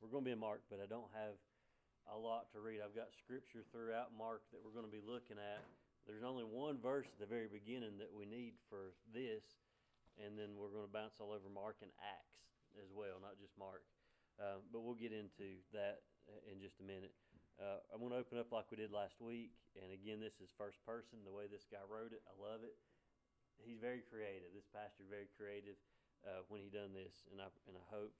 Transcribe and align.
we're 0.00 0.08
going 0.08 0.24
to 0.24 0.30
be 0.32 0.36
in 0.36 0.40
Mark, 0.40 0.64
but 0.72 0.80
I 0.80 0.88
don't 0.88 1.12
have 1.12 1.36
a 2.08 2.16
lot 2.16 2.48
to 2.56 2.58
read. 2.64 2.80
I've 2.80 2.96
got 2.96 3.12
scripture 3.12 3.60
throughout 3.68 4.16
Mark 4.16 4.48
that 4.50 4.64
we're 4.64 4.74
going 4.74 4.88
to 4.88 4.92
be 4.92 5.04
looking 5.04 5.36
at. 5.36 5.60
There's 6.08 6.24
only 6.24 6.48
one 6.48 6.80
verse 6.80 7.06
at 7.12 7.20
the 7.20 7.28
very 7.28 7.46
beginning 7.46 8.00
that 8.00 8.08
we 8.08 8.24
need 8.24 8.56
for 8.72 8.96
this, 9.12 9.44
and 10.16 10.40
then 10.40 10.56
we're 10.56 10.72
going 10.72 10.88
to 10.88 10.90
bounce 10.90 11.20
all 11.20 11.36
over 11.36 11.52
Mark 11.52 11.84
and 11.84 11.92
Acts 12.00 12.40
as 12.80 12.88
well, 12.90 13.20
not 13.20 13.36
just 13.36 13.52
Mark. 13.60 13.84
Um, 14.40 14.64
but 14.72 14.80
we'll 14.80 14.96
get 14.96 15.12
into 15.12 15.60
that 15.76 16.00
in 16.48 16.64
just 16.64 16.80
a 16.80 16.86
minute. 16.86 17.12
Uh, 17.60 17.84
I'm 17.92 18.00
going 18.00 18.16
to 18.16 18.24
open 18.24 18.40
up 18.40 18.48
like 18.48 18.72
we 18.72 18.80
did 18.80 18.88
last 18.88 19.20
week, 19.20 19.52
and 19.76 19.92
again, 19.92 20.16
this 20.16 20.40
is 20.40 20.48
first 20.56 20.80
person. 20.88 21.20
The 21.28 21.36
way 21.36 21.44
this 21.44 21.68
guy 21.68 21.84
wrote 21.84 22.16
it, 22.16 22.24
I 22.24 22.32
love 22.40 22.64
it. 22.64 22.72
He's 23.60 23.76
very 23.76 24.00
creative. 24.00 24.48
This 24.56 24.64
pastor 24.72 25.04
very 25.04 25.28
creative 25.36 25.76
uh, 26.24 26.48
when 26.48 26.64
he 26.64 26.72
done 26.72 26.96
this, 26.96 27.28
and 27.28 27.36
I 27.36 27.52
and 27.68 27.76
I 27.76 27.84
hope. 27.92 28.16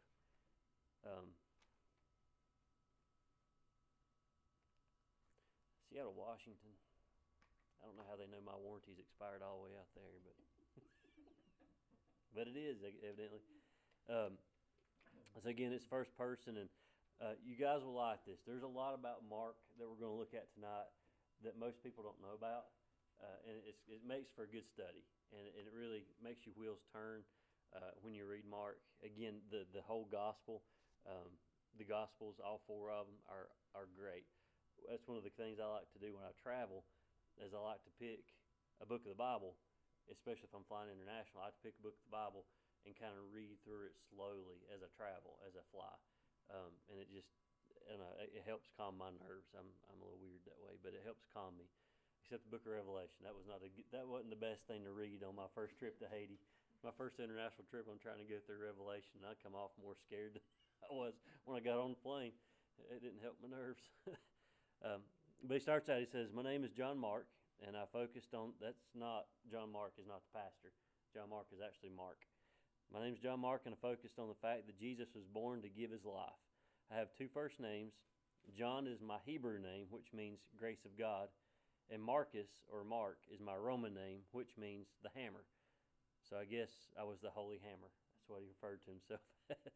Um, 1.08 1.32
Seattle, 5.90 6.14
Washington. 6.14 6.70
I 7.82 7.90
don't 7.90 7.98
know 7.98 8.06
how 8.06 8.14
they 8.14 8.30
know 8.30 8.38
my 8.46 8.54
warranty's 8.54 9.02
expired 9.02 9.42
all 9.42 9.58
the 9.58 9.66
way 9.66 9.74
out 9.74 9.90
there, 9.98 10.22
but 10.22 10.38
but 12.34 12.46
it 12.46 12.54
is 12.54 12.78
evidently. 13.02 13.42
Um, 14.06 14.38
so 15.42 15.50
again, 15.50 15.74
it's 15.74 15.82
first 15.82 16.14
person, 16.14 16.62
and 16.62 16.70
uh, 17.18 17.34
you 17.42 17.58
guys 17.58 17.82
will 17.82 17.98
like 17.98 18.22
this. 18.22 18.38
There's 18.46 18.62
a 18.62 18.70
lot 18.70 18.94
about 18.94 19.26
Mark 19.26 19.58
that 19.82 19.90
we're 19.90 19.98
going 19.98 20.14
to 20.14 20.20
look 20.20 20.30
at 20.30 20.46
tonight 20.54 20.86
that 21.42 21.58
most 21.58 21.82
people 21.82 22.06
don't 22.06 22.22
know 22.22 22.38
about, 22.38 22.70
uh, 23.18 23.50
and 23.50 23.58
it 23.66 24.06
makes 24.06 24.30
for 24.30 24.46
a 24.46 24.50
good 24.50 24.70
study, 24.70 25.02
and 25.34 25.42
it, 25.42 25.66
it 25.66 25.74
really 25.74 26.06
makes 26.22 26.46
your 26.46 26.54
wheels 26.54 26.86
turn 26.94 27.26
uh, 27.74 27.98
when 28.06 28.14
you 28.14 28.30
read 28.30 28.46
Mark. 28.46 28.78
Again, 29.02 29.42
the 29.50 29.66
the 29.74 29.82
whole 29.82 30.06
gospel, 30.06 30.62
um, 31.02 31.34
the 31.82 31.88
gospels, 31.88 32.38
all 32.38 32.62
four 32.70 32.94
of 32.94 33.10
them 33.10 33.18
are 33.26 33.50
are 33.74 33.90
great. 33.98 34.30
That's 34.88 35.04
one 35.08 35.18
of 35.20 35.26
the 35.26 35.34
things 35.34 35.58
I 35.58 35.68
like 35.68 35.88
to 35.92 36.00
do 36.00 36.14
when 36.16 36.24
I 36.24 36.32
travel 36.40 36.84
is 37.40 37.52
I 37.52 37.60
like 37.60 37.82
to 37.88 37.94
pick 38.00 38.36
a 38.80 38.86
book 38.86 39.04
of 39.04 39.12
the 39.12 39.18
Bible, 39.18 39.56
especially 40.08 40.48
if 40.48 40.54
I'm 40.56 40.66
flying 40.68 40.92
international. 40.92 41.44
I 41.44 41.52
like 41.52 41.58
to 41.60 41.64
pick 41.64 41.76
a 41.80 41.84
book 41.84 41.96
of 41.96 42.04
the 42.08 42.14
Bible 42.14 42.48
and 42.88 42.96
kind 42.96 43.12
of 43.12 43.28
read 43.32 43.60
through 43.64 43.92
it 43.92 43.96
slowly 44.08 44.64
as 44.72 44.80
I 44.80 44.88
travel, 44.96 45.36
as 45.44 45.52
I 45.56 45.64
fly, 45.68 45.92
um, 46.48 46.72
and 46.88 46.96
it 46.96 47.12
just 47.12 47.28
and 47.88 48.02
it 48.18 48.44
helps 48.44 48.68
calm 48.74 48.96
my 48.96 49.12
nerves. 49.20 49.52
I'm 49.52 49.68
I'm 49.88 50.00
a 50.00 50.04
little 50.04 50.20
weird 50.20 50.44
that 50.48 50.60
way, 50.60 50.80
but 50.80 50.96
it 50.96 51.04
helps 51.04 51.24
calm 51.30 51.56
me. 51.60 51.68
Except 52.20 52.44
the 52.46 52.52
Book 52.52 52.68
of 52.68 52.76
Revelation, 52.76 53.24
that 53.24 53.34
was 53.34 53.48
not 53.48 53.64
a 53.64 53.70
that 53.92 54.06
wasn't 54.06 54.32
the 54.32 54.40
best 54.40 54.64
thing 54.68 54.84
to 54.84 54.92
read 54.92 55.24
on 55.24 55.36
my 55.36 55.48
first 55.56 55.76
trip 55.80 55.96
to 56.00 56.08
Haiti. 56.08 56.40
My 56.80 56.94
first 56.96 57.20
international 57.20 57.68
trip, 57.68 57.84
I'm 57.84 58.00
trying 58.00 58.24
to 58.24 58.28
go 58.28 58.40
through 58.40 58.64
Revelation, 58.64 59.20
and 59.20 59.28
I 59.28 59.36
come 59.36 59.52
off 59.52 59.76
more 59.76 59.96
scared 60.00 60.40
than 60.40 60.44
I 60.88 60.92
was 60.92 61.12
when 61.44 61.56
I 61.56 61.60
got 61.60 61.76
on 61.76 61.92
the 61.92 62.00
plane. 62.00 62.32
It 62.88 63.04
didn't 63.04 63.20
help 63.20 63.36
my 63.44 63.52
nerves. 63.52 63.84
um, 64.84 65.00
but 65.42 65.54
he 65.54 65.60
starts 65.60 65.88
out, 65.88 66.00
he 66.00 66.06
says, 66.06 66.28
My 66.34 66.42
name 66.42 66.64
is 66.64 66.70
John 66.70 66.98
Mark, 66.98 67.26
and 67.66 67.76
I 67.76 67.84
focused 67.92 68.34
on 68.34 68.52
that's 68.60 68.88
not 68.94 69.26
John 69.50 69.72
Mark 69.72 69.92
is 69.98 70.06
not 70.06 70.22
the 70.24 70.38
pastor. 70.38 70.72
John 71.12 71.30
Mark 71.30 71.46
is 71.52 71.60
actually 71.64 71.90
Mark. 71.96 72.18
My 72.92 73.02
name 73.02 73.14
is 73.14 73.20
John 73.20 73.40
Mark, 73.40 73.62
and 73.66 73.74
I 73.74 73.78
focused 73.80 74.18
on 74.18 74.28
the 74.28 74.40
fact 74.42 74.66
that 74.66 74.78
Jesus 74.78 75.08
was 75.14 75.24
born 75.24 75.62
to 75.62 75.68
give 75.68 75.90
his 75.90 76.04
life. 76.04 76.42
I 76.90 76.98
have 76.98 77.14
two 77.16 77.28
first 77.32 77.60
names. 77.60 77.92
John 78.56 78.86
is 78.86 79.00
my 79.00 79.18
Hebrew 79.24 79.60
name, 79.60 79.86
which 79.90 80.12
means 80.12 80.40
grace 80.58 80.84
of 80.84 80.98
God, 80.98 81.28
and 81.90 82.02
Marcus 82.02 82.50
or 82.66 82.84
Mark 82.84 83.18
is 83.32 83.40
my 83.40 83.54
Roman 83.54 83.94
name, 83.94 84.20
which 84.32 84.50
means 84.58 84.88
the 85.02 85.10
hammer. 85.14 85.44
So 86.28 86.36
I 86.36 86.44
guess 86.44 86.70
I 86.98 87.04
was 87.04 87.18
the 87.20 87.30
Holy 87.30 87.58
Hammer. 87.62 87.90
That's 87.90 88.28
what 88.28 88.40
he 88.40 88.46
referred 88.46 88.82
to 88.84 88.90
himself 88.90 89.20
as, 89.50 89.72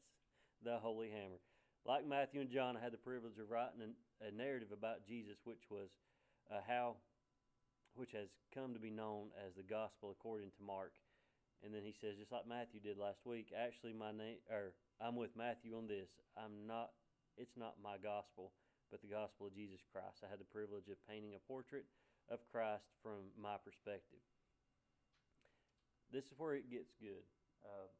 the 0.62 0.78
Holy 0.78 1.10
Hammer. 1.10 1.40
Like 1.84 2.06
Matthew 2.06 2.40
and 2.40 2.50
John, 2.50 2.76
I 2.76 2.80
had 2.80 2.92
the 2.92 3.02
privilege 3.02 3.38
of 3.38 3.50
writing 3.50 3.94
a 4.20 4.30
narrative 4.30 4.72
about 4.72 5.06
Jesus, 5.06 5.38
which 5.44 5.70
was 5.70 5.88
uh, 6.50 6.60
how, 6.66 6.96
which 7.94 8.12
has 8.12 8.28
come 8.54 8.74
to 8.74 8.80
be 8.80 8.90
known 8.90 9.34
as 9.40 9.54
the 9.54 9.66
Gospel 9.66 10.10
according 10.10 10.50
to 10.58 10.62
Mark. 10.62 10.92
And 11.64 11.72
then 11.72 11.82
he 11.82 11.96
says, 11.96 12.20
just 12.20 12.32
like 12.32 12.44
Matthew 12.44 12.78
did 12.78 13.00
last 13.00 13.24
week, 13.24 13.48
actually 13.56 13.96
my 13.96 14.12
name, 14.12 14.36
or 14.52 14.76
I'm 15.00 15.16
with 15.16 15.32
Matthew 15.32 15.72
on 15.76 15.88
this. 15.88 16.12
I'm 16.36 16.68
not. 16.68 16.92
It's 17.40 17.56
not 17.56 17.82
my 17.82 17.98
gospel, 17.98 18.52
but 18.92 19.02
the 19.02 19.10
gospel 19.10 19.50
of 19.50 19.56
Jesus 19.56 19.82
Christ. 19.90 20.22
I 20.22 20.30
had 20.30 20.38
the 20.38 20.54
privilege 20.54 20.86
of 20.86 21.00
painting 21.08 21.34
a 21.34 21.42
portrait 21.50 21.88
of 22.30 22.38
Christ 22.52 22.86
from 23.02 23.34
my 23.34 23.58
perspective. 23.58 24.22
This 26.12 26.30
is 26.30 26.38
where 26.38 26.54
it 26.54 26.70
gets 26.70 26.94
good. 27.02 27.26
Uh, 27.64 27.90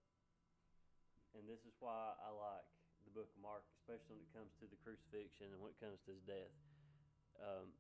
and 1.35 1.49
this 1.51 1.67
is 1.67 1.75
why 1.81 2.15
I 2.23 2.31
like 2.31 2.74
book 3.15 3.31
of 3.31 3.41
Mark, 3.41 3.63
especially 3.81 4.19
when 4.19 4.27
it 4.27 4.35
comes 4.35 4.51
to 4.59 4.67
the 4.67 4.79
crucifixion 4.83 5.55
and 5.55 5.63
when 5.63 5.71
it 5.71 5.79
comes 5.79 6.03
to 6.05 6.11
his 6.13 6.23
death. 6.27 6.53
Um, 7.39 7.71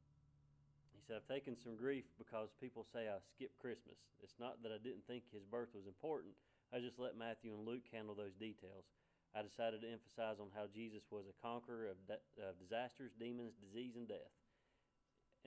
he 0.94 1.02
said, 1.02 1.18
I've 1.20 1.28
taken 1.28 1.58
some 1.58 1.74
grief 1.74 2.06
because 2.16 2.54
people 2.62 2.86
say 2.86 3.10
I 3.10 3.18
skipped 3.34 3.58
Christmas. 3.58 3.98
It's 4.22 4.38
not 4.38 4.62
that 4.62 4.70
I 4.70 4.78
didn't 4.78 5.04
think 5.10 5.26
his 5.34 5.44
birth 5.44 5.74
was 5.74 5.90
important, 5.90 6.38
I 6.74 6.82
just 6.82 6.98
let 6.98 7.14
Matthew 7.14 7.54
and 7.54 7.62
Luke 7.62 7.86
handle 7.94 8.18
those 8.18 8.34
details. 8.34 8.82
I 9.30 9.42
decided 9.42 9.82
to 9.82 9.90
emphasize 9.90 10.38
on 10.42 10.50
how 10.54 10.70
Jesus 10.70 11.06
was 11.10 11.26
a 11.26 11.36
conqueror 11.42 11.90
of, 11.90 11.98
de- 12.06 12.22
of 12.38 12.58
disasters, 12.58 13.14
demons, 13.18 13.54
disease, 13.58 13.98
and 13.98 14.06
death. 14.06 14.34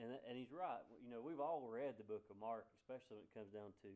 And, 0.00 0.12
and 0.24 0.36
he's 0.36 0.52
right. 0.52 0.84
You 1.04 1.12
know, 1.12 1.24
we've 1.24 1.40
all 1.40 1.68
read 1.68 2.00
the 2.00 2.06
book 2.06 2.24
of 2.32 2.36
Mark, 2.40 2.68
especially 2.80 3.20
when 3.20 3.28
it 3.28 3.34
comes 3.36 3.52
down 3.52 3.76
to 3.84 3.90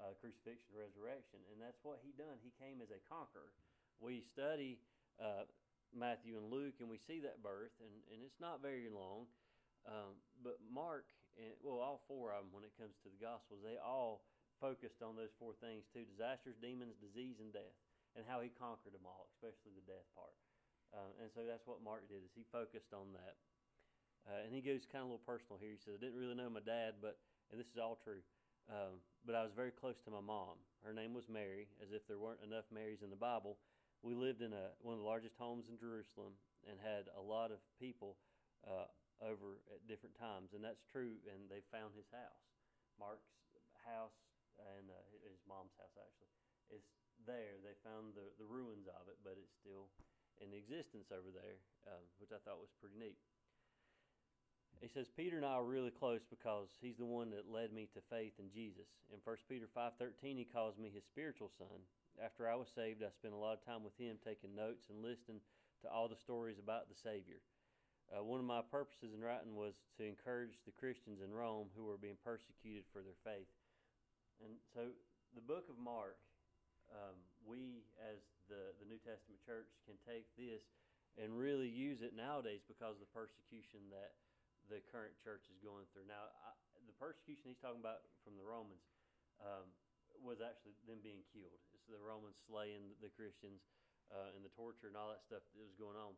uh, 0.00 0.12
crucifixion, 0.20 0.68
resurrection, 0.76 1.40
and 1.52 1.56
that's 1.60 1.80
what 1.80 2.00
he 2.04 2.12
done. 2.16 2.36
He 2.44 2.52
came 2.60 2.84
as 2.84 2.92
a 2.92 3.00
conqueror. 3.08 3.52
We 4.00 4.20
study 4.20 4.80
uh, 5.20 5.48
Matthew 5.94 6.36
and 6.36 6.52
Luke, 6.52 6.80
and 6.80 6.90
we 6.90 7.00
see 7.00 7.20
that 7.24 7.40
birth, 7.40 7.72
and, 7.80 7.92
and 8.12 8.20
it's 8.20 8.40
not 8.40 8.60
very 8.60 8.90
long. 8.90 9.30
Um, 9.86 10.18
but 10.42 10.58
Mark, 10.66 11.06
and, 11.38 11.54
well, 11.62 11.78
all 11.78 12.02
four 12.10 12.34
of 12.34 12.42
them, 12.42 12.50
when 12.50 12.66
it 12.66 12.74
comes 12.74 12.98
to 13.06 13.08
the 13.08 13.22
Gospels, 13.22 13.62
they 13.62 13.78
all 13.78 14.26
focused 14.58 15.04
on 15.04 15.14
those 15.14 15.30
four 15.38 15.54
things 15.62 15.86
too 15.92 16.02
disasters, 16.08 16.58
demons, 16.58 16.98
disease, 16.98 17.38
and 17.38 17.52
death, 17.54 17.76
and 18.18 18.26
how 18.26 18.42
he 18.42 18.50
conquered 18.50 18.96
them 18.96 19.06
all, 19.06 19.30
especially 19.36 19.76
the 19.76 19.86
death 19.86 20.08
part. 20.16 20.34
Um, 20.96 21.12
and 21.22 21.28
so 21.30 21.44
that's 21.46 21.68
what 21.68 21.84
Mark 21.84 22.08
did, 22.08 22.24
is 22.24 22.32
he 22.34 22.42
focused 22.48 22.90
on 22.90 23.12
that. 23.14 23.36
Uh, 24.26 24.42
and 24.42 24.50
he 24.50 24.58
goes 24.58 24.88
kind 24.90 25.06
of 25.06 25.12
a 25.12 25.12
little 25.14 25.28
personal 25.28 25.60
here. 25.60 25.70
He 25.70 25.78
says, 25.78 25.94
I 25.94 26.02
didn't 26.02 26.18
really 26.18 26.34
know 26.34 26.50
my 26.50 26.64
dad, 26.64 26.98
but, 26.98 27.22
and 27.52 27.60
this 27.60 27.70
is 27.70 27.78
all 27.78 27.94
true, 28.02 28.24
um, 28.66 28.98
but 29.22 29.38
I 29.38 29.46
was 29.46 29.54
very 29.54 29.70
close 29.70 30.02
to 30.02 30.10
my 30.10 30.24
mom. 30.24 30.58
Her 30.82 30.90
name 30.90 31.14
was 31.14 31.30
Mary, 31.30 31.70
as 31.78 31.94
if 31.94 32.02
there 32.10 32.18
weren't 32.18 32.42
enough 32.42 32.66
Marys 32.74 33.06
in 33.06 33.10
the 33.12 33.18
Bible 33.18 33.54
we 34.02 34.14
lived 34.14 34.42
in 34.42 34.52
a, 34.52 34.72
one 34.82 34.96
of 34.96 35.00
the 35.00 35.08
largest 35.08 35.36
homes 35.36 35.66
in 35.68 35.76
Jerusalem 35.76 36.36
and 36.68 36.76
had 36.80 37.08
a 37.14 37.22
lot 37.22 37.54
of 37.54 37.62
people 37.78 38.18
uh, 38.66 38.90
over 39.22 39.62
at 39.72 39.80
different 39.88 40.18
times, 40.18 40.52
and 40.52 40.60
that's 40.60 40.82
true. 40.90 41.16
And 41.30 41.48
they 41.48 41.64
found 41.72 41.96
his 41.96 42.08
house, 42.12 42.44
Mark's 43.00 43.30
house, 43.86 44.16
and 44.58 44.90
uh, 44.90 44.98
his 45.24 45.38
mom's 45.46 45.74
house 45.78 45.94
actually. 45.96 46.32
It's 46.72 46.90
there. 47.24 47.62
They 47.62 47.76
found 47.86 48.18
the, 48.18 48.26
the 48.40 48.48
ruins 48.48 48.90
of 48.90 49.06
it, 49.06 49.20
but 49.22 49.38
it's 49.38 49.54
still 49.62 49.88
in 50.42 50.52
existence 50.52 51.08
over 51.14 51.32
there, 51.32 51.62
um, 51.88 52.04
which 52.20 52.34
I 52.34 52.40
thought 52.44 52.60
was 52.60 52.72
pretty 52.76 52.98
neat. 52.98 53.16
He 54.80 54.92
says 54.92 55.08
Peter 55.08 55.40
and 55.40 55.46
I 55.48 55.56
are 55.56 55.64
really 55.64 55.90
close 55.90 56.20
because 56.28 56.68
he's 56.84 57.00
the 57.00 57.08
one 57.08 57.32
that 57.32 57.48
led 57.48 57.72
me 57.72 57.88
to 57.96 58.00
faith 58.12 58.36
in 58.36 58.52
Jesus. 58.52 58.84
In 59.08 59.24
1 59.24 59.48
Peter 59.48 59.66
5:13 59.72 60.36
he 60.36 60.44
calls 60.44 60.76
me 60.76 60.90
his 60.92 61.04
spiritual 61.04 61.48
son 61.56 61.80
after 62.22 62.48
I 62.48 62.56
was 62.56 62.68
saved, 62.72 63.02
I 63.02 63.12
spent 63.12 63.34
a 63.34 63.40
lot 63.40 63.58
of 63.58 63.64
time 63.64 63.84
with 63.84 63.96
him 63.98 64.16
taking 64.24 64.56
notes 64.56 64.88
and 64.88 65.04
listening 65.04 65.40
to 65.84 65.88
all 65.92 66.08
the 66.08 66.16
stories 66.16 66.56
about 66.56 66.88
the 66.88 66.96
Savior. 66.96 67.40
Uh, 68.08 68.22
one 68.22 68.38
of 68.38 68.46
my 68.46 68.62
purposes 68.62 69.12
in 69.12 69.20
writing 69.20 69.58
was 69.58 69.74
to 69.98 70.06
encourage 70.06 70.62
the 70.62 70.76
Christians 70.78 71.18
in 71.18 71.34
Rome 71.34 71.68
who 71.74 71.84
were 71.84 71.98
being 71.98 72.18
persecuted 72.22 72.86
for 72.94 73.02
their 73.02 73.18
faith. 73.26 73.50
And 74.38 74.56
so 74.70 74.94
the 75.34 75.42
book 75.42 75.66
of 75.66 75.76
Mark, 75.76 76.16
um, 76.94 77.18
we 77.42 77.82
as 77.98 78.22
the, 78.46 78.76
the 78.78 78.86
New 78.86 79.02
Testament 79.02 79.42
church 79.42 79.74
can 79.90 79.98
take 80.06 80.30
this 80.38 80.62
and 81.18 81.34
really 81.34 81.66
use 81.66 82.04
it 82.04 82.14
nowadays 82.14 82.62
because 82.70 82.94
of 82.94 83.02
the 83.02 83.10
persecution 83.10 83.82
that 83.90 84.14
the 84.70 84.78
current 84.94 85.14
church 85.18 85.50
is 85.50 85.58
going 85.58 85.88
through. 85.90 86.06
Now, 86.06 86.30
I, 86.46 86.54
the 86.86 86.94
persecution 86.94 87.50
he's 87.50 87.62
talking 87.62 87.82
about 87.82 88.06
from 88.22 88.38
the 88.38 88.46
Romans, 88.46 88.86
um, 89.42 89.66
was 90.20 90.40
actually 90.44 90.76
them 90.84 91.00
being 91.02 91.24
killed. 91.32 91.60
It's 91.72 91.86
the 91.88 92.00
Romans 92.00 92.36
slaying 92.46 92.96
the 93.00 93.12
Christians 93.12 93.62
uh, 94.10 94.34
and 94.34 94.42
the 94.44 94.52
torture 94.54 94.88
and 94.90 94.96
all 94.96 95.10
that 95.12 95.24
stuff 95.24 95.42
that 95.42 95.58
was 95.58 95.76
going 95.76 95.98
on. 95.98 96.16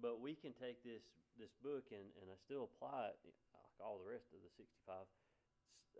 But 0.00 0.24
we 0.24 0.32
can 0.32 0.56
take 0.56 0.80
this 0.80 1.04
this 1.36 1.52
book 1.64 1.88
and, 1.92 2.12
and 2.20 2.28
I 2.28 2.36
still 2.44 2.68
apply 2.68 3.12
it 3.12 3.16
like 3.24 3.72
all 3.80 3.96
the 3.96 4.08
rest 4.08 4.28
of 4.36 4.44
the 4.44 4.52
65 4.52 5.08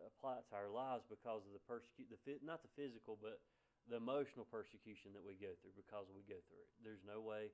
apply 0.00 0.40
it 0.40 0.48
to 0.48 0.56
our 0.56 0.72
lives 0.72 1.04
because 1.08 1.44
of 1.44 1.52
the 1.52 1.64
persecute 1.68 2.08
the 2.08 2.16
not 2.40 2.64
the 2.64 2.72
physical 2.72 3.20
but 3.20 3.44
the 3.88 4.00
emotional 4.00 4.48
persecution 4.48 5.12
that 5.12 5.20
we 5.20 5.36
go 5.36 5.52
through 5.60 5.76
because 5.76 6.08
we 6.14 6.24
go 6.24 6.38
through 6.48 6.64
it. 6.64 6.70
There's 6.80 7.04
no 7.04 7.20
way 7.20 7.52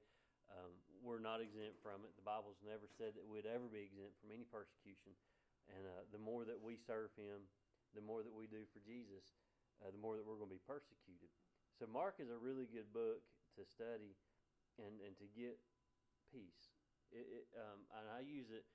um, 0.48 0.72
we're 1.04 1.22
not 1.22 1.44
exempt 1.44 1.80
from 1.84 2.04
it. 2.08 2.12
The 2.16 2.24
Bible's 2.24 2.60
never 2.64 2.88
said 2.88 3.12
that 3.16 3.24
we'd 3.24 3.48
ever 3.48 3.68
be 3.68 3.84
exempt 3.84 4.16
from 4.20 4.32
any 4.32 4.48
persecution. 4.48 5.12
And 5.68 5.84
uh, 5.84 6.08
the 6.08 6.20
more 6.20 6.48
that 6.48 6.56
we 6.56 6.80
serve 6.80 7.12
Him, 7.20 7.44
the 7.92 8.04
more 8.04 8.24
that 8.24 8.32
we 8.32 8.48
do 8.48 8.64
for 8.72 8.80
Jesus, 8.80 9.24
uh, 9.82 9.90
the 9.90 10.00
more 10.00 10.18
that 10.18 10.26
we're 10.26 10.38
going 10.38 10.50
to 10.50 10.58
be 10.58 10.68
persecuted. 10.68 11.30
So 11.78 11.86
Mark 11.86 12.18
is 12.18 12.30
a 12.30 12.38
really 12.38 12.66
good 12.66 12.90
book 12.90 13.22
to 13.54 13.62
study 13.62 14.18
and, 14.78 14.98
and 15.02 15.14
to 15.22 15.26
get 15.30 15.58
peace. 16.30 16.74
It, 17.14 17.26
it, 17.26 17.46
um, 17.56 17.86
and 17.94 18.04
I 18.10 18.26
use 18.26 18.50
it. 18.50 18.66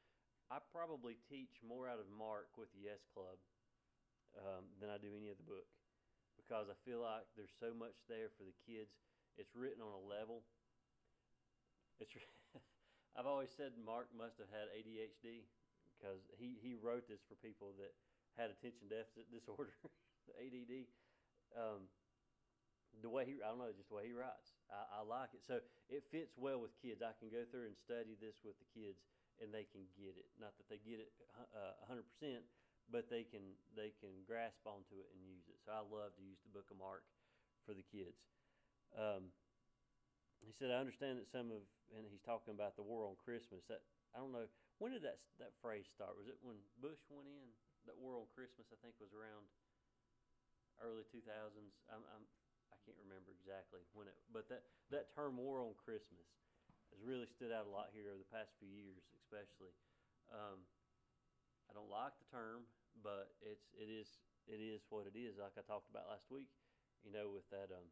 I 0.51 0.63
probably 0.71 1.19
teach 1.27 1.59
more 1.63 1.87
out 1.87 1.99
of 1.99 2.07
Mark 2.11 2.55
with 2.55 2.71
the 2.75 2.87
Yes 2.87 3.03
Club 3.11 3.39
um, 4.37 4.69
than 4.79 4.89
I 4.91 4.97
do 4.97 5.11
any 5.13 5.29
other 5.29 5.45
book 5.45 5.67
because 6.37 6.67
I 6.67 6.77
feel 6.83 7.01
like 7.01 7.25
there's 7.37 7.53
so 7.61 7.71
much 7.71 7.95
there 8.09 8.33
for 8.35 8.43
the 8.43 8.55
kids. 8.65 8.91
It's 9.37 9.53
written 9.55 9.81
on 9.81 9.93
a 9.93 10.03
level. 10.03 10.43
It's. 11.99 12.13
I've 13.17 13.29
always 13.29 13.53
said 13.53 13.77
Mark 13.77 14.09
must 14.09 14.41
have 14.41 14.49
had 14.49 14.73
ADHD 14.73 15.45
because 15.93 16.25
he, 16.41 16.57
he 16.57 16.73
wrote 16.73 17.05
this 17.05 17.21
for 17.29 17.37
people 17.45 17.77
that 17.77 17.93
had 18.33 18.49
attention 18.49 18.89
deficit 18.89 19.29
disorder, 19.29 19.77
the 20.27 20.35
ADD. 20.37 20.87
Um, 21.53 21.87
the 23.01 23.09
way 23.09 23.25
he, 23.25 23.41
I 23.41 23.49
don't 23.49 23.57
know, 23.57 23.73
just 23.73 23.89
the 23.89 23.97
way 23.97 24.05
he 24.05 24.13
writes. 24.13 24.53
I, 24.69 25.01
I 25.01 25.01
like 25.01 25.33
it. 25.33 25.41
So 25.41 25.57
it 25.89 26.05
fits 26.13 26.37
well 26.37 26.61
with 26.61 26.77
kids. 26.77 27.01
I 27.01 27.17
can 27.17 27.33
go 27.33 27.41
through 27.49 27.73
and 27.73 27.77
study 27.77 28.13
this 28.21 28.37
with 28.45 28.53
the 28.61 28.69
kids 28.69 29.01
and 29.41 29.49
they 29.49 29.65
can 29.65 29.89
get 29.97 30.13
it. 30.13 30.29
Not 30.37 30.53
that 30.61 30.69
they 30.69 30.77
get 30.85 31.01
it 31.01 31.09
uh, 31.57 31.73
100%, 31.89 32.05
but 32.91 33.07
they 33.09 33.23
can 33.23 33.55
they 33.73 33.95
can 34.03 34.11
grasp 34.27 34.61
onto 34.67 34.99
it 34.99 35.07
and 35.15 35.23
use 35.23 35.47
it. 35.47 35.57
So 35.63 35.71
I 35.71 35.81
love 35.81 36.13
to 36.19 36.23
use 36.23 36.37
the 36.43 36.53
Book 36.53 36.67
of 36.69 36.77
Mark 36.77 37.07
for 37.65 37.73
the 37.73 37.85
kids. 37.85 38.27
Um, 38.93 39.31
he 40.43 40.51
said, 40.51 40.69
"I 40.69 40.83
understand 40.83 41.17
that 41.17 41.31
some 41.31 41.49
of," 41.49 41.63
and 41.95 42.03
he's 42.03 42.21
talking 42.21 42.51
about 42.51 42.75
the 42.75 42.83
war 42.83 43.07
on 43.07 43.15
Christmas. 43.15 43.63
That 43.71 43.81
I 44.11 44.19
don't 44.19 44.35
know 44.35 44.51
when 44.83 44.91
did 44.91 45.07
that 45.07 45.23
that 45.39 45.55
phrase 45.63 45.87
start. 45.87 46.19
Was 46.19 46.27
it 46.27 46.35
when 46.43 46.59
Bush 46.83 46.99
went 47.07 47.31
in? 47.31 47.47
That 47.87 47.99
war 47.99 48.15
on 48.15 48.27
Christmas, 48.31 48.67
I 48.71 48.79
think, 48.79 48.95
was 48.99 49.11
around 49.11 49.43
early 50.83 51.07
2000s. 51.09 51.73
I'm, 51.89 52.03
I'm 52.11 52.25
I 52.73 52.77
can't 52.83 52.99
remember 52.99 53.31
exactly 53.31 53.81
when 53.95 54.09
it, 54.11 54.17
but 54.33 54.49
that 54.51 54.67
that 54.91 55.13
term 55.15 55.39
"war 55.39 55.63
on 55.63 55.73
Christmas" 55.79 56.27
has 56.91 56.99
really 57.01 57.25
stood 57.29 57.49
out 57.53 57.65
a 57.65 57.71
lot 57.73 57.89
here 57.95 58.11
over 58.11 58.21
the 58.21 58.33
past 58.33 58.53
few 58.59 58.69
years, 58.69 59.01
especially. 59.15 59.73
Um, 60.29 60.67
I 61.69 61.73
don't 61.73 61.89
like 61.89 62.13
the 62.19 62.27
term, 62.29 62.67
but 63.01 63.33
it's 63.41 63.71
it 63.73 63.87
is 63.89 64.09
it 64.45 64.59
is 64.59 64.83
what 64.89 65.07
it 65.07 65.15
is. 65.15 65.39
Like 65.39 65.55
I 65.55 65.63
talked 65.63 65.89
about 65.89 66.11
last 66.11 66.27
week, 66.29 66.51
you 67.01 67.11
know, 67.11 67.31
with 67.31 67.47
that 67.49 67.71
um, 67.71 67.87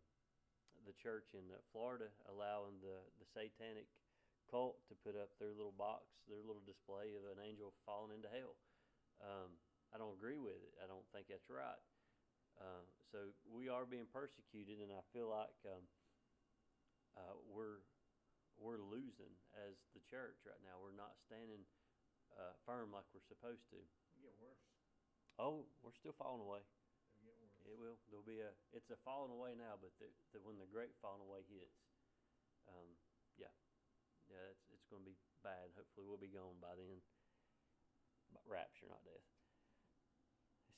the 0.85 0.93
church 0.97 1.31
in 1.33 1.47
uh, 1.51 1.61
Florida 1.71 2.11
allowing 2.27 2.81
the 2.81 3.01
the 3.21 3.27
satanic 3.31 3.87
cult 4.49 4.83
to 4.91 4.93
put 4.99 5.15
up 5.15 5.31
their 5.39 5.55
little 5.55 5.75
box, 5.75 6.11
their 6.27 6.43
little 6.43 6.63
display 6.65 7.15
of 7.15 7.23
an 7.31 7.39
angel 7.39 7.71
falling 7.87 8.11
into 8.11 8.27
hell. 8.27 8.59
Um, 9.23 9.55
I 9.93 9.97
don't 9.99 10.15
agree 10.15 10.39
with 10.39 10.59
it. 10.59 10.73
I 10.83 10.87
don't 10.87 11.05
think 11.11 11.27
that's 11.27 11.47
right. 11.49 11.79
Uh, 12.61 12.85
so 13.09 13.33
we 13.49 13.65
are 13.73 13.89
being 13.89 14.05
persecuted, 14.13 14.77
and 14.77 14.93
I 14.93 15.01
feel 15.09 15.33
like 15.33 15.57
um, 15.65 15.83
uh, 17.17 17.35
we're 17.49 17.81
we're 18.61 18.77
losing 18.77 19.33
as 19.57 19.73
the 19.97 20.03
church 20.05 20.37
right 20.45 20.61
now. 20.61 20.77
We're 20.77 20.93
not 20.93 21.17
standing 21.25 21.65
uh, 22.37 22.53
firm 22.69 22.93
like 22.93 23.09
we're 23.09 23.25
supposed 23.25 23.65
to. 23.73 23.81
It'll 23.81 24.21
get 24.21 24.37
worse. 24.37 24.65
Oh, 25.41 25.65
we're 25.81 25.97
still 25.97 26.13
falling 26.13 26.45
away. 26.45 26.61
It'll 27.17 27.25
get 27.25 27.39
worse. 27.41 27.57
It 27.65 27.77
will. 27.81 27.97
There'll 28.13 28.29
be 28.29 28.45
a. 28.45 28.53
It's 28.77 28.93
a 28.93 28.99
falling 29.01 29.33
away 29.33 29.57
now, 29.57 29.81
but 29.81 29.89
the, 29.97 30.13
the, 30.31 30.39
when 30.45 30.61
the 30.61 30.69
great 30.69 30.93
falling 31.01 31.25
away 31.25 31.41
hits, 31.49 31.81
um, 32.69 32.93
yeah, 33.41 33.53
yeah, 34.29 34.53
it's 34.53 34.69
it's 34.69 34.85
going 34.93 35.01
to 35.01 35.09
be 35.09 35.17
bad. 35.41 35.73
Hopefully, 35.73 36.05
we'll 36.05 36.21
be 36.21 36.29
gone 36.29 36.61
by 36.61 36.77
then. 36.77 37.01
But 38.29 38.45
rapture, 38.45 38.87
not 38.87 39.01
death. 39.03 39.40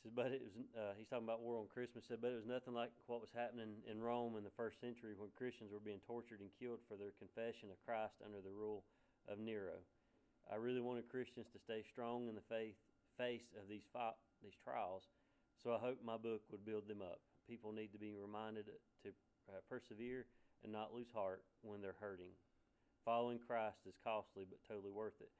But 0.03 0.35
it 0.35 0.43
was. 0.43 0.51
Uh, 0.75 0.91
he's 0.99 1.07
talking 1.07 1.23
about 1.23 1.39
war 1.39 1.55
on 1.55 1.71
Christmas. 1.71 2.03
Said, 2.03 2.19
but 2.19 2.35
it 2.35 2.39
was 2.43 2.49
nothing 2.49 2.75
like 2.75 2.91
what 3.07 3.23
was 3.23 3.31
happening 3.31 3.79
in 3.87 4.03
Rome 4.03 4.35
in 4.35 4.43
the 4.43 4.51
first 4.59 4.83
century 4.83 5.15
when 5.15 5.31
Christians 5.31 5.71
were 5.71 5.79
being 5.79 6.03
tortured 6.03 6.43
and 6.43 6.51
killed 6.59 6.83
for 6.91 6.99
their 6.99 7.15
confession 7.15 7.71
of 7.71 7.79
Christ 7.87 8.19
under 8.19 8.43
the 8.43 8.51
rule 8.51 8.83
of 9.31 9.39
Nero. 9.39 9.79
I 10.51 10.59
really 10.59 10.83
wanted 10.83 11.07
Christians 11.07 11.47
to 11.55 11.59
stay 11.63 11.87
strong 11.87 12.27
in 12.27 12.35
the 12.35 12.43
faith 12.51 12.75
face 13.15 13.47
of 13.55 13.69
these 13.69 13.87
fi- 13.93 14.17
these 14.43 14.57
trials, 14.59 15.07
so 15.55 15.71
I 15.71 15.79
hope 15.79 16.03
my 16.03 16.17
book 16.17 16.43
would 16.51 16.65
build 16.67 16.89
them 16.89 16.99
up. 16.99 17.23
People 17.47 17.71
need 17.71 17.95
to 17.95 18.01
be 18.01 18.11
reminded 18.11 18.67
to 19.07 19.09
uh, 19.47 19.63
persevere 19.69 20.25
and 20.63 20.71
not 20.71 20.91
lose 20.91 21.11
heart 21.13 21.43
when 21.61 21.79
they're 21.79 21.99
hurting. 21.99 22.35
Following 23.05 23.39
Christ 23.39 23.83
is 23.87 23.95
costly 24.03 24.43
but 24.43 24.59
totally 24.67 24.91
worth 24.91 25.19
it. 25.19 25.31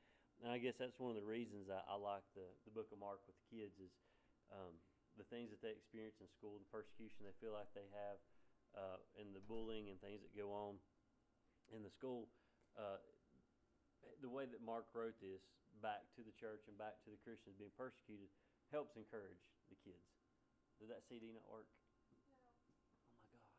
And 0.44 0.51
I 0.51 0.59
guess 0.59 0.75
that's 0.80 1.00
one 1.00 1.12
of 1.12 1.19
the 1.19 1.27
reasons 1.27 1.68
I, 1.71 1.80
I 1.88 1.95
like 1.95 2.24
the, 2.36 2.48
the 2.68 2.75
book 2.75 2.92
of 2.92 3.00
Mark 3.00 3.24
with 3.27 3.36
the 3.39 3.48
kids 3.51 3.75
is 3.80 3.92
um, 4.53 4.73
the 5.17 5.25
things 5.29 5.50
that 5.50 5.61
they 5.61 5.73
experience 5.73 6.17
in 6.21 6.29
school, 6.29 6.57
the 6.61 6.69
persecution 6.69 7.25
they 7.25 7.35
feel 7.41 7.53
like 7.53 7.69
they 7.73 7.89
have, 7.94 8.17
uh, 8.73 8.97
and 9.17 9.33
the 9.33 9.44
bullying 9.45 9.89
and 9.89 9.97
things 10.01 10.21
that 10.21 10.33
go 10.33 10.50
on 10.53 10.77
in 11.73 11.81
the 11.85 11.94
school. 11.94 12.29
Uh, 12.77 12.97
the 14.21 14.29
way 14.29 14.45
that 14.45 14.61
Mark 14.63 14.88
wrote 14.94 15.17
this 15.21 15.44
back 15.81 16.05
to 16.15 16.21
the 16.23 16.33
church 16.39 16.65
and 16.67 16.75
back 16.77 17.01
to 17.03 17.09
the 17.11 17.19
Christians 17.21 17.55
being 17.59 17.73
persecuted 17.75 18.29
helps 18.71 18.95
encourage 18.95 19.41
the 19.69 19.77
kids. 19.83 20.07
Did 20.79 20.89
that 20.89 21.06
CD 21.07 21.31
not 21.31 21.45
work? 21.47 21.67
No. 22.09 22.17
Oh 23.13 23.19
my 23.21 23.25
gosh. 23.29 23.53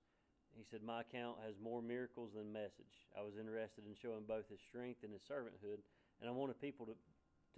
He 0.54 0.62
said, 0.62 0.86
My 0.86 1.02
account 1.02 1.42
has 1.42 1.58
more 1.58 1.82
miracles 1.82 2.30
than 2.38 2.54
message. 2.54 3.10
I 3.18 3.26
was 3.26 3.34
interested 3.34 3.82
in 3.82 3.98
showing 3.98 4.22
both 4.22 4.46
his 4.46 4.62
strength 4.62 5.02
and 5.02 5.10
his 5.10 5.26
servanthood, 5.26 5.82
and 6.22 6.30
I 6.30 6.32
wanted 6.32 6.62
people 6.62 6.86
to, 6.86 6.94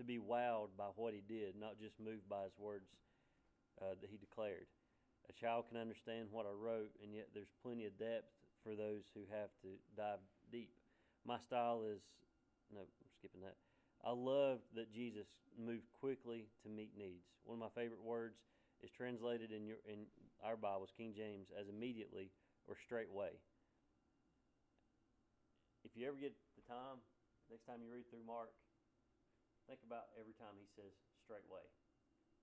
to 0.01 0.03
be 0.03 0.17
wowed 0.17 0.73
by 0.81 0.89
what 0.97 1.13
he 1.13 1.21
did, 1.21 1.61
not 1.61 1.77
just 1.77 2.01
moved 2.01 2.25
by 2.25 2.49
his 2.49 2.57
words 2.57 2.89
uh, 3.85 4.01
that 4.01 4.09
he 4.09 4.17
declared. 4.17 4.65
A 5.29 5.35
child 5.37 5.69
can 5.69 5.77
understand 5.77 6.33
what 6.33 6.49
I 6.49 6.57
wrote, 6.57 6.97
and 7.05 7.13
yet 7.13 7.29
there's 7.35 7.53
plenty 7.61 7.85
of 7.85 7.99
depth 8.01 8.33
for 8.67 8.75
those 8.75 9.07
who 9.15 9.23
have 9.31 9.55
to 9.63 9.79
dive 9.95 10.19
deep. 10.51 10.75
My 11.23 11.39
style 11.39 11.87
is, 11.87 12.03
no, 12.75 12.83
I'm 12.83 13.13
skipping 13.15 13.47
that. 13.47 13.55
I 14.03 14.11
love 14.11 14.59
that 14.75 14.91
Jesus 14.91 15.31
moved 15.55 15.87
quickly 16.03 16.51
to 16.67 16.69
meet 16.69 16.99
needs. 16.99 17.31
One 17.47 17.63
of 17.63 17.63
my 17.63 17.71
favorite 17.79 18.03
words 18.03 18.43
is 18.83 18.91
translated 18.91 19.55
in 19.55 19.71
your 19.71 19.79
in 19.87 20.11
our 20.43 20.59
Bibles, 20.59 20.91
King 20.93 21.15
James, 21.15 21.49
as 21.55 21.71
immediately 21.71 22.35
or 22.67 22.75
straightway. 22.75 23.39
If 25.87 25.95
you 25.95 26.11
ever 26.11 26.19
get 26.19 26.35
the 26.59 26.67
time, 26.67 26.99
next 27.47 27.71
time 27.71 27.81
you 27.81 27.89
read 27.89 28.11
through 28.11 28.27
Mark, 28.27 28.51
think 29.71 29.81
about 29.87 30.11
every 30.19 30.35
time 30.35 30.59
he 30.59 30.67
says 30.75 30.91
straightway. 31.23 31.63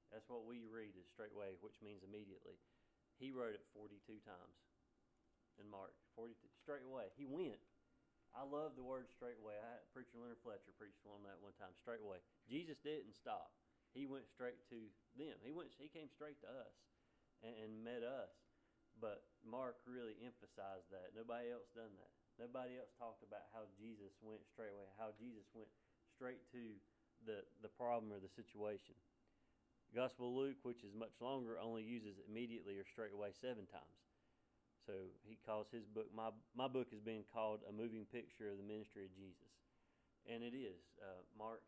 That's 0.09 0.31
what 0.31 0.47
we 0.47 0.63
read 0.71 0.95
is 0.95 1.05
straightway, 1.11 1.59
which 1.59 1.83
means 1.83 2.01
immediately. 2.01 2.55
He 3.19 3.29
wrote 3.29 3.53
it 3.53 3.67
42 3.75 4.23
times 4.23 4.57
in 5.61 5.67
Mark. 5.69 5.93
42 6.15 6.35
straightway. 6.61 7.09
He 7.17 7.25
went. 7.25 7.61
I 8.33 8.41
love 8.41 8.73
the 8.73 8.85
word 8.85 9.09
straightway. 9.13 9.53
I 9.61 9.77
had 9.77 9.93
preacher 9.93 10.17
Leonard 10.17 10.41
Fletcher 10.41 10.73
preached 10.73 11.05
on 11.05 11.21
that 11.29 11.37
one 11.37 11.53
time. 11.61 11.73
Straight 11.77 12.01
away. 12.01 12.17
Jesus 12.49 12.81
didn't 12.81 13.13
stop. 13.13 13.53
He 13.93 14.09
went 14.09 14.25
straight 14.25 14.57
to 14.73 14.89
them. 15.13 15.37
He 15.45 15.53
went. 15.53 15.69
He 15.77 15.85
came 15.85 16.09
straight 16.09 16.41
to 16.41 16.49
us 16.49 16.75
and, 17.45 17.53
and 17.61 17.71
met 17.85 18.01
us. 18.01 18.33
But 18.97 19.25
Mark 19.45 19.77
really 19.85 20.17
emphasized 20.21 20.89
that. 20.89 21.13
Nobody 21.13 21.53
else 21.53 21.69
done 21.77 21.93
that. 22.01 22.13
Nobody 22.41 22.81
else 22.81 22.89
talked 22.97 23.21
about 23.21 23.45
how 23.53 23.69
Jesus 23.77 24.17
went 24.25 24.41
straight 24.49 24.73
away. 24.73 24.89
How 24.97 25.13
Jesus 25.13 25.45
went 25.53 25.69
straight 26.17 26.41
to 26.57 26.73
the 27.29 27.45
the 27.61 27.69
problem 27.69 28.09
or 28.09 28.17
the 28.17 28.33
situation. 28.33 28.97
Gospel 29.93 30.33
Luke, 30.33 30.57
which 30.65 30.81
is 30.81 30.97
much 30.97 31.13
longer, 31.21 31.61
only 31.61 31.85
uses 31.85 32.17
immediately 32.25 32.81
or 32.81 32.85
straight 32.89 33.13
away 33.13 33.29
seven 33.29 33.69
times. 33.69 34.01
So 34.83 35.15
he 35.23 35.39
calls 35.47 35.71
his 35.71 35.87
book 35.87 36.11
my 36.11 36.35
my 36.51 36.67
book 36.67 36.91
is 36.91 36.99
being 36.99 37.23
called 37.31 37.63
a 37.63 37.71
moving 37.71 38.03
picture 38.11 38.51
of 38.51 38.59
the 38.59 38.67
ministry 38.67 39.07
of 39.07 39.15
Jesus, 39.15 39.51
and 40.27 40.43
it 40.43 40.51
is. 40.51 40.83
Uh, 40.99 41.23
Mark 41.39 41.63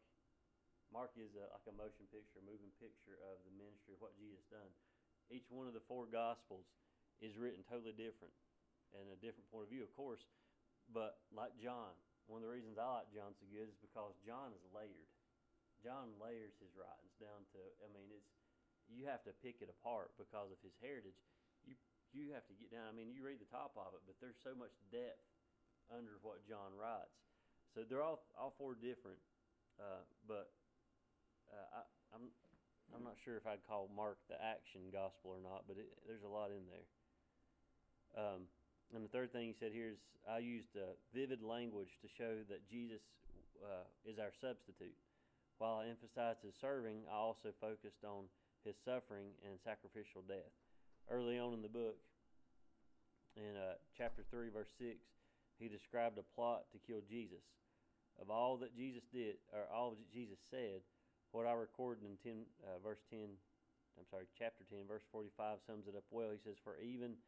Mark 0.91 1.15
is 1.15 1.31
a, 1.39 1.47
like 1.47 1.67
a 1.67 1.75
motion 1.75 2.05
picture, 2.11 2.43
a 2.43 2.45
moving 2.45 2.71
picture 2.77 3.15
of 3.31 3.39
the 3.47 3.55
ministry 3.55 3.95
of 3.95 4.03
what 4.03 4.15
Jesus 4.19 4.43
done. 4.51 4.71
Each 5.31 5.47
one 5.49 5.65
of 5.65 5.73
the 5.73 5.83
four 5.87 6.05
Gospels 6.11 6.67
is 7.23 7.39
written 7.39 7.63
totally 7.65 7.95
different 7.95 8.35
and 8.93 9.07
a 9.11 9.17
different 9.19 9.47
point 9.49 9.67
of 9.67 9.71
view, 9.71 9.83
of 9.83 9.91
course. 9.95 10.23
But 10.91 11.23
like 11.33 11.55
John, 11.57 11.95
one 12.27 12.43
of 12.43 12.47
the 12.47 12.53
reasons 12.53 12.77
I 12.77 13.01
like 13.01 13.09
John 13.15 13.33
so 13.35 13.47
good 13.49 13.71
is 13.71 13.79
because 13.81 14.13
John 14.21 14.53
is 14.53 14.63
layered. 14.75 15.09
John 15.81 16.13
layers 16.17 16.55
his 16.61 16.73
writings 16.77 17.15
down 17.17 17.45
to. 17.53 17.61
I 17.85 17.87
mean, 17.93 18.09
it's 18.13 18.31
you 18.89 19.09
have 19.09 19.25
to 19.25 19.33
pick 19.41 19.65
it 19.65 19.69
apart 19.69 20.13
because 20.17 20.53
of 20.53 20.61
his 20.61 20.73
heritage. 20.77 21.17
You 21.65 21.73
you 22.15 22.31
have 22.31 22.47
to 22.47 22.55
get 22.55 22.71
down. 22.71 22.87
I 22.87 22.95
mean, 22.95 23.11
you 23.11 23.19
read 23.19 23.43
the 23.43 23.51
top 23.51 23.75
of 23.75 23.91
it, 23.91 24.01
but 24.07 24.15
there's 24.23 24.39
so 24.39 24.55
much 24.55 24.71
depth 24.87 25.27
under 25.91 26.15
what 26.23 26.47
John 26.47 26.71
writes. 26.79 27.19
So 27.75 27.83
they're 27.83 28.01
all 28.01 28.23
all 28.39 28.55
four 28.55 28.73
different, 28.79 29.19
uh, 29.75 30.07
but 30.23 30.55
uh, 31.51 31.83
I, 31.83 32.15
I'm 32.15 32.31
I'm 32.95 33.03
not 33.03 33.19
sure 33.19 33.35
if 33.35 33.43
I'd 33.43 33.67
call 33.67 33.91
Mark 33.91 34.15
the 34.31 34.39
action 34.39 34.87
gospel 34.95 35.35
or 35.35 35.43
not, 35.43 35.67
but 35.67 35.75
it, 35.75 35.91
there's 36.07 36.23
a 36.23 36.31
lot 36.31 36.55
in 36.55 36.63
there. 36.71 36.87
Um, 38.15 38.47
and 38.95 39.03
the 39.03 39.11
third 39.11 39.35
thing 39.35 39.51
he 39.51 39.57
said 39.59 39.75
here 39.75 39.91
is 39.91 39.99
I 40.23 40.39
used 40.39 40.71
uh, 40.79 40.95
vivid 41.11 41.43
language 41.43 41.99
to 41.99 42.07
show 42.07 42.47
that 42.47 42.63
Jesus 42.71 43.03
uh, 43.59 43.83
is 44.07 44.19
our 44.23 44.31
substitute. 44.39 44.95
While 45.57 45.83
I 45.83 45.91
emphasized 45.91 46.43
his 46.43 46.55
serving, 46.59 47.03
I 47.11 47.15
also 47.15 47.51
focused 47.59 48.03
on 48.07 48.31
his 48.63 48.75
suffering 48.83 49.35
and 49.43 49.59
sacrificial 49.63 50.23
death. 50.27 50.51
Early 51.09 51.37
on 51.37 51.53
in 51.53 51.61
the 51.61 51.69
book, 51.69 51.97
in 53.37 53.53
uh, 53.53 53.77
chapter 53.93 54.23
3, 54.31 54.49
verse 54.49 54.71
6, 54.79 54.97
he 55.59 55.67
described 55.67 56.17
a 56.17 56.25
plot 56.33 56.65
to 56.73 56.81
kill 56.81 57.05
Jesus. 57.05 57.45
Of 58.17 58.31
all 58.31 58.57
that 58.63 58.75
Jesus 58.75 59.03
did, 59.11 59.37
or 59.51 59.67
all 59.69 59.91
that 59.91 60.09
Jesus 60.09 60.39
said, 60.49 60.81
what 61.35 61.45
I 61.45 61.53
recorded 61.53 62.07
in 62.07 62.15
10, 62.23 62.47
uh, 62.63 62.79
verse 62.79 63.03
10, 63.11 63.27
I'm 63.99 64.07
sorry, 64.07 64.25
chapter 64.39 64.63
10, 64.71 64.87
verse 64.87 65.03
45 65.11 65.59
sums 65.67 65.85
it 65.85 65.99
up 65.99 66.07
well. 66.09 66.31
He 66.31 66.39
says, 66.39 66.55
For 66.63 66.79
even 66.79 67.19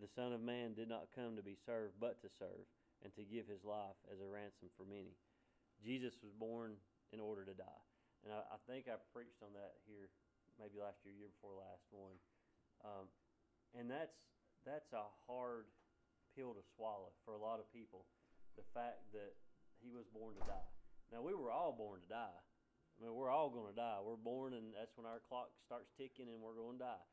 the 0.00 0.08
Son 0.08 0.32
of 0.32 0.40
Man 0.40 0.72
did 0.72 0.88
not 0.88 1.12
come 1.12 1.36
to 1.36 1.44
be 1.44 1.60
served, 1.68 2.00
but 2.00 2.18
to 2.24 2.28
serve, 2.40 2.64
and 3.04 3.12
to 3.14 3.28
give 3.28 3.46
his 3.46 3.62
life 3.68 4.00
as 4.08 4.18
a 4.18 4.28
ransom 4.28 4.72
for 4.74 4.88
many. 4.88 5.12
Jesus 5.84 6.16
was 6.24 6.32
born 6.32 6.80
in 7.12 7.20
order 7.20 7.44
to 7.44 7.52
die. 7.52 7.84
And 8.24 8.32
I, 8.32 8.40
I 8.48 8.58
think 8.64 8.88
I 8.88 8.96
preached 9.12 9.40
on 9.44 9.52
that 9.56 9.80
here 9.84 10.08
maybe 10.60 10.76
last 10.76 11.00
year, 11.04 11.16
year 11.16 11.32
before 11.32 11.56
last 11.56 11.84
one. 11.88 12.16
Um, 12.84 13.08
and 13.76 13.90
that's 13.90 14.16
that's 14.66 14.92
a 14.92 15.06
hard 15.26 15.66
pill 16.36 16.52
to 16.54 16.64
swallow 16.76 17.12
for 17.24 17.34
a 17.34 17.40
lot 17.40 17.58
of 17.58 17.66
people. 17.72 18.06
The 18.58 18.66
fact 18.74 19.08
that 19.16 19.34
he 19.80 19.88
was 19.88 20.04
born 20.12 20.36
to 20.36 20.44
die. 20.44 20.70
Now 21.08 21.24
we 21.24 21.34
were 21.34 21.50
all 21.50 21.72
born 21.72 22.00
to 22.04 22.10
die. 22.10 22.40
I 23.00 23.08
mean, 23.08 23.16
we're 23.16 23.32
all 23.32 23.48
going 23.48 23.72
to 23.72 23.78
die. 23.80 23.96
We're 24.04 24.20
born, 24.20 24.52
and 24.52 24.76
that's 24.76 24.92
when 24.92 25.08
our 25.08 25.24
clock 25.24 25.48
starts 25.64 25.88
ticking, 25.96 26.28
and 26.28 26.36
we're 26.44 26.52
going 26.52 26.76
to 26.76 26.84
die. 26.84 27.06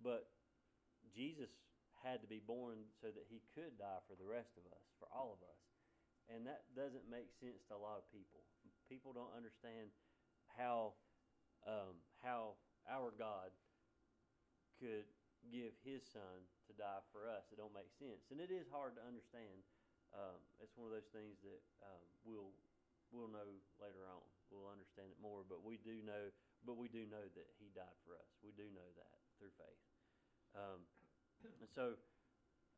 But 0.00 0.32
Jesus 1.12 1.52
had 2.00 2.24
to 2.24 2.28
be 2.28 2.40
born 2.40 2.88
so 3.04 3.12
that 3.12 3.28
he 3.28 3.44
could 3.52 3.76
die 3.76 4.00
for 4.08 4.16
the 4.16 4.24
rest 4.24 4.56
of 4.56 4.64
us, 4.72 4.80
for 4.96 5.12
all 5.12 5.36
of 5.36 5.44
us. 5.44 5.60
And 6.32 6.48
that 6.48 6.64
doesn't 6.72 7.12
make 7.12 7.28
sense 7.44 7.60
to 7.68 7.76
a 7.76 7.82
lot 7.82 8.00
of 8.00 8.08
people. 8.08 8.40
People 8.88 9.12
don't 9.12 9.36
understand 9.36 9.92
how 10.56 10.96
um, 11.68 12.00
how 12.24 12.58
our 12.88 13.12
God 13.14 13.52
could 14.80 15.06
give 15.50 15.74
His 15.82 16.04
Son 16.06 16.46
to 16.68 16.72
die 16.76 17.02
for 17.10 17.26
us. 17.26 17.50
It 17.50 17.58
don't 17.58 17.74
make 17.74 17.90
sense, 17.96 18.30
and 18.30 18.38
it 18.38 18.52
is 18.52 18.68
hard 18.70 18.94
to 18.98 19.02
understand. 19.02 19.64
Um, 20.12 20.38
it's 20.60 20.76
one 20.76 20.86
of 20.86 20.94
those 20.94 21.08
things 21.10 21.40
that 21.42 21.62
um, 21.82 22.04
we'll 22.22 22.52
we'll 23.10 23.32
know 23.32 23.48
later 23.80 24.04
on. 24.06 24.20
We'll 24.52 24.68
understand 24.68 25.08
it 25.08 25.20
more, 25.20 25.42
but 25.42 25.64
we 25.64 25.80
do 25.80 26.04
know. 26.04 26.30
But 26.62 26.78
we 26.78 26.86
do 26.86 27.08
know 27.10 27.26
that 27.34 27.48
He 27.58 27.72
died 27.74 27.96
for 28.06 28.14
us. 28.14 28.28
We 28.44 28.54
do 28.54 28.68
know 28.70 28.86
that 28.94 29.14
through 29.40 29.50
faith. 29.58 29.82
Um, 30.54 30.86
and 31.64 31.70
so 31.72 31.98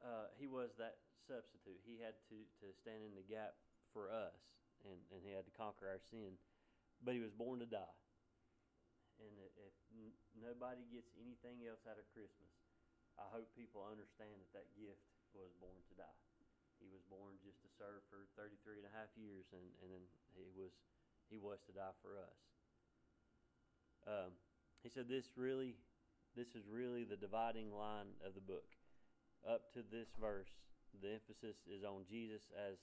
uh, 0.00 0.32
He 0.38 0.46
was 0.46 0.72
that 0.78 1.02
substitute. 1.26 1.82
He 1.84 2.00
had 2.00 2.16
to 2.32 2.38
to 2.64 2.72
stand 2.72 3.04
in 3.04 3.12
the 3.18 3.26
gap 3.26 3.58
for 3.92 4.08
us, 4.08 4.38
and 4.86 4.96
and 5.12 5.20
He 5.20 5.34
had 5.34 5.44
to 5.44 5.54
conquer 5.54 5.90
our 5.90 6.00
sin. 6.00 6.38
But 7.02 7.18
He 7.18 7.20
was 7.20 7.34
born 7.34 7.60
to 7.60 7.68
die. 7.68 7.98
And 9.22 9.34
if 9.38 9.74
n- 9.94 10.16
nobody 10.34 10.82
gets 10.90 11.14
anything 11.18 11.62
else 11.66 11.86
out 11.86 12.00
of 12.00 12.06
Christmas, 12.10 12.50
I 13.14 13.26
hope 13.30 13.46
people 13.54 13.86
understand 13.86 14.42
that 14.42 14.52
that 14.58 14.68
gift 14.74 15.06
was 15.30 15.54
born 15.62 15.78
to 15.90 15.94
die. 15.94 16.18
He 16.82 16.90
was 16.90 17.06
born 17.06 17.38
just 17.46 17.62
to 17.62 17.70
serve 17.78 18.02
for 18.10 18.26
33 18.34 18.82
and 18.82 18.88
a 18.90 18.94
half 18.94 19.10
years, 19.14 19.46
and, 19.54 19.64
and 19.80 19.88
then 19.94 20.04
he 20.34 20.50
was 20.58 20.74
he 21.30 21.38
was 21.40 21.62
to 21.64 21.72
die 21.72 21.94
for 22.04 22.20
us. 22.20 22.38
Um, 24.04 24.36
he 24.84 24.92
said 24.92 25.08
this 25.08 25.32
really, 25.36 25.74
this 26.36 26.52
is 26.52 26.68
really 26.68 27.04
the 27.08 27.16
dividing 27.16 27.72
line 27.72 28.12
of 28.20 28.36
the 28.36 28.44
book. 28.44 28.68
Up 29.48 29.72
to 29.72 29.80
this 29.80 30.12
verse, 30.20 30.52
the 31.00 31.16
emphasis 31.16 31.56
is 31.64 31.84
on 31.84 32.04
Jesus 32.04 32.52
as 32.52 32.76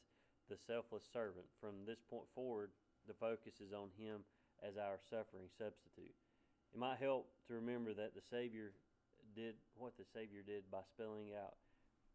the 0.50 0.58
selfless 0.58 1.06
servant. 1.14 1.46
From 1.62 1.86
this 1.86 2.02
point 2.02 2.26
forward, 2.34 2.72
the 3.06 3.14
focus 3.14 3.62
is 3.62 3.74
on 3.74 3.94
him 3.98 4.26
as 4.62 4.78
our 4.78 5.02
suffering 5.10 5.50
substitute. 5.58 6.16
It 6.72 6.80
might 6.80 7.02
help 7.02 7.28
to 7.50 7.58
remember 7.58 7.94
that 7.94 8.16
the 8.16 8.24
Savior 8.24 8.72
did 9.36 9.60
what 9.76 9.98
the 9.98 10.08
Savior 10.08 10.46
did 10.46 10.70
by 10.72 10.86
spelling 10.88 11.36
out 11.36 11.60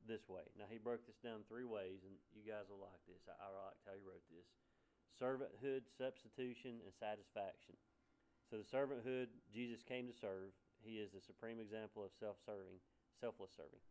this 0.07 0.25
way. 0.31 0.47
Now, 0.55 0.71
he 0.71 0.79
broke 0.79 1.05
this 1.05 1.19
down 1.21 1.43
three 1.51 1.67
ways, 1.67 2.07
and 2.07 2.15
you 2.33 2.47
guys 2.47 2.71
will 2.71 2.81
like 2.81 3.03
this. 3.11 3.21
I, 3.27 3.35
I 3.37 3.49
liked 3.51 3.83
how 3.85 3.95
he 3.97 4.05
wrote 4.05 4.25
this 4.31 4.47
servanthood, 5.17 5.89
substitution, 5.97 6.79
and 6.85 6.93
satisfaction. 6.93 7.75
So, 8.49 8.63
the 8.63 8.69
servanthood, 8.69 9.33
Jesus 9.51 9.83
came 9.83 10.07
to 10.07 10.15
serve. 10.15 10.55
He 10.85 11.03
is 11.03 11.11
the 11.11 11.25
supreme 11.25 11.59
example 11.59 12.05
of 12.05 12.15
self 12.15 12.39
serving, 12.47 12.79
selfless 13.19 13.51
serving. 13.57 13.83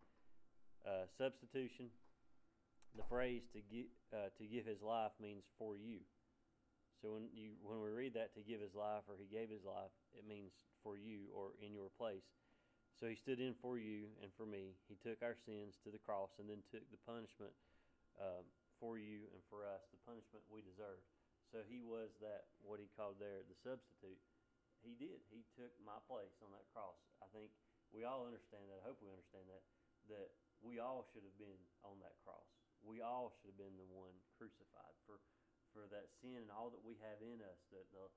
Uh, 0.86 1.10
substitution, 1.18 1.92
the 2.96 3.04
phrase 3.10 3.44
to, 3.52 3.60
gi- 3.68 3.92
uh, 4.14 4.32
to 4.38 4.46
give 4.46 4.66
his 4.66 4.82
life 4.82 5.12
means 5.20 5.44
for 5.58 5.76
you. 5.76 6.00
So 7.06 7.14
when 7.14 7.30
you 7.38 7.54
when 7.62 7.86
we 7.86 7.94
read 7.94 8.18
that 8.18 8.34
to 8.34 8.42
give 8.42 8.58
his 8.58 8.74
life 8.74 9.06
or 9.06 9.14
he 9.14 9.30
gave 9.30 9.54
his 9.54 9.62
life, 9.62 9.94
it 10.18 10.26
means 10.26 10.58
for 10.82 10.98
you 10.98 11.30
or 11.30 11.54
in 11.62 11.70
your 11.70 11.94
place. 12.02 12.26
So 12.98 13.06
he 13.06 13.14
stood 13.14 13.38
in 13.38 13.54
for 13.62 13.78
you 13.78 14.10
and 14.26 14.34
for 14.34 14.50
me. 14.50 14.74
He 14.90 14.98
took 14.98 15.22
our 15.22 15.38
sins 15.38 15.78
to 15.86 15.94
the 15.94 16.02
cross 16.02 16.34
and 16.42 16.50
then 16.50 16.66
took 16.74 16.82
the 16.90 16.98
punishment 17.06 17.54
um, 18.18 18.42
for 18.82 18.98
you 18.98 19.30
and 19.38 19.42
for 19.54 19.70
us, 19.70 19.86
the 19.94 20.02
punishment 20.02 20.42
we 20.50 20.66
deserved. 20.66 21.06
So 21.54 21.62
he 21.62 21.86
was 21.86 22.10
that 22.26 22.50
what 22.66 22.82
he 22.82 22.90
called 22.98 23.22
there 23.22 23.46
the 23.46 23.60
substitute. 23.62 24.18
He 24.82 24.98
did. 24.98 25.22
He 25.30 25.46
took 25.54 25.78
my 25.86 26.02
place 26.10 26.34
on 26.42 26.50
that 26.58 26.66
cross. 26.74 26.98
I 27.22 27.30
think 27.30 27.54
we 27.94 28.02
all 28.02 28.26
understand 28.26 28.66
that. 28.74 28.82
I 28.82 28.90
hope 28.90 28.98
we 28.98 29.14
understand 29.14 29.46
that 29.54 29.62
that 30.10 30.34
we 30.66 30.82
all 30.82 31.06
should 31.14 31.22
have 31.22 31.38
been 31.38 31.62
on 31.86 32.02
that 32.02 32.18
cross. 32.26 32.50
We 32.82 33.06
all 33.06 33.30
should 33.38 33.54
have 33.54 33.62
been 33.62 33.78
the 33.78 33.90
one 33.94 34.18
crucified 34.42 34.98
for 35.06 35.22
for 35.76 35.84
that 35.92 36.08
sin 36.24 36.40
and 36.40 36.48
all 36.48 36.72
that 36.72 36.80
we 36.88 36.96
have 37.04 37.20
in 37.20 37.44
us, 37.44 37.60
that 37.76 37.84
the 37.92 38.08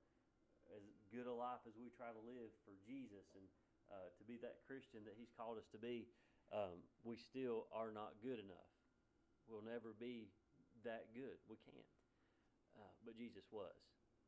as 0.71 0.85
good 1.11 1.25
a 1.25 1.33
life 1.33 1.59
as 1.65 1.75
we 1.75 1.89
try 1.91 2.13
to 2.13 2.23
live 2.23 2.53
for 2.63 2.77
Jesus 2.85 3.25
and 3.33 3.45
uh, 3.89 4.07
to 4.15 4.23
be 4.23 4.37
that 4.39 4.61
Christian 4.69 5.01
that 5.03 5.17
He's 5.17 5.33
called 5.33 5.57
us 5.57 5.65
to 5.73 5.81
be, 5.81 6.05
um, 6.53 6.79
we 7.01 7.17
still 7.17 7.65
are 7.73 7.89
not 7.89 8.21
good 8.21 8.37
enough. 8.37 8.71
We'll 9.49 9.65
never 9.65 9.97
be 9.97 10.29
that 10.85 11.09
good. 11.11 11.41
We 11.49 11.57
can't. 11.65 11.89
Uh, 12.77 12.93
but 13.01 13.17
Jesus 13.17 13.43
was, 13.49 13.75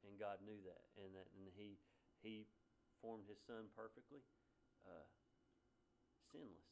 and 0.02 0.18
God 0.18 0.42
knew 0.42 0.58
that, 0.66 0.84
and 0.98 1.14
that, 1.14 1.30
and 1.38 1.46
He 1.54 1.78
He 2.26 2.50
formed 3.00 3.30
His 3.30 3.38
Son 3.46 3.70
perfectly, 3.78 4.26
uh, 4.84 5.08
sinless. 6.34 6.68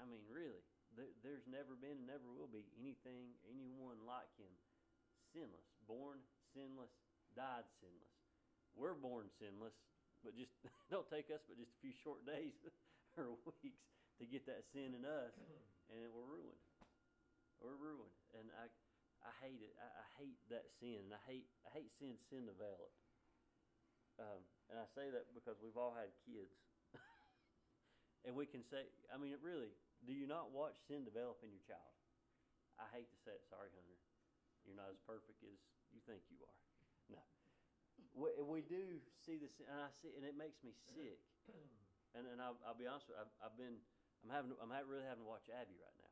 I 0.00 0.08
mean, 0.08 0.24
really, 0.32 0.64
there, 0.96 1.12
there's 1.20 1.44
never 1.44 1.76
been 1.76 2.00
and 2.00 2.08
never 2.08 2.24
will 2.32 2.48
be 2.48 2.64
anything, 2.80 3.36
anyone 3.52 4.00
like 4.08 4.32
Him 4.40 4.50
sinless, 5.30 5.68
born 5.90 6.22
sinless, 6.54 6.94
died 7.34 7.66
sinless. 7.82 8.14
We're 8.78 8.94
born 8.94 9.26
sinless, 9.42 9.74
but 10.22 10.38
just 10.38 10.54
don't 10.94 11.10
take 11.10 11.26
us 11.34 11.42
but 11.50 11.58
just 11.58 11.74
a 11.74 11.80
few 11.82 11.94
short 12.06 12.22
days 12.22 12.54
or 13.18 13.34
weeks 13.58 13.82
to 14.22 14.24
get 14.30 14.46
that 14.46 14.62
sin 14.70 14.94
in 14.94 15.02
us, 15.02 15.34
and 15.90 16.06
we're 16.14 16.30
ruined. 16.30 16.62
We're 17.58 17.76
ruined, 17.76 18.14
and 18.38 18.46
I, 18.54 18.70
I 19.26 19.32
hate 19.42 19.60
it. 19.60 19.74
I, 19.82 19.88
I 19.90 20.06
hate 20.22 20.38
that 20.54 20.70
sin, 20.78 21.10
and 21.10 21.12
I 21.12 21.22
hate 21.26 21.50
I 21.66 21.74
hate 21.74 21.90
seeing 21.98 22.16
sin 22.30 22.46
develop. 22.46 22.94
Um, 24.20 24.44
and 24.68 24.76
I 24.76 24.86
say 24.92 25.08
that 25.10 25.32
because 25.32 25.56
we've 25.64 25.76
all 25.80 25.96
had 25.96 26.12
kids, 26.28 26.52
and 28.28 28.36
we 28.36 28.44
can 28.44 28.60
say, 28.68 28.84
I 29.08 29.16
mean, 29.16 29.32
it 29.32 29.40
really, 29.40 29.72
do 30.04 30.12
you 30.12 30.28
not 30.28 30.52
watch 30.52 30.76
sin 30.88 31.08
develop 31.08 31.40
in 31.40 31.48
your 31.48 31.64
child? 31.64 31.96
I 32.76 32.88
hate 32.92 33.08
to 33.08 33.18
say 33.24 33.32
it, 33.32 33.44
sorry, 33.48 33.72
Hunter. 33.72 33.99
You're 34.70 34.78
not 34.78 34.94
as 34.94 35.02
perfect 35.02 35.42
as 35.42 35.58
you 35.90 35.98
think 36.06 36.22
you 36.30 36.38
are. 36.46 36.58
No. 37.10 37.18
We, 38.14 38.30
we 38.38 38.60
do 38.62 39.02
see 39.26 39.34
this, 39.34 39.50
and 39.58 39.82
I 39.82 39.90
see, 39.98 40.14
and 40.14 40.22
it 40.22 40.38
makes 40.38 40.62
me 40.62 40.70
sick. 40.94 41.18
And 42.10 42.26
and 42.26 42.42
I'll, 42.42 42.58
I'll 42.66 42.74
be 42.74 42.90
honest 42.90 43.06
with 43.06 43.14
you, 43.14 43.22
I've, 43.22 43.30
I've 43.38 43.54
been, 43.54 43.78
I'm 44.26 44.34
having, 44.34 44.50
I'm 44.58 44.74
really 44.90 45.06
having 45.06 45.22
to 45.22 45.30
watch 45.30 45.46
Abby 45.46 45.78
right 45.78 45.94
now. 45.94 46.10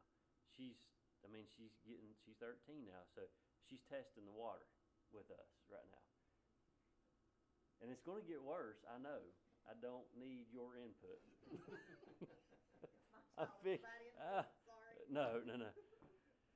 She's, 0.55 0.79
I 1.23 1.29
mean, 1.31 1.43
she's 1.59 1.75
getting, 1.83 2.15
she's 2.23 2.39
13 2.39 2.87
now, 2.87 3.03
so 3.19 3.27
she's 3.67 3.83
testing 3.91 4.23
the 4.23 4.31
water 4.31 4.63
with 5.11 5.27
us 5.35 5.51
right 5.67 5.83
now. 5.91 6.07
And 7.83 7.91
it's 7.91 7.99
going 8.07 8.23
to 8.23 8.29
get 8.31 8.39
worse. 8.39 8.79
I 8.87 9.03
know. 9.03 9.27
I 9.67 9.75
don't 9.83 10.07
need 10.15 10.47
your 10.55 10.79
input. 10.79 11.19
I 13.43 13.51
fig- 13.67 13.83
ah, 14.23 14.47
Sorry. 14.63 15.03
no, 15.11 15.43
no, 15.43 15.59
no. 15.59 15.75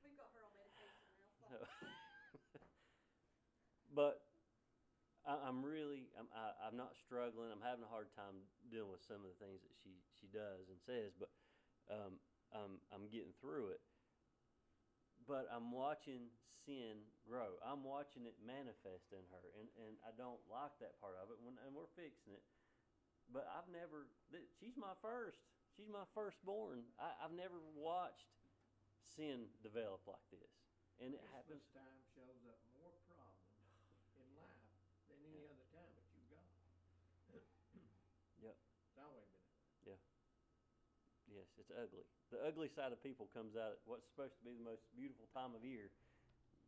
We've 0.07 0.15
got 0.15 0.31
her 0.39 0.47
on 0.47 0.55
medication 0.55 1.11
now. 1.19 1.27
No. 1.42 1.42
but 3.99 4.23
I, 5.27 5.37
I'm 5.49 5.65
really, 5.65 6.09
I'm, 6.19 6.29
I, 6.35 6.67
I'm 6.69 6.77
not 6.77 6.95
struggling. 6.97 7.51
I'm 7.53 7.63
having 7.65 7.85
a 7.85 7.91
hard 7.93 8.11
time 8.17 8.47
dealing 8.71 8.91
with 8.91 9.03
some 9.07 9.23
of 9.25 9.29
the 9.31 9.39
things 9.43 9.61
that 9.63 9.75
she, 9.83 10.03
she 10.21 10.27
does 10.33 10.69
and 10.71 10.79
says, 10.83 11.13
but 11.19 11.31
um, 11.91 12.19
I'm, 12.55 12.81
I'm 12.95 13.07
getting 13.13 13.35
through 13.41 13.75
it. 13.77 13.83
But 15.29 15.47
I'm 15.55 15.71
watching 15.73 16.31
sin 16.67 17.07
grow. 17.27 17.55
I'm 17.63 17.85
watching 17.85 18.27
it 18.27 18.35
manifest 18.43 19.11
in 19.15 19.23
her, 19.31 19.45
and, 19.59 19.69
and 19.87 19.95
I 20.03 20.11
don't 20.19 20.43
like 20.51 20.75
that 20.83 20.99
part 21.01 21.15
of 21.23 21.31
it. 21.31 21.39
When, 21.43 21.55
and 21.67 21.75
we're 21.75 21.91
fixing 21.95 22.35
it. 22.35 22.43
but 23.33 23.47
I've 23.49 23.69
never. 23.73 24.09
She's 24.61 24.77
my 24.77 24.95
first. 25.03 25.39
She's 25.77 25.89
my 25.89 26.05
firstborn. 26.15 26.85
I, 27.01 27.11
I've 27.25 27.33
never 27.35 27.57
watched 27.75 28.29
sin 29.17 29.49
develop 29.63 30.01
like 30.07 30.25
this, 30.33 30.53
and 31.03 31.11
it 31.19 31.23
happens. 31.35 31.59
Christmas 31.67 31.75
time 31.75 31.99
shows 32.15 32.41
up 32.47 32.63
more 32.79 32.95
problems 33.11 33.59
in 34.23 34.27
life 34.39 34.63
than 35.11 35.19
any 35.27 35.43
Yeah. 35.43 35.51
other 35.51 35.67
time 35.75 35.93
that 35.99 36.07
you've 36.15 36.31
got. 36.31 36.47
Yep. 38.43 38.57
It's 38.59 38.99
always 38.99 39.27
been 39.35 39.47
that 39.47 39.63
way. 39.87 39.99
Yes, 41.31 41.49
it's 41.59 41.71
ugly. 41.73 42.05
The 42.29 42.43
ugly 42.45 42.69
side 42.69 42.93
of 42.93 43.01
people 43.01 43.31
comes 43.33 43.57
out 43.57 43.79
at 43.79 43.81
what's 43.87 44.05
supposed 44.11 44.37
to 44.37 44.45
be 44.45 44.53
the 44.53 44.67
most 44.67 44.85
beautiful 44.93 45.31
time 45.33 45.55
of 45.57 45.65
year. 45.65 45.89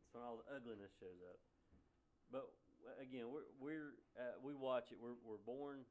It's 0.00 0.10
when 0.14 0.22
all 0.24 0.40
the 0.40 0.48
ugliness 0.54 0.94
shows 0.96 1.18
up. 1.26 1.36
But 2.32 2.48
again, 2.96 3.28
we're 3.28 3.44
we're 3.60 3.92
uh, 4.16 4.40
we 4.40 4.54
watch 4.56 4.88
it. 4.94 4.96
We're 5.02 5.18
we're 5.20 5.42
born 5.42 5.84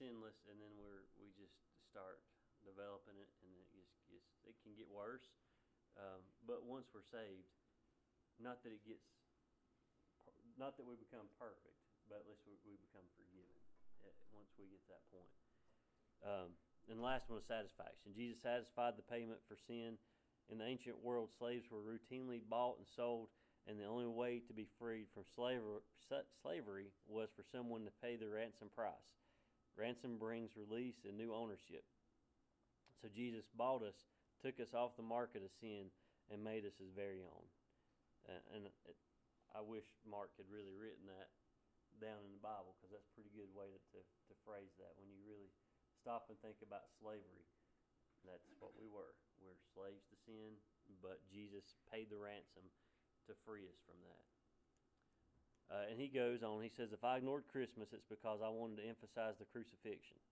sinless, 0.00 0.38
and 0.48 0.56
then 0.56 0.72
we're 0.78 1.04
we 1.20 1.34
just 1.36 1.52
start 1.90 2.22
developing 2.64 3.18
it, 3.20 3.28
and 3.44 3.50
it 3.52 3.66
just 3.76 3.92
gets 4.08 4.30
it 4.48 4.56
can 4.64 4.72
get 4.72 4.88
worse. 4.88 5.26
Um, 5.96 6.22
but 6.48 6.64
once 6.64 6.88
we're 6.90 7.06
saved, 7.06 7.48
not 8.40 8.64
that 8.64 8.72
it 8.72 8.82
gets, 8.84 9.04
not 10.56 10.76
that 10.80 10.86
we 10.88 10.96
become 10.96 11.28
perfect, 11.36 11.76
but 12.08 12.24
at 12.24 12.26
least 12.28 12.42
we, 12.48 12.56
we 12.64 12.74
become 12.80 13.04
forgiven 13.14 13.56
uh, 14.04 14.12
once 14.32 14.50
we 14.56 14.68
get 14.72 14.80
to 14.88 14.90
that 14.96 15.04
point. 15.12 15.32
Um, 16.24 16.50
and 16.90 16.98
last 16.98 17.30
one 17.30 17.38
is 17.38 17.46
satisfaction. 17.46 18.16
Jesus 18.16 18.42
satisfied 18.42 18.98
the 18.98 19.06
payment 19.06 19.38
for 19.46 19.54
sin. 19.54 19.98
In 20.50 20.58
the 20.58 20.66
ancient 20.66 20.98
world, 20.98 21.30
slaves 21.38 21.70
were 21.70 21.84
routinely 21.84 22.42
bought 22.42 22.78
and 22.78 22.86
sold, 22.86 23.30
and 23.68 23.78
the 23.78 23.86
only 23.86 24.10
way 24.10 24.42
to 24.48 24.52
be 24.52 24.66
freed 24.78 25.06
from 25.14 25.22
slaver, 25.34 25.86
sa- 26.08 26.26
slavery 26.42 26.90
was 27.06 27.30
for 27.36 27.46
someone 27.46 27.86
to 27.86 27.94
pay 28.02 28.16
the 28.16 28.28
ransom 28.28 28.68
price. 28.74 29.14
Ransom 29.78 30.18
brings 30.18 30.50
release 30.58 31.06
and 31.06 31.16
new 31.16 31.32
ownership. 31.32 31.86
So 33.00 33.08
Jesus 33.08 33.46
bought 33.56 33.82
us, 33.82 33.96
took 34.42 34.58
us 34.58 34.74
off 34.74 34.98
the 34.98 35.06
market 35.06 35.46
of 35.46 35.54
sin, 35.62 35.88
and 36.28 36.42
made 36.42 36.66
us 36.66 36.76
his 36.76 36.90
very 36.92 37.22
own. 37.22 37.46
And 38.26 38.66
it, 38.66 38.98
I 39.54 39.62
wish 39.62 39.86
Mark 40.06 40.34
had 40.38 40.46
really 40.50 40.74
written 40.74 41.06
that 41.10 41.30
down 41.98 42.22
in 42.26 42.34
the 42.34 42.42
Bible 42.42 42.74
because 42.78 42.94
that's 42.94 43.06
a 43.06 43.14
pretty 43.14 43.34
good 43.34 43.50
way 43.54 43.70
to, 43.70 43.80
to, 43.94 44.00
to 44.02 44.34
phrase 44.46 44.72
that 44.78 44.94
when 44.98 45.10
you 45.10 45.18
really 45.22 45.50
stop 45.98 46.30
and 46.30 46.38
think 46.40 46.58
about 46.62 46.90
slavery. 46.98 47.46
That's 48.22 48.46
what 48.62 48.78
we 48.78 48.86
were. 48.86 49.18
We're 49.42 49.58
slaves 49.74 50.06
to 50.14 50.16
sin, 50.22 50.54
but 51.02 51.18
Jesus 51.26 51.74
paid 51.90 52.06
the 52.06 52.22
ransom 52.22 52.62
to 53.26 53.34
free 53.42 53.66
us 53.66 53.78
from 53.82 53.98
that. 54.06 54.26
Uh, 55.70 55.90
and 55.90 55.98
he 55.98 56.06
goes 56.06 56.46
on, 56.46 56.62
he 56.62 56.70
says, 56.70 56.94
If 56.94 57.02
I 57.02 57.18
ignored 57.18 57.50
Christmas, 57.50 57.90
it's 57.90 58.06
because 58.06 58.38
I 58.44 58.50
wanted 58.50 58.82
to 58.82 58.86
emphasize 58.86 59.40
the 59.42 59.48
crucifixion. 59.50 60.22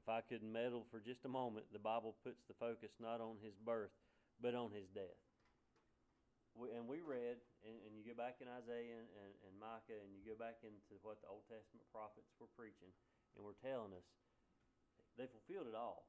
If 0.00 0.08
I 0.08 0.20
could 0.24 0.42
meddle 0.42 0.84
for 0.90 0.98
just 0.98 1.24
a 1.24 1.32
moment, 1.32 1.68
the 1.70 1.82
Bible 1.82 2.16
puts 2.24 2.42
the 2.48 2.56
focus 2.56 2.90
not 2.98 3.20
on 3.20 3.38
his 3.44 3.54
birth, 3.60 3.92
but 4.40 4.56
on 4.56 4.72
his 4.72 4.88
death. 4.90 5.20
We, 6.52 6.68
and 6.76 6.84
we 6.84 7.00
read, 7.00 7.40
and, 7.64 7.76
and 7.86 7.92
you 7.96 8.04
go 8.04 8.12
back 8.12 8.44
in 8.44 8.48
Isaiah 8.48 9.00
and, 9.00 9.08
and, 9.08 9.32
and 9.48 9.52
Micah, 9.56 9.96
and 9.96 10.12
you 10.12 10.20
go 10.24 10.36
back 10.36 10.60
into 10.60 11.00
what 11.00 11.20
the 11.24 11.30
Old 11.32 11.48
Testament 11.48 11.84
prophets 11.88 12.28
were 12.36 12.50
preaching, 12.52 12.92
and 13.36 13.40
were 13.40 13.56
telling 13.64 13.96
us 13.96 14.04
they 15.16 15.28
fulfilled 15.28 15.68
it 15.68 15.76
all. 15.76 16.08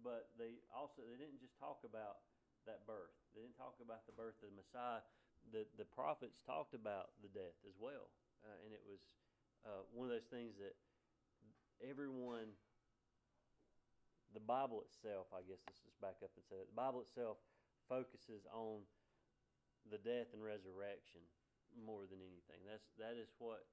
But 0.00 0.32
they 0.40 0.60
also 0.72 1.04
they 1.04 1.16
didn't 1.20 1.40
just 1.40 1.56
talk 1.60 1.84
about 1.84 2.24
that 2.64 2.84
birth. 2.88 3.12
They 3.36 3.44
didn't 3.44 3.60
talk 3.60 3.76
about 3.80 4.04
the 4.08 4.16
birth 4.16 4.36
of 4.40 4.52
the 4.52 4.56
Messiah. 4.56 5.04
The 5.52 5.68
the 5.76 5.88
prophets 5.88 6.40
talked 6.44 6.72
about 6.76 7.16
the 7.20 7.32
death 7.32 7.56
as 7.64 7.76
well, 7.76 8.12
uh, 8.44 8.56
and 8.64 8.72
it 8.72 8.82
was 8.84 9.00
uh, 9.64 9.84
one 9.92 10.08
of 10.08 10.12
those 10.12 10.28
things 10.32 10.56
that 10.60 10.76
everyone. 11.80 12.52
The 14.32 14.42
Bible 14.42 14.80
itself, 14.88 15.28
I 15.32 15.44
guess, 15.44 15.60
let's 15.68 15.84
just 15.84 16.00
back 16.00 16.20
up 16.24 16.32
and 16.34 16.44
say 16.48 16.56
it. 16.60 16.72
The 16.72 16.80
Bible 16.80 17.04
itself 17.04 17.36
focuses 17.88 18.48
on 18.48 18.84
the 19.88 20.00
death 20.00 20.32
and 20.32 20.40
resurrection 20.40 21.20
more 21.76 22.04
than 22.08 22.20
anything. 22.20 22.60
That's 22.64 22.84
that 23.00 23.16
is 23.16 23.28
what 23.40 23.64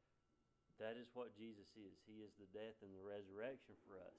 that 0.80 0.96
is 0.96 1.12
what 1.12 1.36
Jesus 1.36 1.68
is. 1.76 1.96
He 2.08 2.24
is 2.24 2.32
the 2.40 2.48
death 2.56 2.80
and 2.80 2.92
the 2.96 3.04
resurrection 3.04 3.76
for 3.84 4.00
us. 4.00 4.16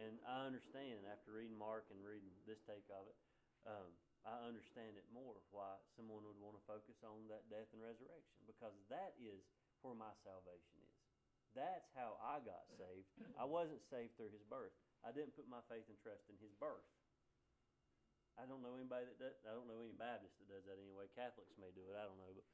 And 0.00 0.16
I 0.24 0.48
understand 0.48 1.04
after 1.08 1.36
reading 1.36 1.60
Mark 1.60 1.88
and 1.92 2.00
reading 2.00 2.32
this 2.48 2.64
take 2.64 2.88
of 2.88 3.04
it, 3.04 3.18
um, 3.68 3.92
I 4.24 4.36
understand 4.48 4.96
it 4.96 5.04
more 5.12 5.36
why 5.52 5.76
someone 5.92 6.24
would 6.24 6.40
want 6.40 6.56
to 6.56 6.64
focus 6.64 7.00
on 7.04 7.28
that 7.28 7.48
death 7.52 7.68
and 7.76 7.84
resurrection 7.84 8.36
because 8.48 8.72
that 8.88 9.12
is 9.20 9.44
where 9.84 9.96
my 9.96 10.12
salvation 10.24 10.80
is. 10.80 10.96
That's 11.52 11.88
how 11.92 12.16
I 12.22 12.40
got 12.40 12.64
saved. 12.80 13.10
I 13.36 13.44
wasn't 13.44 13.84
saved 13.92 14.16
through 14.16 14.32
his 14.32 14.44
birth. 14.48 14.76
I 15.00 15.10
didn't 15.12 15.36
put 15.36 15.48
my 15.48 15.64
faith 15.68 15.88
and 15.88 15.96
trust 16.00 16.28
in 16.28 16.36
his 16.40 16.52
birth. 16.60 16.86
I 18.38 18.48
don't 18.48 18.64
know 18.64 18.72
anybody 18.72 19.04
that 19.04 19.20
does. 19.20 19.36
I 19.44 19.52
don't 19.52 19.68
know 19.68 19.80
any 19.84 19.92
Baptist 19.92 20.40
that 20.40 20.48
does 20.48 20.64
that 20.64 20.80
anyway. 20.80 21.10
Catholics 21.12 21.56
may 21.60 21.72
do 21.76 21.84
it. 21.84 21.96
I 21.96 22.08
don't 22.08 22.16
know, 22.16 22.32
but 22.32 22.46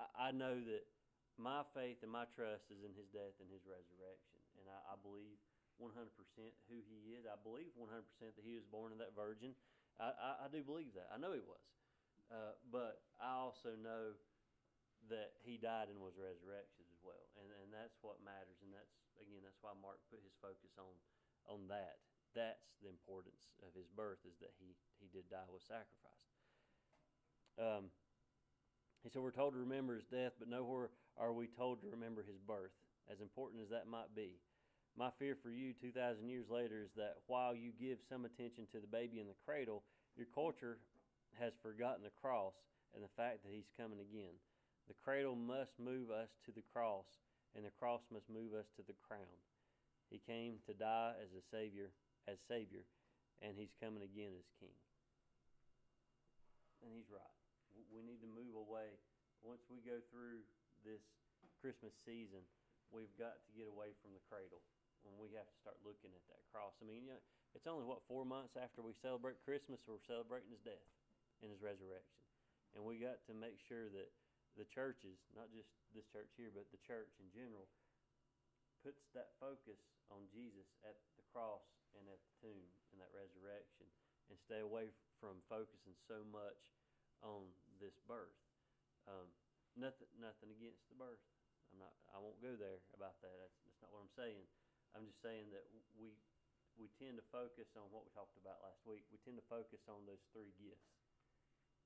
I, 0.00 0.04
I 0.16 0.36
know 0.36 0.56
that 0.56 0.88
my 1.36 1.62
faith 1.76 2.00
and 2.00 2.12
my 2.12 2.24
trust 2.32 2.72
is 2.72 2.80
in 2.80 2.96
his 2.96 3.08
death 3.12 3.36
and 3.38 3.48
his 3.52 3.62
resurrection, 3.68 4.40
and 4.56 4.66
I, 4.72 4.78
I 4.92 4.96
believe 5.00 5.36
100% 5.78 6.10
who 6.66 6.78
he 6.88 7.14
is. 7.14 7.28
I 7.28 7.38
believe 7.44 7.70
100% 7.78 7.86
that 8.20 8.44
he 8.44 8.56
was 8.56 8.66
born 8.66 8.90
of 8.90 8.98
that 8.98 9.14
virgin. 9.14 9.54
I, 10.00 10.10
I, 10.16 10.30
I 10.44 10.48
do 10.50 10.64
believe 10.64 10.94
that. 10.98 11.12
I 11.12 11.18
know 11.18 11.34
he 11.34 11.44
was, 11.44 11.66
uh, 12.30 12.54
but 12.70 13.06
I 13.20 13.38
also 13.38 13.76
know 13.78 14.16
that 15.06 15.38
he 15.46 15.60
died 15.60 15.88
and 15.92 16.02
was 16.02 16.18
resurrected 16.18 16.84
as 16.90 17.00
well, 17.06 17.30
and 17.38 17.48
and 17.62 17.70
that's 17.70 17.94
what 18.02 18.18
matters. 18.22 18.58
And 18.62 18.74
that's 18.74 18.94
again, 19.22 19.42
that's 19.46 19.58
why 19.62 19.74
Mark 19.78 20.02
put 20.10 20.22
his 20.22 20.34
focus 20.42 20.74
on 20.78 20.90
on 21.48 21.66
that. 21.68 21.98
That's 22.36 22.76
the 22.84 22.88
importance 22.92 23.50
of 23.66 23.74
his 23.74 23.88
birth 23.88 24.22
is 24.28 24.36
that 24.38 24.52
he 24.60 24.76
he 25.00 25.08
did 25.10 25.26
die 25.32 25.48
was 25.50 25.64
sacrificed. 25.66 26.30
Um, 27.58 27.90
and 29.02 29.10
so 29.12 29.20
we're 29.20 29.34
told 29.34 29.54
to 29.54 29.62
remember 29.62 29.94
his 29.94 30.06
death, 30.06 30.32
but 30.38 30.48
nowhere 30.48 30.90
are 31.16 31.32
we 31.32 31.46
told 31.46 31.80
to 31.82 31.90
remember 31.90 32.22
his 32.22 32.38
birth, 32.38 32.74
as 33.10 33.20
important 33.20 33.62
as 33.62 33.70
that 33.70 33.86
might 33.86 34.14
be. 34.14 34.38
My 34.98 35.10
fear 35.18 35.38
for 35.38 35.50
you 35.50 35.72
2,000 35.74 36.28
years 36.28 36.50
later 36.50 36.82
is 36.82 36.90
that 36.96 37.22
while 37.26 37.54
you 37.54 37.70
give 37.78 37.98
some 38.08 38.24
attention 38.24 38.66
to 38.74 38.80
the 38.80 38.90
baby 38.90 39.20
in 39.20 39.26
the 39.26 39.38
cradle, 39.46 39.82
your 40.16 40.26
culture 40.34 40.78
has 41.38 41.54
forgotten 41.62 42.02
the 42.02 42.14
cross 42.18 42.54
and 42.94 43.02
the 43.02 43.14
fact 43.14 43.46
that 43.46 43.54
he's 43.54 43.70
coming 43.78 44.02
again. 44.02 44.34
The 44.88 44.98
cradle 44.98 45.36
must 45.36 45.78
move 45.78 46.10
us 46.10 46.30
to 46.46 46.50
the 46.50 46.66
cross, 46.72 47.06
and 47.54 47.64
the 47.64 47.74
cross 47.78 48.02
must 48.10 48.26
move 48.30 48.54
us 48.58 48.66
to 48.74 48.82
the 48.82 48.98
crown. 49.06 49.38
He 50.08 50.20
came 50.24 50.60
to 50.64 50.72
die 50.72 51.16
as 51.20 51.32
a 51.36 51.44
savior, 51.52 51.92
as 52.24 52.40
savior, 52.48 52.84
and 53.44 53.52
he's 53.54 53.72
coming 53.76 54.02
again 54.02 54.32
as 54.36 54.48
king. 54.56 54.74
And 56.80 56.90
he's 56.92 57.08
right. 57.12 57.36
We 57.92 58.02
need 58.02 58.24
to 58.24 58.30
move 58.30 58.56
away. 58.56 58.96
Once 59.44 59.62
we 59.68 59.84
go 59.84 60.00
through 60.10 60.42
this 60.82 61.04
Christmas 61.60 61.94
season, 62.06 62.42
we've 62.90 63.12
got 63.20 63.38
to 63.44 63.50
get 63.54 63.68
away 63.68 63.92
from 64.00 64.16
the 64.16 64.22
cradle 64.26 64.62
when 65.06 65.14
we 65.18 65.30
have 65.36 65.46
to 65.46 65.56
start 65.62 65.78
looking 65.86 66.10
at 66.10 66.24
that 66.30 66.42
cross. 66.50 66.74
I 66.80 66.88
mean, 66.88 67.06
you 67.06 67.14
know, 67.14 67.22
it's 67.54 67.68
only 67.68 67.86
what 67.86 68.04
four 68.06 68.26
months 68.26 68.58
after 68.58 68.82
we 68.82 68.94
celebrate 68.98 69.40
Christmas, 69.44 69.84
we're 69.86 70.02
celebrating 70.04 70.50
his 70.50 70.62
death 70.62 70.86
and 71.40 71.48
his 71.52 71.62
resurrection, 71.62 72.18
and 72.74 72.82
we 72.82 72.98
got 72.98 73.22
to 73.30 73.34
make 73.34 73.56
sure 73.70 73.86
that 73.94 74.10
the 74.58 74.66
churches, 74.74 75.22
not 75.38 75.48
just 75.54 75.70
this 75.94 76.06
church 76.10 76.34
here, 76.34 76.50
but 76.50 76.66
the 76.74 76.82
church 76.82 77.14
in 77.22 77.30
general, 77.30 77.70
puts 78.82 79.06
that 79.14 79.34
focus 79.42 79.78
on 80.08 80.24
Jesus 80.32 80.68
at 80.86 80.96
the 81.18 81.24
cross 81.30 81.64
and 81.96 82.04
at 82.08 82.20
the 82.20 82.34
tomb 82.44 82.68
and 82.92 82.98
that 83.00 83.12
resurrection, 83.12 83.88
and 84.28 84.36
stay 84.36 84.60
away 84.60 84.92
from 85.18 85.40
focusing 85.48 85.96
so 86.06 86.20
much 86.28 86.60
on 87.24 87.48
this 87.80 87.96
birth. 88.06 88.36
Um, 89.08 89.28
nothing, 89.74 90.08
nothing 90.20 90.52
against 90.52 90.84
the 90.92 90.96
birth. 91.00 91.22
I'm 91.72 91.80
not. 91.80 91.92
I 92.12 92.18
won't 92.20 92.40
go 92.40 92.56
there 92.56 92.80
about 92.96 93.20
that. 93.20 93.34
That's, 93.34 93.56
that's 93.64 93.80
not 93.84 93.92
what 93.92 94.04
I'm 94.04 94.14
saying. 94.16 94.44
I'm 94.96 95.04
just 95.04 95.20
saying 95.20 95.52
that 95.52 95.68
we 96.00 96.16
we 96.78 96.86
tend 96.96 97.18
to 97.18 97.26
focus 97.34 97.74
on 97.74 97.90
what 97.90 98.06
we 98.06 98.10
talked 98.14 98.38
about 98.38 98.62
last 98.62 98.78
week. 98.86 99.02
We 99.10 99.18
tend 99.26 99.34
to 99.36 99.46
focus 99.50 99.82
on 99.90 100.06
those 100.06 100.22
three 100.30 100.54
gifts. 100.62 100.94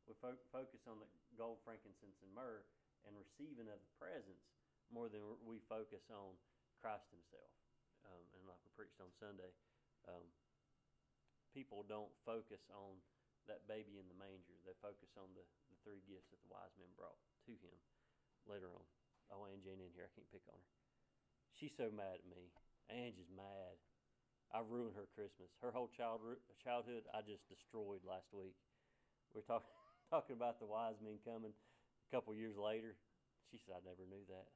We 0.04 0.12
fo- 0.20 0.38
focus 0.52 0.84
on 0.84 1.00
the 1.00 1.08
gold, 1.34 1.64
frankincense, 1.64 2.20
and 2.20 2.32
myrrh, 2.36 2.60
and 3.08 3.16
receiving 3.16 3.72
of 3.72 3.80
the 3.80 3.92
presents 3.96 4.52
more 4.92 5.08
than 5.08 5.24
we 5.48 5.64
focus 5.64 6.04
on 6.12 6.36
Christ 6.82 7.06
Himself. 7.14 7.54
Um, 8.02 8.26
and 8.34 8.42
like 8.50 8.58
we 8.66 8.74
preached 8.74 8.98
on 8.98 9.14
Sunday, 9.22 9.54
um, 10.10 10.26
people 11.54 11.86
don't 11.86 12.10
focus 12.26 12.66
on 12.74 12.98
that 13.46 13.62
baby 13.70 14.02
in 14.02 14.10
the 14.10 14.18
manger. 14.18 14.58
They 14.66 14.74
focus 14.82 15.14
on 15.14 15.30
the, 15.38 15.46
the 15.70 15.78
three 15.86 16.02
gifts 16.10 16.34
that 16.34 16.42
the 16.42 16.50
wise 16.50 16.74
men 16.74 16.90
brought 16.98 17.18
to 17.46 17.54
Him 17.54 17.78
later 18.50 18.66
on. 18.74 18.82
Oh, 19.30 19.46
Angie 19.46 19.70
Jane 19.70 19.80
in 19.80 19.94
here. 19.94 20.10
I 20.10 20.12
can't 20.12 20.28
pick 20.34 20.42
on 20.50 20.58
her. 20.58 20.72
She's 21.54 21.72
so 21.78 21.88
mad 21.94 22.18
at 22.18 22.26
me. 22.26 22.50
Angie's 22.90 23.30
mad. 23.30 23.78
I 24.52 24.60
ruined 24.60 24.98
her 24.98 25.08
Christmas. 25.16 25.48
Her 25.64 25.72
whole 25.72 25.88
child 25.88 26.20
childhood 26.60 27.08
I 27.14 27.24
just 27.24 27.48
destroyed 27.48 28.04
last 28.04 28.28
week. 28.34 28.58
We 29.32 29.40
are 29.40 29.48
talking 29.48 29.72
talking 30.12 30.36
about 30.36 30.60
the 30.60 30.68
wise 30.68 31.00
men 31.00 31.16
coming 31.24 31.54
a 31.56 32.08
couple 32.12 32.36
years 32.36 32.58
later. 32.60 32.98
She 33.48 33.56
said 33.62 33.80
I 33.80 33.82
never 33.86 34.04
knew 34.04 34.20
that. 34.28 34.48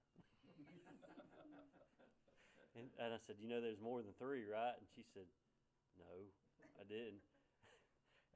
And, 2.77 2.93
and 3.01 3.17
I 3.17 3.21
said, 3.25 3.41
you 3.41 3.49
know, 3.49 3.65
there's 3.65 3.81
more 3.81 4.05
than 4.05 4.13
three, 4.21 4.45
right? 4.45 4.77
And 4.77 4.87
she 4.93 5.01
said, 5.17 5.25
no, 5.97 6.13
I 6.77 6.85
didn't. 6.85 7.25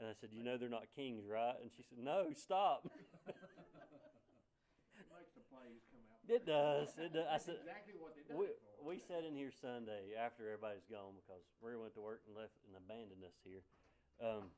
And 0.01 0.09
I 0.09 0.17
said, 0.17 0.33
you 0.33 0.41
know, 0.41 0.57
they're 0.57 0.73
not 0.73 0.89
kings, 0.97 1.29
right? 1.29 1.61
And 1.61 1.69
she 1.77 1.85
said, 1.85 2.01
no, 2.01 2.33
stop. 2.33 2.89
It 4.97 5.05
makes 5.13 5.33
the 5.37 5.45
plays 5.53 5.85
come 5.93 6.05
out. 6.09 6.25
It 6.25 6.45
does. 6.49 6.89
It 6.97 7.13
does. 7.13 7.29
I 7.29 7.37
said, 7.37 7.61
exactly 7.61 7.97
what 8.01 8.17
they 8.17 8.25
done 8.25 8.37
we, 8.37 8.49
we 8.81 8.97
sat 9.01 9.29
in 9.29 9.33
here 9.33 9.53
Sunday 9.53 10.17
after 10.17 10.49
everybody's 10.49 10.89
gone 10.89 11.17
because 11.21 11.45
Maria 11.61 11.81
went 11.81 11.97
to 11.97 12.05
work 12.05 12.25
and 12.29 12.33
left 12.33 12.57
and 12.69 12.77
abandoned 12.77 13.25
us 13.25 13.37
here. 13.45 13.65
Um, 14.21 14.53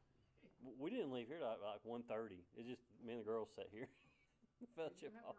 we 0.79 0.91
didn't 0.91 1.11
leave 1.11 1.27
here 1.27 1.43
like, 1.43 1.59
like 1.59 1.83
1.30. 1.83 2.43
It's 2.59 2.71
just 2.71 2.83
me 3.03 3.19
and 3.19 3.23
the 3.23 3.27
girls 3.27 3.51
sat 3.55 3.71
here. 3.71 3.91
Fellowship 4.79 5.15
Hall. 5.23 5.35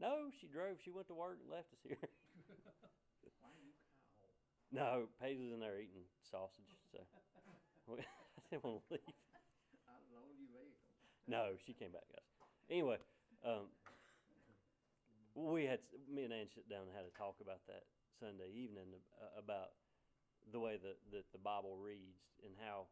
No, 0.00 0.28
she 0.36 0.48
drove. 0.48 0.76
She 0.84 0.92
went 0.92 1.08
to 1.08 1.16
work 1.16 1.40
and 1.40 1.48
left 1.48 1.72
us 1.72 1.80
here. 1.80 2.00
Why 4.70 4.78
you 4.78 4.86
cow? 4.86 4.98
no, 4.98 5.08
Paige 5.20 5.38
was 5.38 5.52
in 5.52 5.60
there 5.60 5.78
eating 5.78 6.06
sausage, 6.22 6.70
so 6.90 6.98
I 7.92 8.40
didn't 8.50 8.64
want 8.64 8.82
to 8.88 8.98
leave. 8.98 9.14
I'd 9.86 10.06
loan 10.10 10.34
you 10.38 10.48
vehicle. 10.50 10.82
No, 11.26 11.54
she 11.66 11.72
came 11.72 11.92
back, 11.92 12.06
guys. 12.10 12.26
Anyway, 12.70 12.98
um, 13.46 13.70
we 15.36 15.68
had 15.68 15.78
me 16.10 16.24
and 16.24 16.32
Ann 16.32 16.48
sit 16.50 16.66
down 16.66 16.88
and 16.88 16.94
had 16.96 17.06
a 17.06 17.14
talk 17.14 17.38
about 17.38 17.62
that 17.68 17.86
Sunday 18.18 18.50
evening 18.50 18.90
uh, 19.20 19.38
about 19.38 19.76
the 20.50 20.58
way 20.58 20.78
that, 20.80 20.98
that 21.12 21.26
the 21.30 21.42
Bible 21.42 21.76
reads 21.76 22.24
and 22.42 22.54
how 22.58 22.88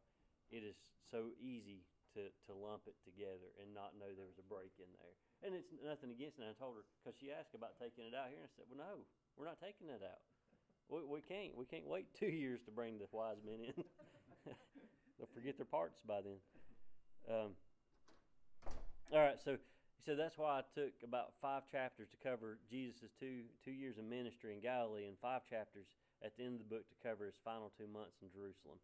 it 0.53 0.63
is 0.63 0.77
so 1.11 1.33
easy 1.41 1.87
to, 2.15 2.31
to 2.47 2.53
lump 2.55 2.87
it 2.87 2.95
together 3.03 3.51
and 3.59 3.75
not 3.75 3.99
know 3.99 4.13
there 4.15 4.29
was 4.29 4.39
a 4.39 4.47
break 4.47 4.77
in 4.79 4.91
there. 5.01 5.15
And 5.43 5.57
it's 5.57 5.73
nothing 5.83 6.15
against 6.15 6.39
it. 6.39 6.47
And 6.47 6.53
I 6.53 6.57
told 6.59 6.79
her 6.79 6.87
because 7.01 7.19
she 7.19 7.35
asked 7.35 7.57
about 7.57 7.75
taking 7.81 8.07
it 8.07 8.15
out 8.15 8.31
here, 8.31 8.39
and 8.39 8.47
I 8.47 8.53
said, 8.55 8.71
"Well, 8.71 8.81
no, 8.81 9.03
we're 9.35 9.51
not 9.51 9.59
taking 9.59 9.91
it 9.91 10.05
out. 10.05 10.23
We, 10.89 11.01
we 11.05 11.21
can't. 11.21 11.57
We 11.57 11.65
can't 11.65 11.87
wait 11.87 12.07
two 12.19 12.27
years 12.33 12.61
to 12.67 12.71
bring 12.71 12.99
the 12.99 13.07
wise 13.13 13.39
men 13.45 13.61
in. 13.65 13.85
They'll 15.19 15.35
forget 15.35 15.57
their 15.57 15.67
parts 15.67 16.01
by 16.07 16.21
then." 16.21 16.41
Um, 17.25 17.51
all 19.13 19.21
right, 19.21 19.41
so 19.43 19.53
he 19.53 20.03
said 20.05 20.19
that's 20.19 20.37
why 20.37 20.61
I 20.61 20.63
took 20.75 20.93
about 21.03 21.33
five 21.41 21.63
chapters 21.71 22.09
to 22.11 22.19
cover 22.21 22.59
Jesus' 22.69 23.13
two 23.19 23.49
two 23.65 23.73
years 23.73 23.97
of 23.99 24.05
ministry 24.05 24.55
in 24.55 24.61
Galilee, 24.61 25.07
and 25.07 25.17
five 25.21 25.43
chapters 25.49 25.87
at 26.25 26.37
the 26.37 26.45
end 26.45 26.61
of 26.61 26.69
the 26.69 26.73
book 26.73 26.89
to 26.89 26.97
cover 27.07 27.27
his 27.27 27.41
final 27.45 27.73
two 27.77 27.89
months 27.89 28.21
in 28.23 28.29
Jerusalem. 28.29 28.79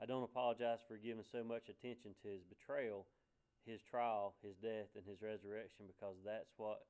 I 0.00 0.06
don't 0.06 0.24
apologize 0.24 0.80
for 0.86 0.96
giving 0.96 1.24
so 1.26 1.44
much 1.44 1.68
attention 1.68 2.14
to 2.22 2.28
his 2.28 2.42
betrayal, 2.42 3.06
his 3.66 3.82
trial, 3.82 4.34
his 4.42 4.56
death, 4.58 4.90
and 4.96 5.06
his 5.06 5.22
resurrection 5.22 5.86
because 5.86 6.18
that's 6.24 6.50
what 6.56 6.82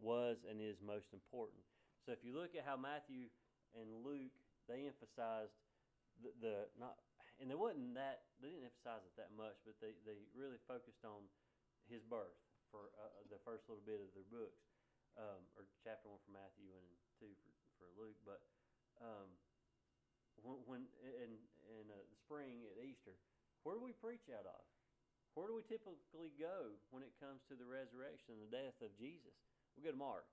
was 0.00 0.44
and 0.48 0.60
is 0.60 0.80
most 0.84 1.12
important. 1.12 1.64
So 2.04 2.12
if 2.12 2.20
you 2.20 2.36
look 2.36 2.52
at 2.52 2.68
how 2.68 2.76
Matthew 2.76 3.32
and 3.76 4.02
Luke 4.06 4.34
they 4.66 4.88
emphasized 4.88 5.54
the, 6.22 6.30
the 6.40 6.54
not 6.78 6.96
and 7.42 7.50
they 7.50 7.58
wasn't 7.58 7.98
that 7.98 8.30
they 8.38 8.54
didn't 8.54 8.70
emphasize 8.70 9.02
it 9.02 9.14
that 9.18 9.34
much, 9.34 9.58
but 9.66 9.74
they, 9.82 9.98
they 10.06 10.22
really 10.38 10.60
focused 10.70 11.02
on 11.02 11.26
his 11.90 12.02
birth 12.06 12.38
for 12.70 12.94
uh, 12.94 13.10
uh, 13.10 13.26
the 13.30 13.40
first 13.42 13.66
little 13.66 13.82
bit 13.82 13.98
of 13.98 14.10
their 14.14 14.26
books, 14.30 14.62
um, 15.18 15.42
or 15.58 15.66
chapter 15.82 16.06
one 16.06 16.22
for 16.22 16.34
Matthew 16.34 16.70
and 16.70 16.86
two 17.18 17.30
for, 17.42 17.50
for 17.78 17.86
Luke. 17.98 18.18
But 18.22 18.42
um, 19.02 19.28
when, 20.42 20.58
when 20.66 20.82
in 21.02 21.38
in 21.66 21.84
uh, 21.90 21.98
the 21.98 22.18
spring 22.22 22.62
at 22.70 22.78
Easter, 22.78 23.18
where 23.66 23.74
do 23.74 23.82
we 23.82 23.94
preach 23.94 24.30
out 24.30 24.46
of? 24.46 24.62
Where 25.34 25.50
do 25.50 25.58
we 25.58 25.66
typically 25.66 26.30
go 26.38 26.78
when 26.94 27.02
it 27.02 27.10
comes 27.18 27.42
to 27.50 27.58
the 27.58 27.66
resurrection 27.66 28.38
and 28.38 28.42
the 28.46 28.54
death 28.54 28.78
of 28.78 28.94
Jesus? 28.94 29.34
We 29.74 29.82
go 29.82 29.90
to 29.90 29.98
Mark 29.98 30.30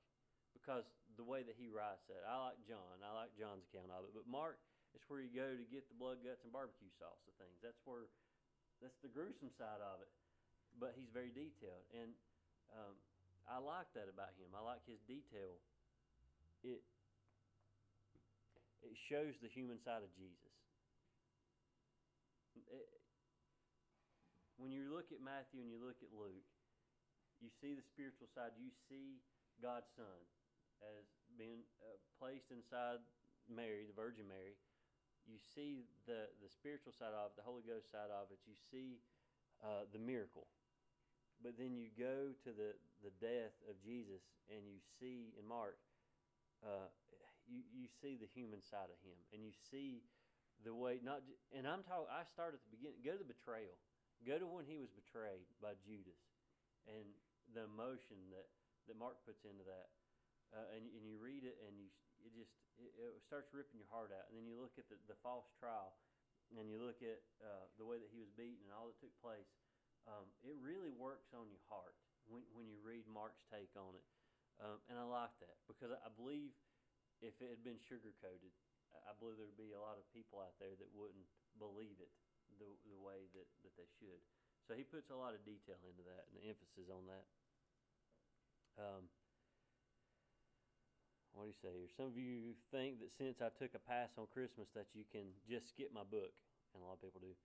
because 0.54 0.86
the 1.22 1.30
way 1.30 1.46
that 1.46 1.54
he 1.54 1.70
writes 1.70 2.02
that. 2.10 2.26
I 2.26 2.50
like 2.50 2.58
John. 2.66 2.98
I 3.06 3.14
like 3.14 3.30
John's 3.38 3.62
account 3.70 3.94
of 3.94 4.10
it, 4.10 4.18
but 4.18 4.26
Mark 4.26 4.58
is 4.98 5.06
where 5.06 5.22
you 5.22 5.30
go 5.30 5.54
to 5.54 5.66
get 5.70 5.86
the 5.86 5.94
blood, 5.94 6.26
guts, 6.26 6.42
and 6.42 6.50
barbecue 6.50 6.90
sauce 6.98 7.22
of 7.30 7.38
things. 7.38 7.62
That's 7.62 7.78
where 7.86 8.10
that's 8.82 8.98
the 9.06 9.14
gruesome 9.14 9.54
side 9.54 9.86
of 9.86 10.02
it. 10.02 10.10
But 10.82 10.98
he's 10.98 11.14
very 11.14 11.30
detailed, 11.30 11.86
and 11.94 12.18
um, 12.74 12.98
I 13.46 13.62
like 13.62 13.86
that 13.94 14.10
about 14.10 14.34
him. 14.42 14.50
I 14.58 14.66
like 14.66 14.82
his 14.90 14.98
detail. 15.06 15.62
It 16.66 16.82
it 18.82 18.98
shows 18.98 19.38
the 19.46 19.52
human 19.54 19.78
side 19.78 20.02
of 20.02 20.10
Jesus. 20.18 20.50
It- 22.66 22.98
when 24.58 24.70
you 24.74 24.90
look 24.94 25.10
at 25.10 25.22
Matthew 25.22 25.62
and 25.62 25.70
you 25.70 25.82
look 25.82 25.98
at 26.06 26.14
Luke, 26.14 26.46
you 27.42 27.50
see 27.62 27.74
the 27.74 27.82
spiritual 27.82 28.30
side. 28.34 28.54
You 28.62 28.70
see 28.90 29.18
God's 29.58 29.90
Son 29.98 30.22
as 30.84 31.06
being 31.38 31.64
uh, 31.82 31.98
placed 32.18 32.50
inside 32.52 33.02
Mary, 33.50 33.86
the 33.86 33.96
Virgin 33.96 34.28
Mary. 34.28 34.58
You 35.30 35.38
see 35.38 35.86
the 36.10 36.34
the 36.42 36.50
spiritual 36.50 36.92
side 36.92 37.14
of 37.14 37.34
it, 37.34 37.38
the 37.38 37.46
Holy 37.46 37.62
Ghost 37.62 37.94
side 37.94 38.10
of 38.10 38.34
it. 38.34 38.42
You 38.50 38.58
see 38.58 39.02
uh, 39.62 39.86
the 39.94 40.02
miracle. 40.02 40.50
But 41.42 41.58
then 41.58 41.74
you 41.74 41.90
go 41.98 42.38
to 42.46 42.50
the, 42.54 42.78
the 43.02 43.14
death 43.18 43.58
of 43.66 43.82
Jesus 43.82 44.22
and 44.46 44.62
you 44.70 44.78
see 45.02 45.34
in 45.34 45.46
Mark, 45.50 45.78
uh, 46.62 46.90
you, 47.50 47.66
you 47.74 47.90
see 47.90 48.14
the 48.14 48.30
human 48.30 48.62
side 48.62 48.94
of 48.94 49.00
him 49.02 49.18
and 49.34 49.42
you 49.42 49.50
see 49.74 50.06
the 50.62 50.74
way, 50.74 51.02
not, 51.02 51.26
and 51.50 51.66
I'm 51.66 51.82
talking, 51.82 52.06
I 52.14 52.22
start 52.30 52.54
at 52.54 52.62
the 52.62 52.70
beginning, 52.70 53.02
go 53.02 53.18
to 53.18 53.22
the 53.26 53.34
betrayal. 53.34 53.74
Go 54.22 54.38
to 54.38 54.46
when 54.46 54.70
he 54.70 54.78
was 54.78 54.94
betrayed 54.94 55.50
by 55.58 55.74
Judas 55.82 56.22
and 56.86 57.10
the 57.58 57.66
emotion 57.66 58.22
that, 58.30 58.46
that 58.86 58.94
Mark 58.94 59.18
puts 59.26 59.42
into 59.42 59.66
that. 59.66 59.90
Uh, 60.52 60.68
and, 60.76 60.84
and 60.84 61.04
you 61.08 61.16
read 61.16 61.48
it 61.48 61.56
and 61.64 61.80
you, 61.80 61.88
it 62.28 62.36
just, 62.36 62.52
it, 62.76 62.92
it 62.92 63.24
starts 63.24 63.52
ripping 63.56 63.80
your 63.80 63.92
heart 63.92 64.12
out. 64.12 64.28
And 64.28 64.36
then 64.36 64.46
you 64.46 64.60
look 64.60 64.76
at 64.76 64.88
the, 64.92 65.00
the 65.08 65.16
false 65.24 65.48
trial 65.56 65.96
and 66.52 66.68
you 66.68 66.76
look 66.84 67.00
at 67.00 67.24
uh, 67.40 67.72
the 67.80 67.88
way 67.88 67.96
that 67.96 68.12
he 68.12 68.20
was 68.20 68.28
beaten 68.36 68.68
and 68.68 68.76
all 68.76 68.92
that 68.92 69.00
took 69.00 69.16
place 69.24 69.48
um, 70.10 70.26
it 70.42 70.58
really 70.62 70.90
works 70.90 71.30
on 71.36 71.46
your 71.50 71.62
heart 71.70 71.94
when, 72.26 72.42
when 72.58 72.66
you 72.66 72.82
read 72.82 73.06
Mark's 73.06 73.46
take 73.54 73.74
on 73.78 73.94
it. 73.94 74.08
Um, 74.62 74.78
and 74.90 74.98
I 74.98 75.06
like 75.06 75.34
that 75.42 75.58
because 75.66 75.90
I 75.94 76.10
believe 76.14 76.54
if 77.22 77.38
it 77.42 77.50
had 77.50 77.62
been 77.66 77.82
sugar 77.82 78.14
coated, 78.22 78.54
I 78.94 79.14
believe 79.18 79.38
there'd 79.42 79.58
be 79.58 79.74
a 79.74 79.82
lot 79.82 79.98
of 79.98 80.06
people 80.14 80.42
out 80.42 80.58
there 80.62 80.74
that 80.78 80.90
wouldn't 80.94 81.26
believe 81.58 81.98
it 82.02 82.14
the, 82.62 82.70
the 82.90 83.00
way 83.02 83.30
that, 83.34 83.48
that 83.66 83.74
they 83.78 83.90
should. 83.98 84.22
So 84.70 84.78
he 84.78 84.86
puts 84.86 85.10
a 85.10 85.18
lot 85.18 85.34
of 85.34 85.42
detail 85.42 85.82
into 85.86 86.06
that 86.06 86.30
and 86.30 86.38
emphasis 86.46 86.90
on 86.94 87.10
that. 87.10 87.26
Um, 88.78 89.10
what 91.34 91.48
do 91.48 91.52
you 91.52 91.60
say 91.64 91.72
here? 91.72 91.92
Some 91.96 92.12
of 92.12 92.18
you 92.18 92.56
think 92.72 93.00
that 93.00 93.12
since 93.16 93.40
I 93.40 93.50
took 93.56 93.72
a 93.74 93.84
pass 93.84 94.12
on 94.20 94.28
Christmas 94.32 94.68
that 94.76 94.92
you 94.92 95.08
can 95.08 95.32
just 95.48 95.72
skip 95.72 95.92
my 95.96 96.04
book, 96.04 96.36
and 96.76 96.84
a 96.84 96.86
lot 96.86 97.00
of 97.00 97.04
people 97.04 97.24
do. 97.24 97.36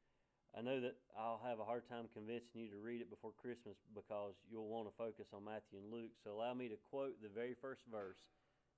I 0.57 0.63
know 0.63 0.81
that 0.81 0.97
I'll 1.13 1.43
have 1.45 1.61
a 1.61 1.69
hard 1.69 1.85
time 1.85 2.09
convincing 2.15 2.65
you 2.65 2.71
to 2.73 2.81
read 2.81 3.05
it 3.05 3.11
before 3.11 3.35
Christmas 3.37 3.77
because 3.93 4.39
you'll 4.49 4.71
want 4.71 4.89
to 4.89 4.95
focus 4.97 5.29
on 5.35 5.45
Matthew 5.45 5.83
and 5.83 5.93
Luke. 5.93 6.17
So 6.25 6.33
allow 6.33 6.55
me 6.55 6.73
to 6.73 6.79
quote 6.89 7.21
the 7.21 7.29
very 7.29 7.53
first 7.53 7.83
verse. 7.93 8.23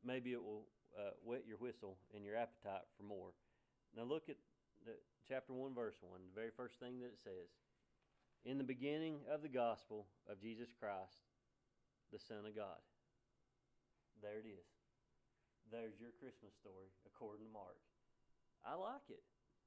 Maybe 0.02 0.32
it 0.32 0.42
will 0.42 0.66
uh, 0.98 1.14
your 1.46 1.58
whistle 1.58 1.96
and 2.14 2.24
your 2.24 2.34
appetite 2.34 2.88
for 2.96 3.04
more. 3.04 3.30
Now 3.96 4.04
look 4.04 4.28
at 4.28 4.36
the, 4.84 4.98
chapter 5.28 5.52
1, 5.52 5.74
verse 5.74 5.94
1, 6.00 6.18
the 6.34 6.34
very 6.34 6.50
first 6.56 6.80
thing 6.80 6.98
that 7.00 7.14
it 7.14 7.20
says. 7.22 7.52
In 8.44 8.58
the 8.58 8.64
beginning 8.64 9.22
of 9.30 9.42
the 9.42 9.48
gospel 9.48 10.06
of 10.30 10.40
Jesus 10.40 10.68
Christ, 10.80 11.22
the 12.12 12.18
Son 12.18 12.46
of 12.46 12.56
God. 12.56 12.80
There 14.22 14.38
it 14.40 14.48
is. 14.48 14.77
There's 15.68 16.00
your 16.00 16.16
Christmas 16.16 16.56
story 16.56 16.88
according 17.04 17.44
to 17.44 17.52
Mark. 17.52 17.76
I 18.64 18.72
like 18.74 19.04
it. 19.12 19.20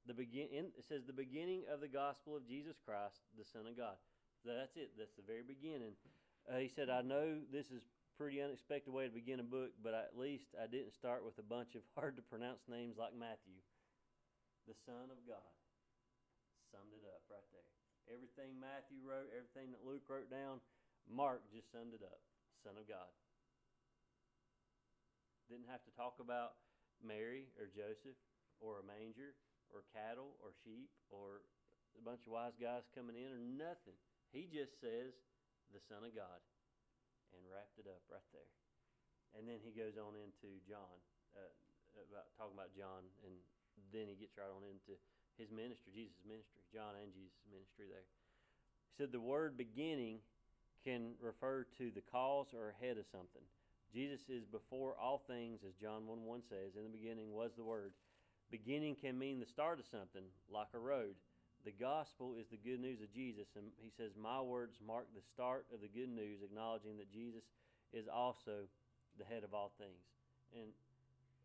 The 0.10 0.18
begin 0.18 0.74
it 0.74 0.86
says 0.90 1.06
the 1.06 1.14
beginning 1.14 1.70
of 1.70 1.78
the 1.78 1.92
gospel 1.92 2.34
of 2.34 2.50
Jesus 2.50 2.74
Christ, 2.82 3.22
the 3.38 3.46
Son 3.46 3.70
of 3.70 3.78
God. 3.78 4.02
That's 4.42 4.74
it. 4.74 4.98
That's 4.98 5.14
the 5.14 5.26
very 5.26 5.46
beginning. 5.46 5.94
Uh, 6.50 6.58
he 6.58 6.74
said, 6.74 6.90
"I 6.90 7.06
know 7.06 7.38
this 7.54 7.70
is 7.70 7.86
pretty 8.18 8.42
unexpected 8.42 8.90
way 8.90 9.06
to 9.06 9.14
begin 9.14 9.38
a 9.38 9.46
book, 9.46 9.78
but 9.82 9.94
at 9.94 10.18
least 10.18 10.58
I 10.58 10.66
didn't 10.66 10.98
start 10.98 11.22
with 11.22 11.38
a 11.38 11.46
bunch 11.46 11.78
of 11.78 11.86
hard 11.98 12.18
to 12.18 12.26
pronounce 12.26 12.66
names 12.66 12.98
like 12.98 13.14
Matthew. 13.14 13.62
The 14.66 14.78
Son 14.86 15.14
of 15.14 15.22
God 15.30 15.54
summed 16.74 16.94
it 16.98 17.06
up 17.06 17.22
right 17.30 17.46
there. 17.54 17.70
Everything 18.10 18.58
Matthew 18.58 19.02
wrote, 19.06 19.30
everything 19.30 19.70
that 19.70 19.86
Luke 19.86 20.10
wrote 20.10 20.34
down, 20.34 20.62
Mark 21.06 21.46
just 21.54 21.70
summed 21.70 21.94
it 21.94 22.02
up. 22.02 22.22
Son 22.66 22.78
of 22.78 22.90
God. 22.90 23.10
Didn't 25.52 25.68
have 25.68 25.84
to 25.84 25.92
talk 26.00 26.24
about 26.24 26.56
Mary 27.04 27.52
or 27.60 27.68
Joseph 27.68 28.16
or 28.64 28.80
a 28.80 28.86
manger 28.88 29.36
or 29.68 29.84
cattle 29.92 30.40
or 30.40 30.56
sheep 30.64 30.88
or 31.12 31.44
a 32.00 32.04
bunch 32.08 32.24
of 32.24 32.32
wise 32.32 32.56
guys 32.56 32.88
coming 32.96 33.20
in 33.20 33.36
or 33.36 33.42
nothing. 33.44 34.00
He 34.32 34.48
just 34.48 34.80
says 34.80 35.12
the 35.76 35.84
Son 35.92 36.08
of 36.08 36.16
God 36.16 36.40
and 37.36 37.44
wrapped 37.52 37.76
it 37.76 37.88
up 37.92 38.00
right 38.08 38.24
there. 38.32 38.48
And 39.36 39.44
then 39.44 39.60
he 39.60 39.76
goes 39.76 40.00
on 40.00 40.16
into 40.16 40.56
John, 40.64 40.96
uh, 41.36 41.52
about 42.00 42.32
talking 42.40 42.56
about 42.56 42.72
John, 42.72 43.04
and 43.28 43.36
then 43.92 44.08
he 44.08 44.16
gets 44.16 44.40
right 44.40 44.52
on 44.52 44.64
into 44.64 44.96
his 45.36 45.52
ministry, 45.52 45.92
Jesus' 45.92 46.24
ministry, 46.24 46.64
John 46.72 46.96
and 46.96 47.12
Jesus' 47.12 47.44
ministry 47.52 47.92
there. 47.92 48.08
He 48.88 48.94
said 48.96 49.12
the 49.12 49.24
word 49.24 49.60
beginning 49.60 50.24
can 50.84 51.20
refer 51.20 51.68
to 51.76 51.92
the 51.92 52.04
cause 52.08 52.52
or 52.56 52.76
head 52.80 52.96
of 52.96 53.08
something. 53.12 53.44
Jesus 53.94 54.24
is 54.30 54.46
before 54.48 54.96
all 54.96 55.22
things, 55.28 55.60
as 55.68 55.76
John 55.76 56.08
1 56.08 56.24
1 56.24 56.42
says. 56.48 56.80
In 56.80 56.84
the 56.84 56.98
beginning 56.98 57.36
was 57.36 57.52
the 57.56 57.64
Word. 57.64 57.92
Beginning 58.50 58.96
can 58.96 59.20
mean 59.20 59.40
the 59.40 59.46
start 59.46 59.80
of 59.80 59.86
something, 59.88 60.24
like 60.52 60.72
a 60.74 60.80
road. 60.80 61.16
The 61.64 61.76
gospel 61.76 62.34
is 62.40 62.48
the 62.50 62.58
good 62.58 62.80
news 62.80 63.00
of 63.00 63.14
Jesus, 63.14 63.48
and 63.56 63.70
he 63.78 63.92
says, 63.94 64.18
My 64.18 64.42
words 64.42 64.80
mark 64.82 65.08
the 65.14 65.22
start 65.22 65.68
of 65.70 65.80
the 65.80 65.92
good 65.92 66.10
news, 66.10 66.42
acknowledging 66.42 66.98
that 66.98 67.12
Jesus 67.12 67.44
is 67.94 68.08
also 68.08 68.66
the 69.20 69.28
head 69.28 69.44
of 69.44 69.54
all 69.54 69.72
things. 69.78 70.04
And 70.56 70.72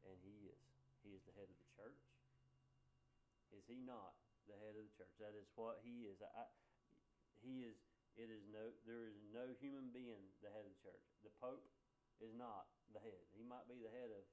and 0.07 0.19
he 0.23 0.47
is. 0.47 0.63
He 1.03 1.11
is 1.15 1.23
the 1.27 1.35
head 1.35 1.51
of 1.51 1.59
the 1.59 1.71
church. 1.75 2.03
Is 3.55 3.67
he 3.67 3.83
not 3.83 4.15
the 4.47 4.55
head 4.63 4.79
of 4.79 4.87
the 4.87 4.95
church? 4.95 5.15
That 5.19 5.35
is 5.35 5.47
what 5.59 5.83
he 5.83 6.07
is. 6.07 6.23
I, 6.23 6.47
he 7.43 7.67
is 7.67 7.79
it 8.17 8.33
is 8.33 8.43
no 8.49 8.73
there 8.89 9.05
is 9.05 9.19
no 9.35 9.45
human 9.61 9.93
being 9.93 10.23
the 10.41 10.51
head 10.51 10.65
of 10.65 10.73
the 10.73 10.83
church. 10.83 11.05
The 11.27 11.35
Pope 11.43 11.67
is 12.21 12.33
not 12.35 12.69
the 12.93 13.03
head. 13.03 13.25
He 13.37 13.45
might 13.45 13.67
be 13.69 13.81
the 13.81 13.93
head 13.93 14.13
of 14.13 14.25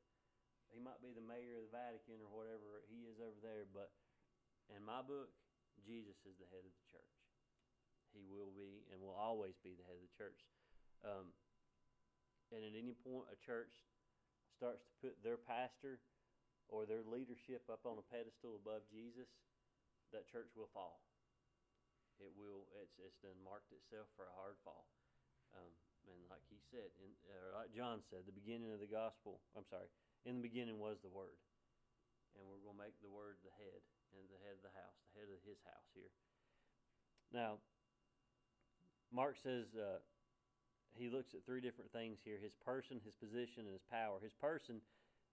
he 0.74 0.82
might 0.82 0.98
be 1.06 1.14
the 1.14 1.22
mayor 1.22 1.62
of 1.62 1.70
the 1.70 1.76
Vatican 1.76 2.18
or 2.26 2.34
whatever 2.34 2.82
he 2.90 3.06
is 3.06 3.22
over 3.22 3.38
there, 3.46 3.70
but 3.70 3.94
in 4.74 4.82
my 4.82 5.06
book, 5.06 5.30
Jesus 5.86 6.18
is 6.26 6.34
the 6.42 6.50
head 6.50 6.66
of 6.66 6.74
the 6.74 6.88
church. 6.90 7.14
He 8.10 8.26
will 8.26 8.50
be 8.58 8.82
and 8.90 8.98
will 8.98 9.14
always 9.14 9.54
be 9.62 9.78
the 9.78 9.86
head 9.86 10.02
of 10.02 10.06
the 10.06 10.18
church. 10.18 10.42
Um, 11.06 11.30
and 12.50 12.66
at 12.66 12.74
any 12.74 12.98
point, 12.98 13.30
a 13.30 13.38
church 13.38 13.70
starts 14.58 14.82
to 14.86 14.94
put 14.98 15.14
their 15.22 15.38
pastor 15.38 16.02
or 16.72 16.90
their 16.90 17.06
leadership 17.06 17.66
up 17.70 17.86
on 17.86 18.02
a 18.02 18.06
pedestal 18.10 18.58
above 18.58 18.86
Jesus, 18.90 19.30
that 20.10 20.30
church 20.30 20.50
will 20.58 20.70
fall. 20.74 21.06
It 22.22 22.34
will. 22.38 22.70
It's 22.82 22.98
it's 23.02 23.18
done 23.26 23.36
marked 23.42 23.74
itself 23.74 24.08
for 24.14 24.30
a 24.30 24.38
hard 24.38 24.56
fall. 24.62 24.86
Um, 25.58 25.74
and 26.10 26.20
like 26.28 26.44
he 26.52 26.60
said, 26.72 26.90
in, 27.00 27.12
or 27.30 27.56
like 27.56 27.72
John 27.72 28.04
said, 28.12 28.28
the 28.28 28.36
beginning 28.36 28.72
of 28.72 28.80
the 28.84 28.90
gospel. 28.90 29.40
I'm 29.56 29.68
sorry. 29.68 29.88
In 30.24 30.40
the 30.40 30.46
beginning 30.46 30.80
was 30.80 31.04
the 31.04 31.12
Word, 31.12 31.36
and 32.36 32.48
we're 32.48 32.64
going 32.64 32.80
to 32.80 32.84
make 32.84 32.96
the 33.04 33.12
Word 33.12 33.40
the 33.44 33.52
head 33.60 33.82
and 34.16 34.24
the 34.32 34.40
head 34.40 34.56
of 34.56 34.64
the 34.64 34.72
house, 34.72 34.96
the 35.12 35.20
head 35.20 35.32
of 35.32 35.44
His 35.44 35.60
house 35.68 35.90
here. 35.92 36.12
Now, 37.34 37.60
Mark 39.12 39.36
says 39.42 39.68
uh, 39.76 40.00
he 40.96 41.10
looks 41.10 41.34
at 41.34 41.44
three 41.44 41.60
different 41.60 41.92
things 41.92 42.22
here: 42.24 42.40
his 42.40 42.56
person, 42.64 43.04
his 43.04 43.18
position, 43.18 43.68
and 43.68 43.76
his 43.76 43.86
power. 43.90 44.22
His 44.22 44.34
person, 44.38 44.80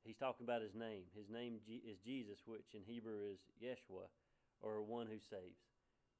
he's 0.03 0.19
talking 0.19 0.43
about 0.43 0.65
his 0.65 0.75
name. 0.75 1.07
His 1.15 1.29
name 1.29 1.61
is 1.69 2.01
Jesus, 2.03 2.41
which 2.49 2.75
in 2.75 2.83
Hebrew 2.83 3.31
is 3.31 3.41
Yeshua, 3.61 4.09
or 4.59 4.83
one 4.83 5.07
who 5.07 5.21
saves, 5.21 5.61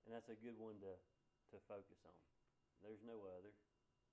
and 0.07 0.15
that's 0.15 0.31
a 0.31 0.39
good 0.39 0.57
one 0.57 0.79
to 0.85 0.95
to 1.51 1.59
focus 1.67 1.99
on. 2.07 2.15
There's 2.85 3.03
no 3.05 3.27
other. 3.27 3.53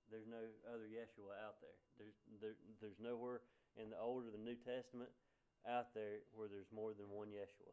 There's 0.08 0.28
no 0.28 0.40
other 0.68 0.88
Yeshua 0.88 1.36
out 1.44 1.60
there. 1.60 1.78
There's 2.00 2.16
there, 2.40 2.56
there's 2.80 3.00
nowhere 3.00 3.44
in 3.76 3.92
the 3.92 4.00
Old 4.00 4.24
or 4.24 4.32
the 4.32 4.40
New 4.40 4.56
Testament 4.56 5.12
out 5.68 5.92
there 5.92 6.24
where 6.32 6.48
there's 6.48 6.70
more 6.72 6.96
than 6.96 7.12
one 7.12 7.28
Yeshua. 7.28 7.72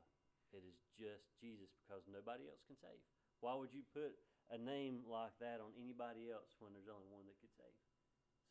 It 0.51 0.63
is 0.63 0.77
just 0.95 1.25
Jesus 1.39 1.71
because 1.83 2.03
nobody 2.07 2.47
else 2.47 2.63
can 2.67 2.79
save. 2.79 3.01
Why 3.43 3.55
would 3.55 3.75
you 3.75 3.83
put 3.91 4.15
a 4.51 4.59
name 4.59 5.03
like 5.07 5.35
that 5.43 5.59
on 5.59 5.75
anybody 5.75 6.31
else 6.31 6.55
when 6.63 6.71
there's 6.71 6.91
only 6.91 7.07
one 7.11 7.27
that 7.27 7.39
could 7.43 7.51
save? 7.55 7.79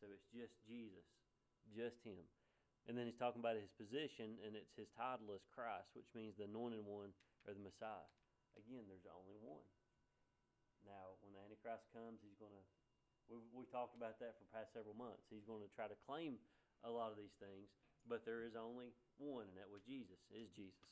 So 0.01 0.11
it's 0.11 0.27
just 0.29 0.53
Jesus, 0.67 1.07
just 1.73 2.01
Him. 2.05 2.21
And 2.85 2.93
then 2.93 3.09
he's 3.09 3.17
talking 3.17 3.41
about 3.41 3.57
his 3.57 3.73
position, 3.73 4.37
and 4.45 4.53
it's 4.53 4.77
his 4.77 4.89
title 4.93 5.33
is 5.33 5.41
Christ, 5.49 5.89
which 5.97 6.05
means 6.13 6.37
the 6.37 6.45
anointed 6.45 6.85
one 6.85 7.09
or 7.49 7.57
the 7.57 7.65
Messiah. 7.65 8.09
Again, 8.53 8.85
there's 8.85 9.09
only 9.09 9.41
one. 9.41 9.65
Now, 10.85 11.17
when 11.25 11.33
the 11.33 11.41
Antichrist 11.41 11.89
comes, 11.89 12.21
he's 12.21 12.37
going 12.37 12.53
to 12.53 12.65
We've, 13.29 13.45
we 13.53 13.65
talked 13.73 13.97
about 13.97 14.21
that 14.21 14.37
for 14.37 14.45
past 14.53 14.73
several 14.73 14.93
months. 14.93 15.25
He's 15.29 15.45
going 15.45 15.65
to 15.65 15.71
try 15.73 15.89
to 15.89 15.97
claim 16.05 16.37
a 16.85 16.91
lot 16.91 17.09
of 17.09 17.17
these 17.17 17.33
things, 17.41 17.73
but 18.05 18.21
there 18.23 18.45
is 18.45 18.53
only 18.53 18.93
one, 19.17 19.49
and 19.49 19.57
that 19.57 19.71
was 19.71 19.81
Jesus, 19.85 20.21
is 20.29 20.51
Jesus. 20.53 20.89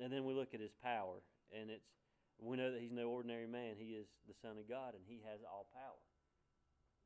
And 0.00 0.08
then 0.08 0.24
we 0.24 0.32
look 0.32 0.56
at 0.56 0.62
his 0.62 0.72
power, 0.80 1.20
and 1.52 1.68
it's 1.68 1.90
we 2.38 2.54
know 2.54 2.70
that 2.70 2.78
he's 2.78 2.94
no 2.94 3.10
ordinary 3.10 3.50
man. 3.50 3.74
He 3.74 3.98
is 3.98 4.06
the 4.30 4.38
Son 4.38 4.54
of 4.62 4.70
God, 4.70 4.94
and 4.94 5.02
he 5.02 5.18
has 5.26 5.42
all 5.42 5.66
power. 5.74 5.98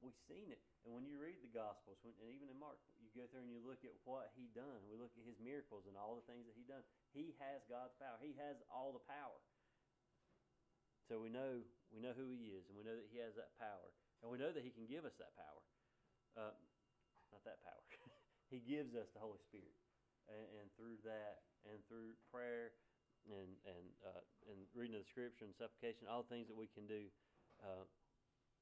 We've 0.05 0.19
seen 0.29 0.53
it. 0.53 0.61
And 0.85 0.93
when 0.93 1.09
you 1.09 1.17
read 1.17 1.41
the 1.41 1.49
Gospels, 1.57 1.97
when, 2.05 2.13
and 2.21 2.29
even 2.29 2.53
in 2.53 2.59
Mark, 2.61 2.77
you 3.01 3.09
go 3.17 3.25
through 3.31 3.47
and 3.47 3.55
you 3.55 3.63
look 3.65 3.81
at 3.87 3.97
what 4.05 4.35
he 4.37 4.53
done. 4.53 4.83
We 4.91 5.01
look 5.01 5.15
at 5.17 5.25
his 5.25 5.41
miracles 5.41 5.89
and 5.89 5.97
all 5.97 6.21
the 6.21 6.27
things 6.29 6.45
that 6.51 6.59
he 6.59 6.69
done. 6.69 6.85
He 7.17 7.33
has 7.41 7.65
God's 7.65 7.97
power. 7.97 8.21
He 8.21 8.37
has 8.37 8.61
all 8.69 8.93
the 8.93 9.01
power. 9.09 9.41
So 11.09 11.17
we 11.23 11.33
know 11.33 11.65
we 11.95 12.03
know 12.03 12.13
who 12.13 12.29
he 12.29 12.53
is, 12.53 12.69
and 12.69 12.77
we 12.77 12.85
know 12.85 12.99
that 12.99 13.09
he 13.09 13.23
has 13.23 13.33
that 13.41 13.57
power. 13.57 13.89
And 14.23 14.31
we 14.31 14.39
know 14.39 14.55
that 14.55 14.63
He 14.63 14.71
can 14.71 14.87
give 14.87 15.03
us 15.03 15.19
that 15.19 15.35
power. 15.35 15.63
Uh, 16.39 16.55
not 17.35 17.43
that 17.45 17.61
power. 17.67 17.83
he 18.53 18.63
gives 18.63 18.95
us 18.95 19.11
the 19.13 19.21
Holy 19.21 19.41
Spirit. 19.51 19.75
And, 20.31 20.63
and, 20.63 20.67
through 20.79 21.03
that, 21.03 21.43
and 21.67 21.83
through 21.91 22.15
prayer, 22.31 22.73
and 23.27 23.55
and 23.67 23.87
uh, 24.03 24.23
and 24.51 24.59
reading 24.75 24.99
of 24.99 25.03
the 25.03 25.11
Scripture 25.11 25.47
and 25.47 25.55
supplication, 25.55 26.07
all 26.07 26.27
the 26.27 26.31
things 26.31 26.47
that 26.47 26.59
we 26.59 26.71
can 26.71 26.87
do, 26.87 27.11
uh, 27.63 27.87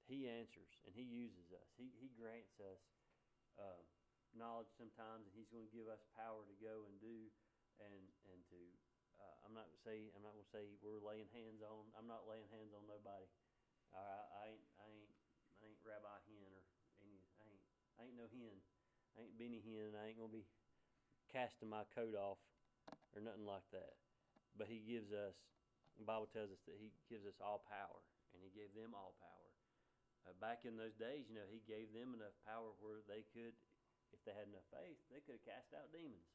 He 0.09 0.25
answers 0.29 0.73
and 0.89 0.93
He 0.97 1.05
uses 1.05 1.53
us. 1.53 1.69
He 1.77 1.93
He 2.01 2.13
grants 2.17 2.57
us 2.61 2.81
uh, 3.61 3.81
knowledge 4.33 4.73
sometimes, 4.77 5.29
and 5.29 5.33
He's 5.37 5.53
going 5.53 5.65
to 5.65 5.73
give 5.73 5.89
us 5.89 6.01
power 6.17 6.45
to 6.45 6.57
go 6.65 6.89
and 6.89 6.97
do, 7.01 7.29
and 7.81 8.05
and 8.33 8.41
to. 8.53 8.61
Uh, 9.21 9.37
I'm 9.45 9.53
not 9.53 9.69
say 9.85 10.09
I'm 10.17 10.25
not 10.25 10.33
gonna 10.33 10.49
say 10.49 10.65
we're 10.81 11.01
laying 11.01 11.29
hands 11.37 11.61
on. 11.61 11.93
I'm 11.93 12.09
not 12.09 12.25
laying 12.25 12.49
hands 12.49 12.73
on 12.73 12.89
nobody. 12.89 13.29
I, 13.91 14.55
I 14.79 14.80
ain't 15.81 15.89
Rabbi 15.89 16.17
Hen 16.29 16.53
or 16.53 16.65
any. 17.01 17.25
I 17.41 17.45
ain't. 17.49 17.65
I 17.97 18.01
ain't 18.05 18.21
no 18.21 18.29
hen. 18.29 18.61
I 19.17 19.25
ain't 19.25 19.37
Benny 19.41 19.65
Hinn. 19.65 19.97
I 19.97 20.13
ain't 20.13 20.21
gonna 20.21 20.33
be 20.33 20.45
casting 21.33 21.73
my 21.73 21.89
coat 21.97 22.13
off 22.13 22.41
or 23.17 23.25
nothing 23.25 23.49
like 23.49 23.65
that. 23.73 23.97
But 24.61 24.69
He 24.69 24.85
gives 24.85 25.09
us. 25.09 25.37
The 25.97 26.05
Bible 26.05 26.29
tells 26.29 26.53
us 26.53 26.61
that 26.69 26.77
He 26.77 26.93
gives 27.09 27.25
us 27.25 27.41
all 27.41 27.65
power, 27.65 28.01
and 28.37 28.45
He 28.45 28.53
gave 28.53 28.77
them 28.77 28.93
all 28.93 29.17
power. 29.21 29.49
Uh, 30.29 30.37
back 30.37 30.69
in 30.69 30.77
those 30.77 30.97
days, 31.01 31.33
you 31.33 31.37
know, 31.37 31.49
He 31.49 31.65
gave 31.65 31.97
them 31.97 32.13
enough 32.13 32.37
power 32.45 32.77
where 32.85 33.01
they 33.09 33.25
could, 33.33 33.57
if 34.13 34.21
they 34.29 34.37
had 34.37 34.49
enough 34.53 34.69
faith, 34.69 35.01
they 35.09 35.25
could 35.25 35.41
have 35.41 35.49
cast 35.49 35.73
out 35.73 35.89
demons. 35.93 36.29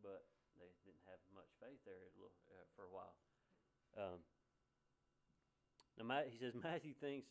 But 0.00 0.24
they 0.56 0.72
didn't 0.88 1.04
have 1.04 1.20
much 1.36 1.52
faith 1.60 1.80
there 1.84 2.12
uh, 2.16 2.64
for 2.72 2.88
a 2.88 2.92
while. 2.92 3.16
Um, 3.96 4.20
now, 5.96 6.24
he 6.28 6.36
says 6.36 6.52
Matthew 6.64 6.92
thinks 6.96 7.28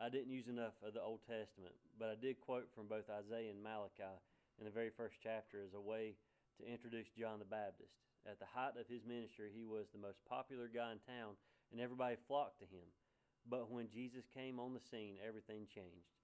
I 0.00 0.08
didn't 0.08 0.32
use 0.32 0.48
enough 0.48 0.72
of 0.80 0.96
the 0.96 1.04
Old 1.04 1.20
Testament, 1.28 1.76
but 2.00 2.08
I 2.08 2.16
did 2.16 2.40
quote 2.40 2.72
from 2.72 2.88
both 2.88 3.12
Isaiah 3.12 3.52
and 3.52 3.60
Malachi 3.60 4.16
in 4.56 4.64
the 4.64 4.72
very 4.72 4.88
first 4.88 5.20
chapter 5.20 5.60
as 5.60 5.76
a 5.76 5.80
way 5.80 6.16
to 6.56 6.64
introduce 6.64 7.12
John 7.12 7.36
the 7.36 7.44
Baptist. 7.44 7.92
At 8.24 8.40
the 8.40 8.48
height 8.48 8.80
of 8.80 8.88
his 8.88 9.04
ministry, 9.04 9.52
he 9.52 9.68
was 9.68 9.92
the 9.92 10.00
most 10.00 10.24
popular 10.24 10.72
guy 10.72 10.96
in 10.96 11.04
town, 11.04 11.36
and 11.68 11.84
everybody 11.84 12.16
flocked 12.24 12.64
to 12.64 12.72
him. 12.72 12.88
But 13.44 13.68
when 13.68 13.92
Jesus 13.92 14.24
came 14.32 14.56
on 14.56 14.72
the 14.72 14.88
scene, 14.88 15.20
everything 15.20 15.68
changed. 15.68 16.16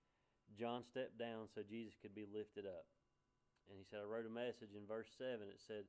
John 0.56 0.80
stepped 0.80 1.20
down 1.20 1.52
so 1.52 1.60
Jesus 1.60 2.00
could 2.00 2.16
be 2.16 2.24
lifted 2.24 2.64
up. 2.64 2.88
And 3.68 3.76
he 3.76 3.84
said, 3.84 4.00
I 4.00 4.08
wrote 4.08 4.24
a 4.24 4.32
message 4.32 4.72
in 4.72 4.88
verse 4.88 5.12
7. 5.20 5.44
It 5.52 5.60
said, 5.60 5.84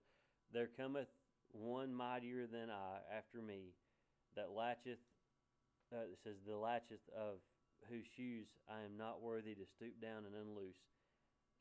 There 0.52 0.68
cometh 0.76 1.12
one 1.56 1.96
mightier 1.96 2.52
than 2.52 2.68
I 2.68 3.00
after 3.16 3.40
me, 3.40 3.72
that 4.36 4.52
latcheth, 4.52 5.00
uh, 5.96 6.12
it 6.12 6.20
says, 6.24 6.36
the 6.44 6.58
latcheth 6.58 7.08
of 7.16 7.40
whose 7.86 8.08
shoes 8.18 8.50
I 8.66 8.82
am 8.82 8.98
not 8.98 9.22
worthy 9.22 9.54
to 9.54 9.66
stoop 9.78 10.02
down 10.02 10.26
and 10.26 10.34
unloose. 10.34 10.82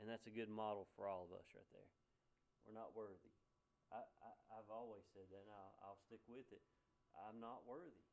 And 0.00 0.08
that's 0.08 0.28
a 0.28 0.34
good 0.34 0.52
model 0.52 0.88
for 0.96 1.08
all 1.08 1.24
of 1.28 1.32
us 1.32 1.48
right 1.52 1.70
there. 1.72 1.92
We're 2.64 2.76
not 2.76 2.96
worthy. 2.96 3.32
I, 3.94 4.02
I, 4.02 4.58
have 4.58 4.68
always 4.68 5.06
said 5.14 5.30
that, 5.30 5.46
and 5.46 5.54
I'll, 5.54 5.74
I'll 5.86 6.02
stick 6.10 6.20
with 6.26 6.48
it. 6.50 6.64
I'm 7.14 7.38
not 7.38 7.64
worthy. 7.64 8.04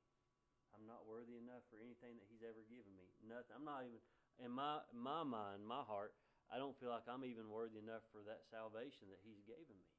I'm 0.72 0.86
not 0.86 1.10
worthy 1.10 1.38
enough 1.38 1.66
for 1.68 1.82
anything 1.82 2.18
that 2.22 2.30
He's 2.30 2.46
ever 2.46 2.62
given 2.70 2.94
me. 2.94 3.10
Nothing. 3.26 3.58
I'm 3.58 3.66
not 3.66 3.84
even, 3.84 4.00
in 4.38 4.54
my, 4.54 4.86
my 4.94 5.26
mind, 5.26 5.66
my 5.66 5.82
heart, 5.82 6.14
I 6.54 6.62
don't 6.62 6.78
feel 6.78 6.94
like 6.94 7.10
I'm 7.10 7.26
even 7.26 7.50
worthy 7.50 7.82
enough 7.82 8.06
for 8.14 8.22
that 8.30 8.46
salvation 8.54 9.10
that 9.10 9.22
He's 9.26 9.42
given 9.44 9.74
me. 9.74 9.90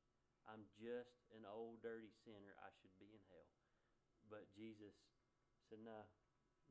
I'm 0.46 0.62
just 0.76 1.16
an 1.32 1.48
old, 1.48 1.80
dirty 1.80 2.12
sinner. 2.22 2.54
I 2.60 2.68
should 2.78 2.92
be 3.00 3.10
in 3.10 3.22
hell. 3.32 3.48
But 4.28 4.44
Jesus 4.52 4.92
said, 5.68 5.80
No, 5.80 6.04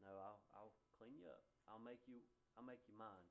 no, 0.05 0.13
I'll, 0.13 0.41
I'll 0.53 0.75
clean 1.03 1.19
you 1.19 1.27
up. 1.27 1.43
I'll 1.67 1.83
make 1.83 1.99
you 2.07 2.23
I'll 2.55 2.63
make 2.63 2.79
you 2.87 2.95
mine. 2.95 3.27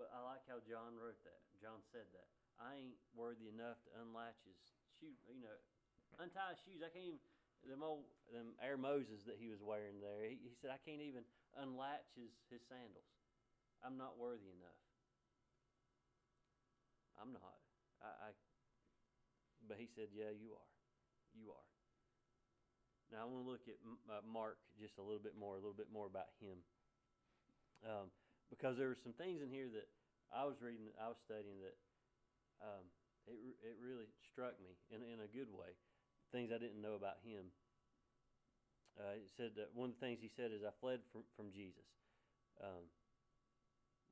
But 0.00 0.08
I 0.16 0.24
like 0.24 0.48
how 0.48 0.64
John 0.64 0.96
wrote 0.96 1.20
that. 1.28 1.44
John 1.60 1.84
said 1.92 2.08
that. 2.16 2.26
I 2.56 2.80
ain't 2.80 2.98
worthy 3.12 3.52
enough 3.52 3.76
to 3.84 3.90
unlatch 4.00 4.40
his 4.48 4.56
shoe, 4.96 5.12
you 5.28 5.44
know, 5.44 5.60
untie 6.16 6.56
his 6.56 6.62
shoes. 6.64 6.80
I 6.80 6.88
can't 6.88 7.04
even 7.04 7.20
them 7.68 7.84
old 7.84 8.08
them 8.32 8.56
Air 8.64 8.80
Moses 8.80 9.28
that 9.28 9.36
he 9.36 9.52
was 9.52 9.60
wearing 9.60 10.00
there. 10.00 10.24
He, 10.24 10.40
he 10.40 10.56
said 10.56 10.72
I 10.72 10.80
can't 10.80 11.04
even 11.04 11.28
unlatch 11.60 12.16
his 12.16 12.32
his 12.48 12.64
sandals. 12.64 13.12
I'm 13.84 14.00
not 14.00 14.16
worthy 14.16 14.48
enough. 14.56 14.80
I'm 17.20 17.36
not. 17.36 17.60
I, 18.00 18.08
I 18.08 18.28
but 19.68 19.76
he 19.76 19.84
said, 19.92 20.08
"Yeah, 20.16 20.32
you 20.32 20.56
are. 20.56 20.72
You 21.36 21.52
are." 21.52 21.73
Now 23.14 23.22
I 23.22 23.30
want 23.30 23.46
to 23.46 23.50
look 23.54 23.70
at 23.70 23.78
uh, 24.10 24.26
Mark 24.26 24.58
just 24.74 24.98
a 24.98 25.04
little 25.06 25.22
bit 25.22 25.38
more, 25.38 25.54
a 25.54 25.62
little 25.62 25.78
bit 25.78 25.94
more 25.94 26.10
about 26.10 26.34
him, 26.42 26.58
um, 27.86 28.10
because 28.50 28.74
there 28.74 28.90
were 28.90 28.98
some 28.98 29.14
things 29.14 29.38
in 29.38 29.54
here 29.54 29.70
that 29.70 29.86
I 30.34 30.42
was 30.42 30.58
reading, 30.58 30.90
I 30.98 31.06
was 31.06 31.20
studying 31.22 31.62
that. 31.62 31.78
Um, 32.58 32.86
it 33.26 33.38
it 33.64 33.76
really 33.80 34.10
struck 34.30 34.58
me 34.60 34.76
in 34.92 35.00
in 35.00 35.22
a 35.24 35.30
good 35.30 35.48
way. 35.48 35.72
Things 36.32 36.52
I 36.52 36.58
didn't 36.58 36.82
know 36.82 36.98
about 36.98 37.22
him. 37.24 37.48
Uh, 38.94 39.18
said 39.34 39.58
that 39.58 39.74
one 39.74 39.90
of 39.90 39.98
the 39.98 40.02
things 40.02 40.22
he 40.22 40.30
said 40.30 40.54
is, 40.54 40.62
"I 40.62 40.70
fled 40.78 41.00
from 41.10 41.24
from 41.34 41.50
Jesus." 41.50 41.86
Um, 42.62 42.86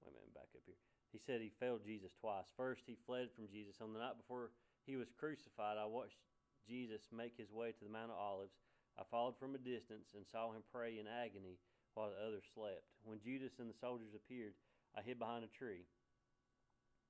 wait 0.02 0.10
a 0.10 0.14
minute, 0.14 0.34
back 0.34 0.50
up 0.54 0.64
here. 0.66 0.80
He 1.14 1.20
said 1.22 1.38
he 1.40 1.52
failed 1.60 1.84
Jesus 1.84 2.10
twice. 2.18 2.50
First, 2.56 2.82
he 2.88 2.96
fled 3.06 3.30
from 3.36 3.46
Jesus 3.46 3.78
on 3.78 3.92
the 3.92 4.00
night 4.00 4.16
before 4.16 4.50
he 4.88 4.96
was 4.96 5.12
crucified. 5.14 5.78
I 5.78 5.86
watched 5.86 6.18
Jesus 6.66 7.06
make 7.12 7.36
his 7.36 7.52
way 7.52 7.70
to 7.70 7.84
the 7.84 7.92
Mount 7.92 8.10
of 8.10 8.18
Olives. 8.18 8.56
I 8.98 9.08
followed 9.08 9.38
from 9.40 9.56
a 9.56 9.62
distance 9.62 10.12
and 10.12 10.28
saw 10.28 10.52
him 10.52 10.62
pray 10.68 11.00
in 11.00 11.08
agony 11.08 11.56
while 11.94 12.12
the 12.12 12.20
others 12.20 12.44
slept. 12.52 12.84
When 13.04 13.20
Judas 13.20 13.56
and 13.60 13.68
the 13.68 13.78
soldiers 13.80 14.12
appeared, 14.12 14.56
I 14.92 15.00
hid 15.00 15.18
behind 15.18 15.44
a 15.44 15.52
tree. 15.52 15.88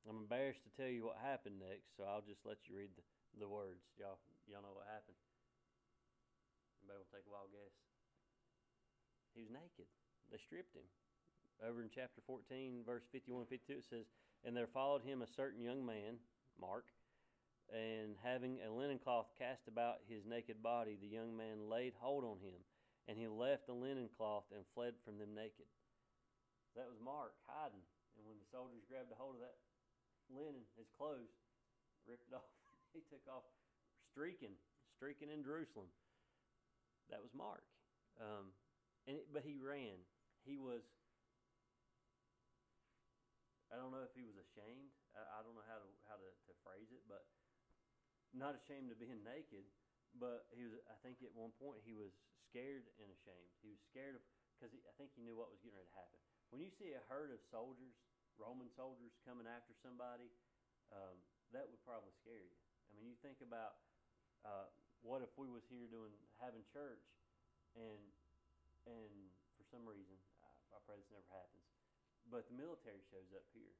I'm 0.07 0.27
embarrassed 0.27 0.63
to 0.67 0.73
tell 0.75 0.91
you 0.91 1.07
what 1.07 1.19
happened 1.23 1.63
next, 1.63 1.95
so 1.95 2.03
I'll 2.03 2.27
just 2.27 2.43
let 2.43 2.59
you 2.67 2.75
read 2.75 2.91
the, 2.99 3.07
the 3.39 3.51
words. 3.51 3.83
Y'all, 3.95 4.19
y'all 4.51 4.63
know 4.63 4.75
what 4.75 4.91
happened? 4.91 5.19
Anybody 6.83 6.99
want 6.99 7.11
to 7.11 7.15
take 7.15 7.27
a 7.27 7.35
wild 7.35 7.51
guess? 7.55 7.75
He 9.39 9.47
was 9.47 9.55
naked. 9.55 9.87
They 10.31 10.43
stripped 10.43 10.75
him. 10.75 10.87
Over 11.63 11.87
in 11.87 11.91
chapter 11.95 12.19
14, 12.27 12.83
verse 12.83 13.07
51 13.15 13.47
52, 13.47 13.79
it 13.79 13.87
says, 13.87 14.07
And 14.43 14.59
there 14.59 14.67
followed 14.67 15.07
him 15.07 15.23
a 15.23 15.31
certain 15.31 15.63
young 15.63 15.87
man, 15.87 16.19
Mark, 16.59 16.91
and 17.71 18.19
having 18.25 18.59
a 18.65 18.73
linen 18.73 18.99
cloth 18.99 19.31
cast 19.39 19.69
about 19.69 20.03
his 20.09 20.27
naked 20.27 20.63
body, 20.63 20.99
the 20.99 21.09
young 21.09 21.37
man 21.37 21.71
laid 21.71 21.95
hold 21.97 22.25
on 22.25 22.43
him, 22.43 22.59
and 23.07 23.17
he 23.17 23.29
left 23.29 23.67
the 23.67 23.77
linen 23.77 24.09
cloth 24.17 24.49
and 24.51 24.65
fled 24.75 24.95
from 25.05 25.19
them 25.19 25.35
naked. 25.35 25.69
That 26.75 26.89
was 26.89 26.99
Mark 26.99 27.37
hiding. 27.45 27.85
And 28.17 28.25
when 28.29 28.41
the 28.41 28.49
soldiers 28.49 28.85
grabbed 28.89 29.13
a 29.13 29.19
hold 29.19 29.37
of 29.37 29.43
that 29.45 29.57
linen, 30.33 30.65
his 30.77 30.89
clothes, 30.97 31.33
ripped 32.09 32.29
it 32.29 32.37
off. 32.39 32.49
he 32.93 33.05
took 33.09 33.25
off 33.29 33.45
streaking, 34.13 34.57
streaking 34.97 35.33
in 35.33 35.45
Jerusalem. 35.45 35.89
That 37.13 37.21
was 37.21 37.33
Mark. 37.37 37.65
Um, 38.21 38.53
and 39.09 39.21
it, 39.21 39.29
but 39.33 39.45
he 39.45 39.57
ran. 39.57 40.01
He 40.45 40.57
was. 40.57 40.85
I 43.73 43.81
don't 43.81 43.89
know 43.89 44.05
if 44.05 44.13
he 44.13 44.25
was 44.25 44.37
ashamed. 44.37 44.93
I, 45.17 45.25
I 45.25 45.39
don't 45.41 45.57
know 45.57 45.65
how 45.65 45.81
to 45.81 45.89
how 46.09 46.17
to, 46.21 46.29
to 46.29 46.53
phrase 46.61 46.93
it, 46.93 47.05
but 47.09 47.25
not 48.33 48.57
ashamed 48.57 48.91
of 48.93 48.99
being 49.01 49.21
naked. 49.25 49.65
But 50.21 50.45
he 50.53 50.69
was. 50.69 50.77
I 50.93 50.97
think 51.01 51.25
at 51.25 51.33
one 51.33 51.57
point 51.57 51.81
he 51.89 51.97
was 51.97 52.13
scared 52.53 52.85
and 53.01 53.09
ashamed. 53.09 53.53
He 53.65 53.73
was 53.73 53.81
scared 53.89 54.21
of 54.21 54.23
because 54.53 54.77
I 54.85 54.93
think 55.01 55.17
he 55.17 55.25
knew 55.25 55.35
what 55.35 55.49
was 55.49 55.59
getting 55.65 55.81
ready 55.81 55.89
to 55.89 55.97
happen. 55.97 56.21
When 56.53 56.61
you 56.61 56.69
see 56.69 56.93
a 56.93 57.03
herd 57.09 57.33
of 57.33 57.41
soldiers, 57.49 57.97
Roman 58.37 58.69
soldiers 58.77 59.17
coming 59.25 59.49
after 59.49 59.73
somebody, 59.81 60.29
um, 60.93 61.17
that 61.57 61.65
would 61.65 61.81
probably 61.83 62.13
scare 62.21 62.45
you. 62.45 62.57
I 62.87 62.91
mean, 62.95 63.09
you 63.09 63.17
think 63.25 63.41
about 63.41 63.81
uh, 64.45 64.69
what 65.01 65.25
if 65.25 65.33
we 65.41 65.49
was 65.49 65.65
here 65.73 65.89
doing 65.89 66.13
having 66.39 66.63
church, 66.71 67.03
and 67.75 68.05
and 68.85 69.13
for 69.57 69.65
some 69.73 69.89
reason, 69.89 70.15
I, 70.45 70.77
I 70.77 70.79
pray 70.85 71.01
this 71.01 71.09
never 71.09 71.27
happens, 71.33 71.65
but 72.29 72.45
the 72.53 72.57
military 72.57 73.01
shows 73.09 73.33
up 73.33 73.49
here, 73.57 73.75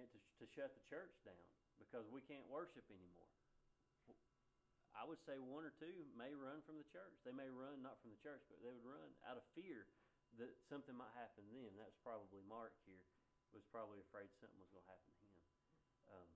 and 0.00 0.08
to, 0.08 0.18
to 0.40 0.44
shut 0.56 0.72
the 0.72 0.84
church 0.88 1.12
down 1.28 1.46
because 1.76 2.08
we 2.08 2.24
can't 2.24 2.46
worship 2.48 2.88
anymore. 2.88 3.28
I 4.92 5.08
would 5.08 5.20
say 5.24 5.40
one 5.40 5.64
or 5.64 5.72
two 5.80 6.04
may 6.14 6.36
run 6.36 6.60
from 6.68 6.76
the 6.76 6.86
church. 6.92 7.16
They 7.24 7.32
may 7.32 7.48
run 7.48 7.80
not 7.80 7.96
from 8.04 8.12
the 8.12 8.20
church, 8.20 8.44
but 8.52 8.60
they 8.60 8.72
would 8.72 8.84
run 8.84 9.08
out 9.24 9.40
of 9.40 9.44
fear 9.56 9.88
that 10.36 10.52
something 10.68 10.96
might 10.96 11.12
happen 11.16 11.44
to 11.44 11.58
them. 11.64 11.74
That 11.80 11.88
was 11.92 12.00
probably 12.04 12.44
Mark 12.44 12.76
here 12.84 13.04
was 13.52 13.64
probably 13.68 14.00
afraid 14.00 14.32
something 14.40 14.56
was 14.58 14.72
going 14.72 14.84
to 14.84 14.90
happen 14.90 15.12
to 15.12 15.26
him. 15.28 15.40
Um, 16.12 16.28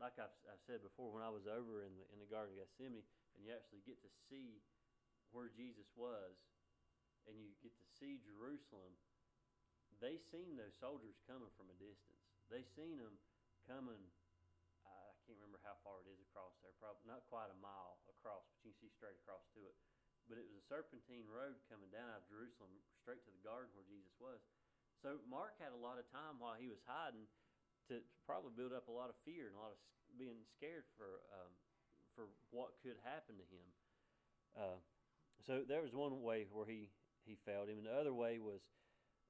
like 0.00 0.16
I've, 0.16 0.32
I've 0.48 0.64
said 0.64 0.80
before, 0.80 1.12
when 1.12 1.22
I 1.22 1.30
was 1.30 1.44
over 1.46 1.84
in 1.84 1.92
the 1.94 2.04
in 2.10 2.18
the 2.18 2.28
Garden 2.28 2.56
of 2.56 2.64
Gethsemane, 2.64 3.04
and 3.36 3.40
you 3.44 3.52
actually 3.52 3.84
get 3.84 4.00
to 4.02 4.10
see 4.28 4.64
where 5.30 5.52
Jesus 5.52 5.86
was, 5.94 6.34
and 7.28 7.36
you 7.36 7.52
get 7.62 7.76
to 7.76 7.86
see 8.00 8.18
Jerusalem, 8.24 8.92
they 10.02 10.18
seen 10.32 10.58
those 10.58 10.74
soldiers 10.80 11.14
coming 11.28 11.52
from 11.54 11.70
a 11.70 11.76
distance. 11.78 12.24
They 12.50 12.66
seen 12.74 12.98
them 12.98 13.14
coming. 13.68 14.00
Can't 15.24 15.40
remember 15.40 15.60
how 15.64 15.80
far 15.80 16.04
it 16.04 16.08
is 16.12 16.20
across 16.20 16.52
there. 16.60 16.76
Probably 16.76 17.08
not 17.08 17.24
quite 17.32 17.48
a 17.48 17.56
mile 17.56 17.96
across, 18.12 18.44
but 18.52 18.60
you 18.60 18.76
can 18.76 18.76
see 18.76 18.92
straight 18.92 19.16
across 19.24 19.44
to 19.56 19.64
it. 19.64 19.72
But 20.28 20.36
it 20.36 20.44
was 20.44 20.56
a 20.56 20.64
serpentine 20.68 21.28
road 21.28 21.56
coming 21.68 21.88
down 21.88 22.12
out 22.12 22.24
of 22.24 22.28
Jerusalem 22.28 22.72
straight 23.00 23.24
to 23.24 23.32
the 23.32 23.44
garden 23.44 23.72
where 23.72 23.88
Jesus 23.88 24.12
was. 24.20 24.40
So 25.00 25.20
Mark 25.28 25.56
had 25.60 25.72
a 25.72 25.80
lot 25.80 26.00
of 26.00 26.08
time 26.12 26.40
while 26.40 26.56
he 26.56 26.68
was 26.68 26.80
hiding 26.84 27.28
to, 27.88 28.00
to 28.00 28.16
probably 28.24 28.52
build 28.56 28.72
up 28.72 28.88
a 28.88 28.94
lot 28.94 29.12
of 29.12 29.16
fear 29.24 29.48
and 29.48 29.56
a 29.56 29.60
lot 29.60 29.72
of 29.72 29.80
being 30.16 30.44
scared 30.56 30.88
for 30.96 31.24
um, 31.32 31.52
for 32.16 32.30
what 32.52 32.76
could 32.80 32.96
happen 33.02 33.36
to 33.36 33.46
him. 33.48 33.66
Uh, 34.54 34.78
so 35.44 35.60
there 35.66 35.82
was 35.82 35.92
one 35.92 36.20
way 36.20 36.48
where 36.48 36.64
he 36.64 36.88
he 37.24 37.36
failed 37.44 37.68
him, 37.68 37.80
and 37.80 37.88
the 37.88 37.96
other 37.96 38.12
way 38.12 38.40
was 38.40 38.60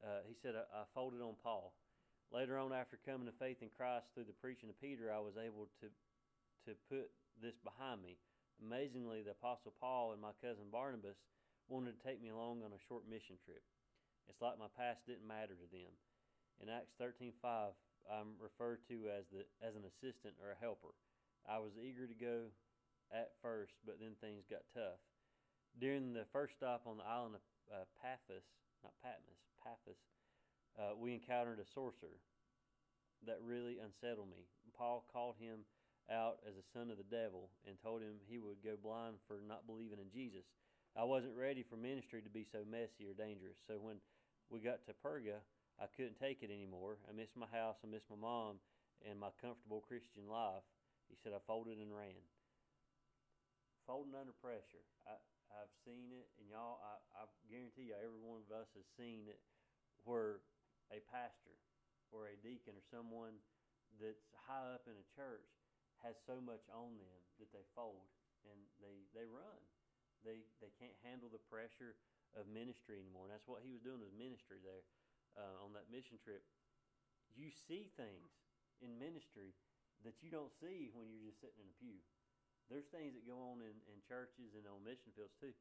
uh, 0.02 0.22
he 0.26 0.34
said, 0.34 0.54
I, 0.54 0.66
"I 0.70 0.84
folded 0.94 1.22
on 1.22 1.34
Paul." 1.42 1.74
Later 2.34 2.58
on, 2.58 2.74
after 2.74 2.98
coming 3.06 3.30
to 3.30 3.38
faith 3.38 3.62
in 3.62 3.70
Christ 3.78 4.10
through 4.10 4.26
the 4.26 4.42
preaching 4.42 4.66
of 4.66 4.74
Peter, 4.82 5.06
I 5.06 5.22
was 5.22 5.38
able 5.38 5.70
to 5.78 5.86
to 6.66 6.74
put 6.90 7.06
this 7.38 7.54
behind 7.62 8.02
me. 8.02 8.18
Amazingly, 8.58 9.22
the 9.22 9.38
Apostle 9.38 9.70
Paul 9.78 10.10
and 10.10 10.18
my 10.18 10.34
cousin 10.42 10.66
Barnabas 10.66 11.20
wanted 11.70 11.94
to 11.94 12.02
take 12.02 12.18
me 12.18 12.34
along 12.34 12.66
on 12.66 12.74
a 12.74 12.86
short 12.90 13.06
mission 13.06 13.38
trip. 13.46 13.62
It's 14.26 14.42
like 14.42 14.58
my 14.58 14.72
past 14.74 15.06
didn't 15.06 15.30
matter 15.30 15.54
to 15.54 15.68
them. 15.70 15.94
In 16.58 16.66
Acts 16.66 16.98
13:5, 16.98 17.78
I'm 18.10 18.34
referred 18.42 18.82
to 18.90 19.06
as 19.14 19.30
the 19.30 19.46
as 19.62 19.78
an 19.78 19.86
assistant 19.86 20.34
or 20.42 20.50
a 20.50 20.58
helper. 20.58 20.90
I 21.46 21.62
was 21.62 21.78
eager 21.78 22.10
to 22.10 22.18
go 22.18 22.50
at 23.14 23.38
first, 23.46 23.78
but 23.86 24.02
then 24.02 24.18
things 24.18 24.42
got 24.50 24.66
tough. 24.74 24.98
During 25.78 26.10
the 26.10 26.26
first 26.34 26.58
stop 26.58 26.82
on 26.82 26.98
the 26.98 27.06
island 27.06 27.38
of 27.38 27.44
uh, 27.70 27.86
Paphos, 28.02 28.42
not 28.82 28.98
Patmos, 29.06 29.38
Paphos, 29.62 30.02
uh, 30.78 30.94
we 30.98 31.14
encountered 31.14 31.58
a 31.58 31.72
sorcerer 31.74 32.18
that 33.26 33.38
really 33.44 33.78
unsettled 33.78 34.30
me. 34.30 34.44
Paul 34.76 35.04
called 35.12 35.36
him 35.38 35.64
out 36.10 36.42
as 36.44 36.58
a 36.58 36.66
son 36.76 36.90
of 36.90 36.98
the 37.00 37.08
devil 37.08 37.48
and 37.64 37.80
told 37.80 38.02
him 38.02 38.20
he 38.28 38.36
would 38.36 38.60
go 38.60 38.76
blind 38.76 39.16
for 39.24 39.40
not 39.40 39.66
believing 39.66 40.02
in 40.02 40.12
Jesus. 40.12 40.44
I 40.94 41.04
wasn't 41.04 41.34
ready 41.38 41.64
for 41.64 41.76
ministry 41.76 42.22
to 42.22 42.30
be 42.30 42.44
so 42.44 42.62
messy 42.68 43.08
or 43.08 43.16
dangerous. 43.16 43.58
So 43.66 43.80
when 43.80 43.98
we 44.50 44.60
got 44.60 44.84
to 44.86 44.94
Perga, 44.94 45.40
I 45.80 45.90
couldn't 45.90 46.20
take 46.20 46.44
it 46.44 46.52
anymore. 46.52 47.02
I 47.08 47.16
missed 47.16 47.34
my 47.34 47.50
house, 47.50 47.80
I 47.82 47.88
missed 47.90 48.10
my 48.10 48.20
mom, 48.20 48.62
and 49.02 49.18
my 49.18 49.34
comfortable 49.42 49.82
Christian 49.82 50.30
life. 50.30 50.62
He 51.10 51.16
said 51.18 51.34
I 51.34 51.42
folded 51.46 51.78
and 51.82 51.90
ran. 51.90 52.22
Folding 53.86 54.14
under 54.14 54.32
pressure. 54.38 54.86
I, 55.04 55.18
I've 55.50 55.74
seen 55.82 56.14
it, 56.14 56.30
and 56.38 56.46
y'all, 56.48 56.80
I, 56.80 57.20
I 57.20 57.22
guarantee 57.50 57.90
you, 57.90 57.98
every 57.98 58.22
one 58.22 58.40
of 58.42 58.50
us 58.54 58.70
has 58.78 58.86
seen 58.96 59.26
it 59.28 59.42
where 60.04 60.40
a 60.92 61.00
pastor 61.08 61.56
or 62.12 62.28
a 62.28 62.36
deacon 62.40 62.76
or 62.76 62.84
someone 62.92 63.38
that's 63.96 64.26
high 64.48 64.74
up 64.74 64.84
in 64.90 64.96
a 64.98 65.06
church 65.14 65.48
has 66.02 66.18
so 66.26 66.42
much 66.42 66.66
on 66.68 66.98
them 67.00 67.20
that 67.40 67.50
they 67.54 67.64
fold 67.72 68.04
and 68.44 68.58
they, 68.82 69.08
they 69.16 69.24
run. 69.24 69.60
They, 70.26 70.44
they 70.60 70.72
can't 70.76 70.96
handle 71.04 71.32
the 71.32 71.40
pressure 71.48 71.96
of 72.36 72.50
ministry 72.50 73.00
anymore. 73.00 73.28
And 73.28 73.32
that's 73.32 73.48
what 73.48 73.64
he 73.64 73.72
was 73.72 73.84
doing 73.84 74.00
was 74.02 74.12
ministry 74.12 74.60
there 74.60 74.84
uh, 75.38 75.64
on 75.64 75.72
that 75.76 75.88
mission 75.88 76.20
trip. 76.20 76.44
You 77.32 77.48
see 77.50 77.90
things 77.96 78.30
in 78.82 79.00
ministry 79.00 79.56
that 80.04 80.20
you 80.20 80.28
don't 80.28 80.52
see 80.52 80.92
when 80.92 81.08
you're 81.08 81.24
just 81.24 81.40
sitting 81.40 81.60
in 81.62 81.70
a 81.70 81.76
pew. 81.80 81.98
There's 82.68 82.88
things 82.88 83.12
that 83.16 83.28
go 83.28 83.36
on 83.52 83.60
in, 83.60 83.76
in 83.88 84.00
churches 84.04 84.56
and 84.56 84.64
on 84.68 84.84
mission 84.84 85.12
fields 85.12 85.36
too 85.36 85.52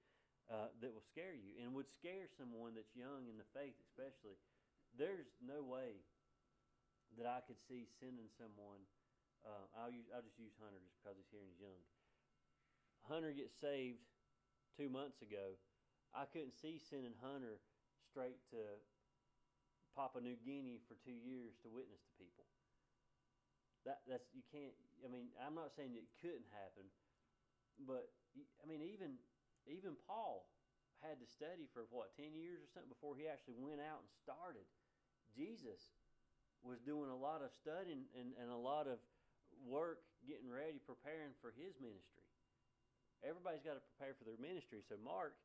uh, 0.52 0.72
that 0.84 0.92
will 0.92 1.04
scare 1.04 1.36
you 1.36 1.56
and 1.60 1.72
would 1.72 1.88
scare 1.88 2.28
someone 2.36 2.76
that's 2.76 2.92
young 2.96 3.28
in 3.32 3.40
the 3.40 3.48
faith, 3.56 3.76
especially. 3.80 4.36
There's 4.94 5.30
no 5.42 5.66
way 5.66 6.06
that 7.18 7.26
I 7.26 7.42
could 7.46 7.58
see 7.58 7.90
sending 8.00 8.30
someone. 8.38 8.86
Uh, 9.42 9.66
I'll 9.76 9.92
use 9.92 10.08
I'll 10.14 10.24
just 10.24 10.40
use 10.40 10.56
Hunter 10.62 10.80
just 10.80 10.98
because 11.02 11.18
he's 11.20 11.30
here 11.34 11.44
and 11.44 11.52
he's 11.52 11.62
young. 11.62 11.82
Hunter 13.10 13.36
gets 13.36 13.54
saved 13.60 14.00
two 14.78 14.88
months 14.88 15.20
ago. 15.20 15.60
I 16.16 16.30
couldn't 16.30 16.56
see 16.56 16.80
sending 16.80 17.18
Hunter 17.20 17.60
straight 18.08 18.40
to 18.54 18.80
Papua 19.98 20.22
New 20.22 20.38
Guinea 20.42 20.80
for 20.86 20.96
two 21.02 21.14
years 21.14 21.58
to 21.66 21.74
witness 21.74 22.02
to 22.06 22.14
people. 22.18 22.46
That 23.84 24.06
that's 24.08 24.30
you 24.32 24.46
can't. 24.48 24.74
I 25.04 25.12
mean, 25.12 25.34
I'm 25.42 25.58
not 25.58 25.76
saying 25.76 25.98
it 25.98 26.08
couldn't 26.24 26.48
happen, 26.54 26.88
but 27.84 28.08
I 28.62 28.66
mean, 28.70 28.80
even 28.82 29.20
even 29.68 30.00
Paul 30.08 30.48
had 31.04 31.20
to 31.20 31.28
study 31.28 31.68
for 31.76 31.84
what 31.92 32.16
ten 32.16 32.32
years 32.32 32.64
or 32.64 32.68
something 32.72 32.90
before 32.90 33.14
he 33.20 33.28
actually 33.28 33.60
went 33.60 33.84
out 33.84 34.02
and 34.02 34.10
started. 34.24 34.66
Jesus 35.36 35.80
was 36.64 36.80
doing 36.88 37.12
a 37.12 37.20
lot 37.20 37.44
of 37.44 37.52
studying 37.60 38.08
and, 38.16 38.32
and 38.40 38.48
a 38.48 38.58
lot 38.58 38.88
of 38.88 38.98
work 39.68 40.00
getting 40.24 40.48
ready, 40.48 40.80
preparing 40.80 41.36
for 41.44 41.52
his 41.52 41.76
ministry. 41.84 42.24
Everybody's 43.24 43.64
got 43.64 43.76
to 43.76 43.84
prepare 43.96 44.16
for 44.16 44.24
their 44.24 44.40
ministry. 44.40 44.84
So 44.88 44.96
Mark 45.00 45.36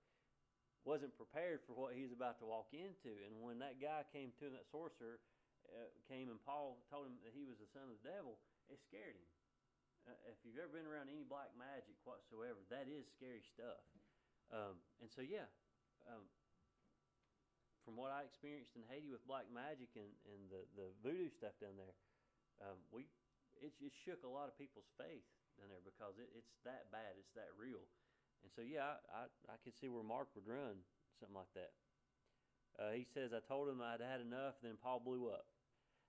wasn't 0.86 1.14
prepared 1.18 1.62
for 1.66 1.74
what 1.74 1.94
he 1.94 2.06
was 2.06 2.14
about 2.14 2.38
to 2.42 2.46
walk 2.46 2.70
into. 2.70 3.10
And 3.26 3.42
when 3.42 3.58
that 3.62 3.82
guy 3.82 4.06
came 4.14 4.30
to 4.38 4.46
that 4.54 4.66
sorcerer, 4.70 5.18
uh, 5.68 5.90
came 6.06 6.30
and 6.30 6.40
Paul 6.46 6.78
told 6.88 7.10
him 7.10 7.18
that 7.26 7.34
he 7.34 7.44
was 7.44 7.58
the 7.58 7.68
son 7.74 7.86
of 7.90 7.98
the 7.98 8.06
devil, 8.06 8.38
it 8.70 8.78
scared 8.86 9.18
him. 9.18 9.28
Uh, 10.08 10.32
if 10.32 10.38
you've 10.46 10.56
ever 10.56 10.72
been 10.72 10.88
around 10.88 11.10
any 11.12 11.26
black 11.26 11.52
magic 11.58 11.98
whatsoever, 12.06 12.62
that 12.72 12.88
is 12.88 13.04
scary 13.18 13.44
stuff. 13.44 13.82
Um, 14.48 14.80
and 15.04 15.10
so, 15.12 15.20
yeah, 15.20 15.48
um, 16.08 16.24
from 17.84 17.96
what 17.96 18.12
I 18.12 18.24
experienced 18.24 18.76
in 18.76 18.84
Haiti 18.88 19.08
with 19.08 19.24
black 19.24 19.48
magic 19.48 19.92
and, 19.96 20.12
and 20.28 20.40
the, 20.48 20.62
the 20.76 20.86
voodoo 21.00 21.32
stuff 21.32 21.56
down 21.60 21.76
there, 21.76 21.96
um, 22.64 22.80
we 22.92 23.08
it, 23.58 23.74
it 23.82 23.94
shook 23.94 24.22
a 24.22 24.30
lot 24.30 24.46
of 24.46 24.54
people's 24.54 24.88
faith 24.98 25.26
down 25.58 25.70
there 25.72 25.82
because 25.82 26.16
it, 26.20 26.30
it's 26.36 26.54
that 26.62 26.90
bad, 26.94 27.18
it's 27.18 27.34
that 27.34 27.50
real. 27.58 27.82
And 28.46 28.50
so, 28.54 28.62
yeah, 28.62 29.00
I, 29.10 29.26
I, 29.26 29.54
I 29.54 29.56
could 29.66 29.74
see 29.74 29.90
where 29.90 30.06
Mark 30.06 30.30
would 30.38 30.46
run 30.46 30.84
something 31.18 31.34
like 31.34 31.50
that. 31.58 31.74
Uh, 32.78 32.94
he 32.94 33.02
says, 33.02 33.34
I 33.34 33.42
told 33.42 33.66
him 33.66 33.82
I'd 33.82 33.98
had 33.98 34.22
enough, 34.22 34.62
then 34.62 34.78
Paul 34.78 35.02
blew 35.02 35.26
up. 35.26 35.50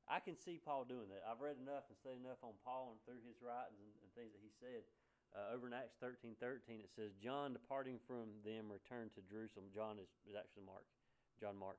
I 0.05 0.21
can 0.21 0.37
see 0.37 0.61
Paul 0.61 0.85
doing 0.85 1.09
that. 1.09 1.25
I've 1.25 1.41
read 1.41 1.57
enough 1.57 1.89
and 1.89 1.97
studied 1.97 2.21
enough 2.21 2.41
on 2.45 2.57
Paul 2.61 2.93
and 2.93 3.01
through 3.05 3.21
his 3.25 3.41
writings 3.41 3.81
and, 3.81 3.93
and 4.01 4.09
things 4.13 4.33
that 4.33 4.41
he 4.41 4.53
said. 4.57 4.85
Uh, 5.29 5.53
over 5.53 5.69
in 5.69 5.77
Acts 5.77 5.93
13 6.01 6.33
13, 6.41 6.81
it 6.81 6.89
says, 6.97 7.13
John 7.21 7.53
departing 7.53 8.01
from 8.09 8.33
them 8.41 8.65
returned 8.65 9.13
to 9.13 9.21
Jerusalem. 9.29 9.69
John 9.69 10.01
is, 10.01 10.09
is 10.25 10.33
actually 10.33 10.65
Mark, 10.65 10.85
John 11.37 11.53
Mark. 11.53 11.77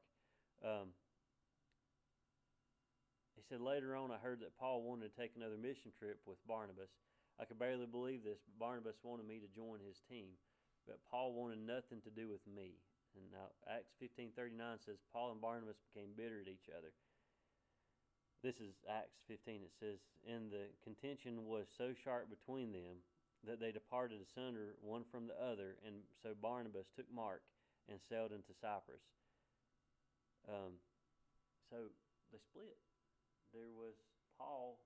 Um, 0.62 0.94
he 3.34 3.42
said, 3.42 3.58
Later 3.58 3.98
on, 3.98 4.14
I 4.14 4.22
heard 4.22 4.38
that 4.46 4.54
Paul 4.54 4.86
wanted 4.86 5.10
to 5.10 5.16
take 5.18 5.34
another 5.34 5.58
mission 5.58 5.90
trip 5.98 6.22
with 6.30 6.38
Barnabas. 6.46 6.94
I 7.40 7.48
could 7.48 7.58
barely 7.58 7.90
believe 7.90 8.22
this, 8.22 8.38
but 8.44 8.60
Barnabas 8.60 9.00
wanted 9.02 9.26
me 9.26 9.40
to 9.42 9.50
join 9.50 9.80
his 9.82 9.98
team. 10.06 10.36
But 10.86 11.02
Paul 11.10 11.32
wanted 11.34 11.58
nothing 11.64 12.04
to 12.06 12.12
do 12.12 12.28
with 12.28 12.44
me. 12.46 12.78
And 13.18 13.26
now 13.34 13.50
Acts 13.66 13.90
15:39 13.98 14.78
says 14.78 15.02
Paul 15.10 15.32
and 15.32 15.40
Barnabas 15.40 15.80
became 15.90 16.14
bitter 16.14 16.38
at 16.38 16.46
each 16.46 16.70
other. 16.70 16.92
This 18.42 18.60
is 18.60 18.78
Acts 18.88 19.18
15. 19.26 19.62
It 19.64 19.74
says, 19.74 19.98
"And 20.22 20.50
the 20.50 20.70
contention 20.84 21.46
was 21.46 21.68
so 21.68 21.92
sharp 21.92 22.30
between 22.30 22.72
them 22.72 23.02
that 23.46 23.60
they 23.60 23.72
departed 23.72 24.20
asunder 24.20 24.76
one 24.84 25.04
from 25.08 25.26
the 25.26 25.36
other, 25.40 25.80
and 25.86 26.04
so 26.22 26.36
Barnabas 26.36 26.92
took 26.92 27.08
Mark 27.08 27.40
and 27.88 27.98
sailed 28.08 28.32
into 28.32 28.52
Cyprus." 28.60 29.02
Um, 30.48 30.76
so 31.68 31.88
they 32.32 32.40
split. 32.40 32.76
There 33.52 33.72
was 33.72 33.96
Paul. 34.38 34.80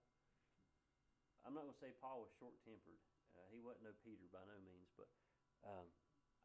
I'm 1.45 1.53
not 1.53 1.69
going 1.69 1.77
to 1.77 1.83
say 1.85 1.93
Paul 2.01 2.25
was 2.25 2.33
short-tempered. 2.41 3.01
Uh, 3.37 3.45
he 3.53 3.61
wasn't 3.61 3.85
no 3.85 3.95
Peter 4.01 4.25
by 4.33 4.41
no 4.49 4.57
means, 4.65 4.89
but 4.97 5.11
um, 5.67 5.85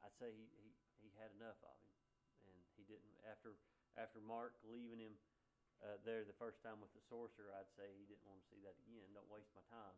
I'd 0.04 0.16
say 0.20 0.34
he, 0.34 0.50
he 0.60 0.68
he 1.00 1.10
had 1.16 1.32
enough 1.40 1.60
of 1.64 1.78
him, 1.86 1.96
and 2.52 2.58
he 2.76 2.84
didn't. 2.84 3.16
After 3.24 3.56
after 3.96 4.20
Mark 4.20 4.58
leaving 4.68 5.00
him 5.00 5.16
uh, 5.84 6.00
there 6.04 6.28
the 6.28 6.36
first 6.36 6.60
time 6.60 6.84
with 6.84 6.92
the 6.92 7.04
sorcerer, 7.08 7.56
I'd 7.56 7.72
say 7.80 7.88
he 7.96 8.08
didn't 8.08 8.28
want 8.28 8.44
to 8.44 8.48
see 8.52 8.60
that 8.68 8.76
again. 8.84 9.08
Don't 9.16 9.30
waste 9.32 9.52
my 9.56 9.64
time. 9.72 9.98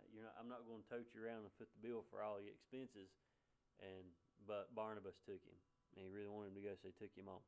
Uh, 0.00 0.08
you're 0.12 0.26
not, 0.26 0.36
I'm 0.36 0.50
not 0.50 0.64
going 0.68 0.82
to 0.84 0.88
tote 0.88 1.08
you 1.12 1.20
around 1.24 1.44
and 1.44 1.52
foot 1.56 1.68
the 1.72 1.82
bill 1.84 2.04
for 2.08 2.20
all 2.20 2.40
your 2.40 2.52
expenses. 2.52 3.08
And 3.80 4.08
but 4.48 4.70
Barnabas 4.72 5.18
took 5.26 5.42
him, 5.42 5.58
and 5.96 6.06
he 6.06 6.08
really 6.08 6.30
wanted 6.30 6.54
him 6.54 6.58
to 6.62 6.66
go, 6.70 6.74
so 6.78 6.86
he 6.88 6.96
took 6.96 7.12
him 7.12 7.26
on. 7.26 7.42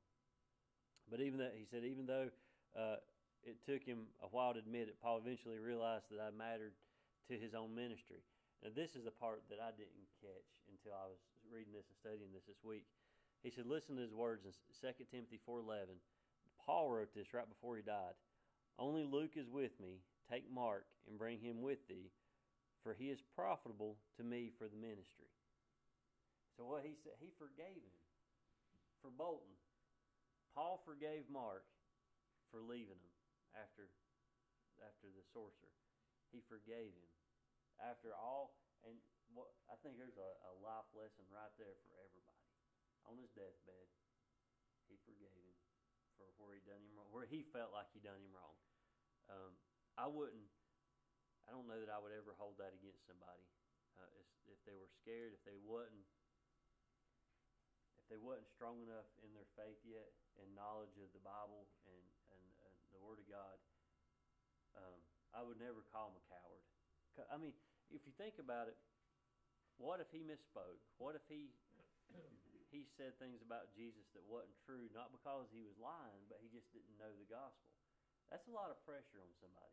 But 1.07 1.23
even 1.23 1.39
that, 1.41 1.55
he 1.57 1.65
said, 1.65 1.87
even 1.87 2.05
though 2.05 2.29
uh, 2.77 3.01
it 3.47 3.63
took 3.65 3.87
him 3.87 4.11
a 4.21 4.29
while 4.29 4.53
to 4.53 4.61
admit 4.61 4.91
it, 4.91 5.01
Paul 5.01 5.23
eventually 5.23 5.57
realized 5.57 6.11
that 6.13 6.21
I 6.21 6.35
mattered 6.35 6.77
to 7.31 7.35
his 7.39 7.55
own 7.55 7.73
ministry. 7.73 8.21
Now, 8.61 8.75
this 8.75 8.99
is 8.99 9.07
the 9.07 9.15
part 9.15 9.47
that 9.49 9.63
I 9.63 9.71
didn't 9.73 10.11
catch 10.19 10.51
until 10.69 10.93
I 10.93 11.07
was 11.07 11.23
reading 11.47 11.73
this 11.73 11.87
and 11.87 11.97
studying 11.97 12.35
this 12.35 12.45
this 12.51 12.61
week. 12.67 12.85
He 13.47 13.55
said, 13.55 13.71
listen 13.71 13.95
to 13.97 14.03
his 14.03 14.13
words 14.13 14.43
in 14.45 14.51
2 14.51 15.07
Timothy 15.07 15.39
4.11. 15.47 16.03
Paul 16.59 16.91
wrote 16.91 17.15
this 17.15 17.33
right 17.33 17.49
before 17.49 17.77
he 17.77 17.83
died. 17.87 18.19
Only 18.79 19.07
Luke 19.07 19.39
is 19.39 19.49
with 19.49 19.79
me. 19.81 20.03
Take 20.27 20.51
Mark 20.51 20.85
and 21.07 21.17
bring 21.17 21.39
him 21.39 21.63
with 21.63 21.87
thee, 21.89 22.11
for 22.83 22.95
he 22.95 23.11
is 23.11 23.21
profitable 23.35 23.99
to 24.17 24.23
me 24.23 24.51
for 24.55 24.69
the 24.71 24.79
ministry. 24.79 25.31
So 26.57 26.67
what 26.67 26.83
he 26.83 26.99
said, 26.99 27.19
he 27.23 27.31
forgave 27.39 27.83
him 27.83 28.03
for 28.99 29.15
Bolton. 29.15 29.55
Paul 30.55 30.83
forgave 30.83 31.31
Mark 31.31 31.63
for 32.51 32.59
leaving 32.59 32.99
him 32.99 33.17
after 33.55 33.87
after 34.83 35.11
the 35.11 35.23
sorcerer. 35.35 35.75
He 36.35 36.43
forgave 36.47 36.95
him 36.95 37.11
after 37.79 38.11
all, 38.15 38.59
and 38.83 38.99
what 39.31 39.51
I 39.71 39.79
think 39.83 39.99
there's 39.99 40.19
a, 40.19 40.31
a 40.51 40.53
life 40.59 40.89
lesson 40.95 41.27
right 41.31 41.55
there 41.59 41.79
for 41.87 41.95
everybody. 42.03 42.43
On 43.07 43.17
his 43.17 43.31
deathbed, 43.33 43.89
he 44.91 44.99
forgave 45.07 45.31
him 45.33 45.59
for 46.19 46.27
where 46.43 46.59
he 46.59 46.63
done 46.67 46.83
him 46.83 46.93
wrong, 46.99 47.09
where 47.15 47.29
he 47.29 47.47
felt 47.55 47.71
like 47.71 47.89
he 47.95 48.03
done 48.03 48.19
him 48.19 48.35
wrong. 48.35 48.57
Um, 49.31 49.53
I 49.95 50.11
wouldn't. 50.11 50.51
I 51.49 51.57
don't 51.57 51.65
know 51.65 51.81
that 51.81 51.89
I 51.89 51.97
would 51.97 52.13
ever 52.13 52.37
hold 52.37 52.61
that 52.61 52.77
against 52.77 53.09
somebody. 53.09 53.41
Uh, 53.97 54.05
if, 54.53 54.61
they 54.69 54.77
were 54.77 54.93
scared, 55.01 55.33
if 55.33 55.41
they 55.49 55.57
wasn't, 55.65 56.05
if 57.97 58.05
they 58.13 58.21
wasn't 58.21 58.53
strong 58.53 58.85
enough 58.85 59.09
in 59.25 59.33
their 59.33 59.49
faith 59.57 59.81
yet 59.89 60.13
and 60.37 60.53
knowledge 60.53 60.93
of 61.01 61.09
the 61.17 61.25
Bible 61.25 61.65
and 61.89 62.05
and, 62.37 62.45
and 62.69 62.75
the 62.93 63.01
Word 63.01 63.17
of 63.17 63.27
God, 63.33 63.57
um, 64.77 65.01
I 65.33 65.41
would 65.41 65.57
never 65.57 65.81
call 65.89 66.13
them 66.13 66.21
a 66.21 66.25
coward. 66.29 66.65
I 67.33 67.41
mean, 67.41 67.57
if 67.89 68.05
you 68.05 68.13
think 68.21 68.37
about 68.37 68.69
it, 68.69 68.77
what 69.81 70.05
if 70.05 70.13
he 70.13 70.21
misspoke? 70.21 70.85
What 71.01 71.17
if 71.17 71.25
he 71.33 71.49
he 72.75 72.85
said 73.01 73.17
things 73.17 73.41
about 73.41 73.73
Jesus 73.73 74.05
that 74.13 74.23
wasn't 74.29 74.53
true, 74.69 74.93
not 74.93 75.17
because 75.17 75.49
he 75.49 75.65
was 75.65 75.81
lying, 75.81 76.29
but 76.29 76.45
he 76.45 76.53
just 76.53 76.69
didn't 76.77 76.93
know 77.01 77.09
the 77.17 77.27
gospel? 77.33 77.73
That's 78.29 78.45
a 78.45 78.53
lot 78.53 78.69
of 78.69 78.77
pressure 78.85 79.25
on 79.25 79.33
somebody. 79.41 79.73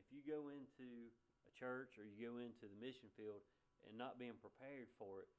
If 0.00 0.08
you 0.12 0.22
go 0.24 0.48
into 0.52 1.12
a 1.48 1.52
church 1.56 1.98
or 2.00 2.04
you 2.06 2.16
go 2.20 2.38
into 2.38 2.68
the 2.68 2.78
mission 2.78 3.10
field 3.16 3.42
and 3.88 3.96
not 3.98 4.20
being 4.20 4.38
prepared 4.38 4.88
for 4.96 5.24
it, 5.24 5.30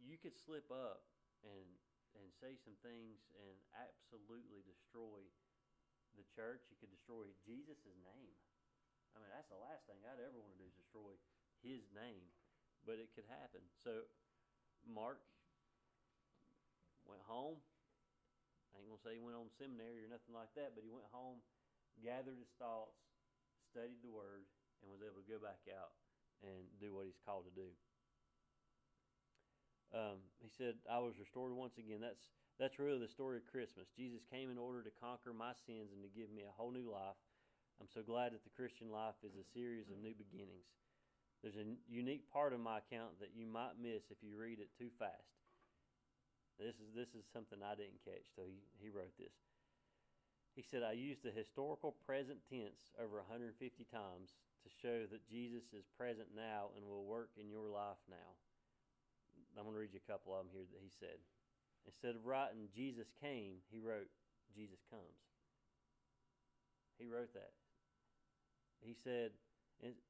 you 0.00 0.18
could 0.18 0.34
slip 0.34 0.68
up 0.70 1.04
and 1.44 1.68
and 2.12 2.28
say 2.36 2.52
some 2.60 2.76
things 2.84 3.24
and 3.40 3.56
absolutely 3.72 4.60
destroy 4.68 5.24
the 6.12 6.26
church. 6.36 6.68
You 6.68 6.76
could 6.76 6.92
destroy 6.92 7.24
Jesus' 7.40 7.80
name. 8.04 8.36
I 9.16 9.20
mean, 9.20 9.32
that's 9.32 9.48
the 9.48 9.60
last 9.60 9.88
thing 9.88 10.00
I'd 10.04 10.20
ever 10.20 10.36
want 10.36 10.52
to 10.56 10.60
do 10.60 10.68
is 10.68 10.76
destroy 10.76 11.16
his 11.64 11.88
name, 11.92 12.24
but 12.84 13.00
it 13.00 13.12
could 13.16 13.28
happen. 13.28 13.64
So 13.80 14.04
Mark 14.84 15.20
went 17.04 17.24
home. 17.24 17.60
I 18.72 18.80
ain't 18.80 18.88
gonna 18.88 19.04
say 19.04 19.20
he 19.20 19.22
went 19.24 19.36
on 19.36 19.52
seminary 19.52 20.04
or 20.04 20.08
nothing 20.08 20.32
like 20.32 20.52
that, 20.56 20.72
but 20.72 20.84
he 20.84 20.92
went 20.92 21.08
home, 21.12 21.44
gathered 22.00 22.40
his 22.40 22.52
thoughts, 22.56 23.11
studied 23.72 24.04
the 24.04 24.12
word, 24.12 24.44
and 24.84 24.92
was 24.92 25.00
able 25.00 25.24
to 25.24 25.32
go 25.32 25.40
back 25.40 25.64
out 25.72 25.96
and 26.44 26.68
do 26.76 26.92
what 26.92 27.08
he's 27.08 27.24
called 27.24 27.48
to 27.48 27.54
do. 27.56 27.72
Um, 29.96 30.20
he 30.44 30.52
said, 30.52 30.76
"I 30.84 31.00
was 31.00 31.16
restored 31.16 31.56
once 31.56 31.80
again." 31.80 32.04
That's 32.04 32.28
that's 32.60 32.78
really 32.78 33.00
the 33.00 33.08
story 33.08 33.40
of 33.40 33.48
Christmas. 33.48 33.88
Jesus 33.96 34.20
came 34.28 34.52
in 34.52 34.60
order 34.60 34.84
to 34.84 35.00
conquer 35.00 35.32
my 35.32 35.56
sins 35.64 35.92
and 35.92 36.04
to 36.04 36.12
give 36.12 36.28
me 36.28 36.44
a 36.44 36.52
whole 36.52 36.70
new 36.70 36.92
life. 36.92 37.16
I'm 37.80 37.88
so 37.88 38.04
glad 38.04 38.36
that 38.36 38.44
the 38.44 38.56
Christian 38.56 38.92
life 38.92 39.16
is 39.24 39.34
a 39.34 39.52
series 39.56 39.88
of 39.88 39.98
new 39.98 40.14
beginnings. 40.14 40.68
There's 41.42 41.56
a 41.56 41.66
unique 41.88 42.30
part 42.30 42.52
of 42.52 42.60
my 42.60 42.78
account 42.78 43.18
that 43.18 43.34
you 43.34 43.46
might 43.46 43.80
miss 43.80 44.12
if 44.12 44.22
you 44.22 44.36
read 44.36 44.60
it 44.60 44.70
too 44.78 44.92
fast. 44.98 45.34
This 46.60 46.76
is 46.76 46.94
this 46.94 47.10
is 47.16 47.24
something 47.32 47.58
I 47.64 47.74
didn't 47.74 48.04
catch, 48.04 48.28
so 48.36 48.46
he, 48.46 48.62
he 48.78 48.88
wrote 48.88 49.16
this. 49.18 49.34
He 50.54 50.62
said, 50.62 50.82
I 50.84 50.92
used 50.92 51.24
the 51.24 51.32
historical 51.32 51.96
present 52.04 52.44
tense 52.48 52.92
over 53.00 53.16
150 53.24 53.56
times 53.88 54.36
to 54.64 54.68
show 54.68 55.08
that 55.08 55.28
Jesus 55.28 55.72
is 55.72 55.88
present 55.96 56.28
now 56.36 56.68
and 56.76 56.84
will 56.84 57.08
work 57.08 57.30
in 57.40 57.48
your 57.48 57.68
life 57.72 58.00
now. 58.08 58.36
I'm 59.56 59.64
going 59.64 59.74
to 59.74 59.80
read 59.80 59.96
you 59.96 60.00
a 60.04 60.10
couple 60.12 60.36
of 60.36 60.44
them 60.44 60.52
here 60.52 60.68
that 60.68 60.84
he 60.84 60.92
said. 60.92 61.16
Instead 61.86 62.14
of 62.16 62.26
writing 62.28 62.68
Jesus 62.76 63.08
came, 63.20 63.64
he 63.72 63.80
wrote 63.80 64.12
Jesus 64.54 64.78
comes. 64.92 65.24
He 67.00 67.08
wrote 67.08 67.32
that. 67.34 67.56
He 68.84 68.94
said, 68.94 69.32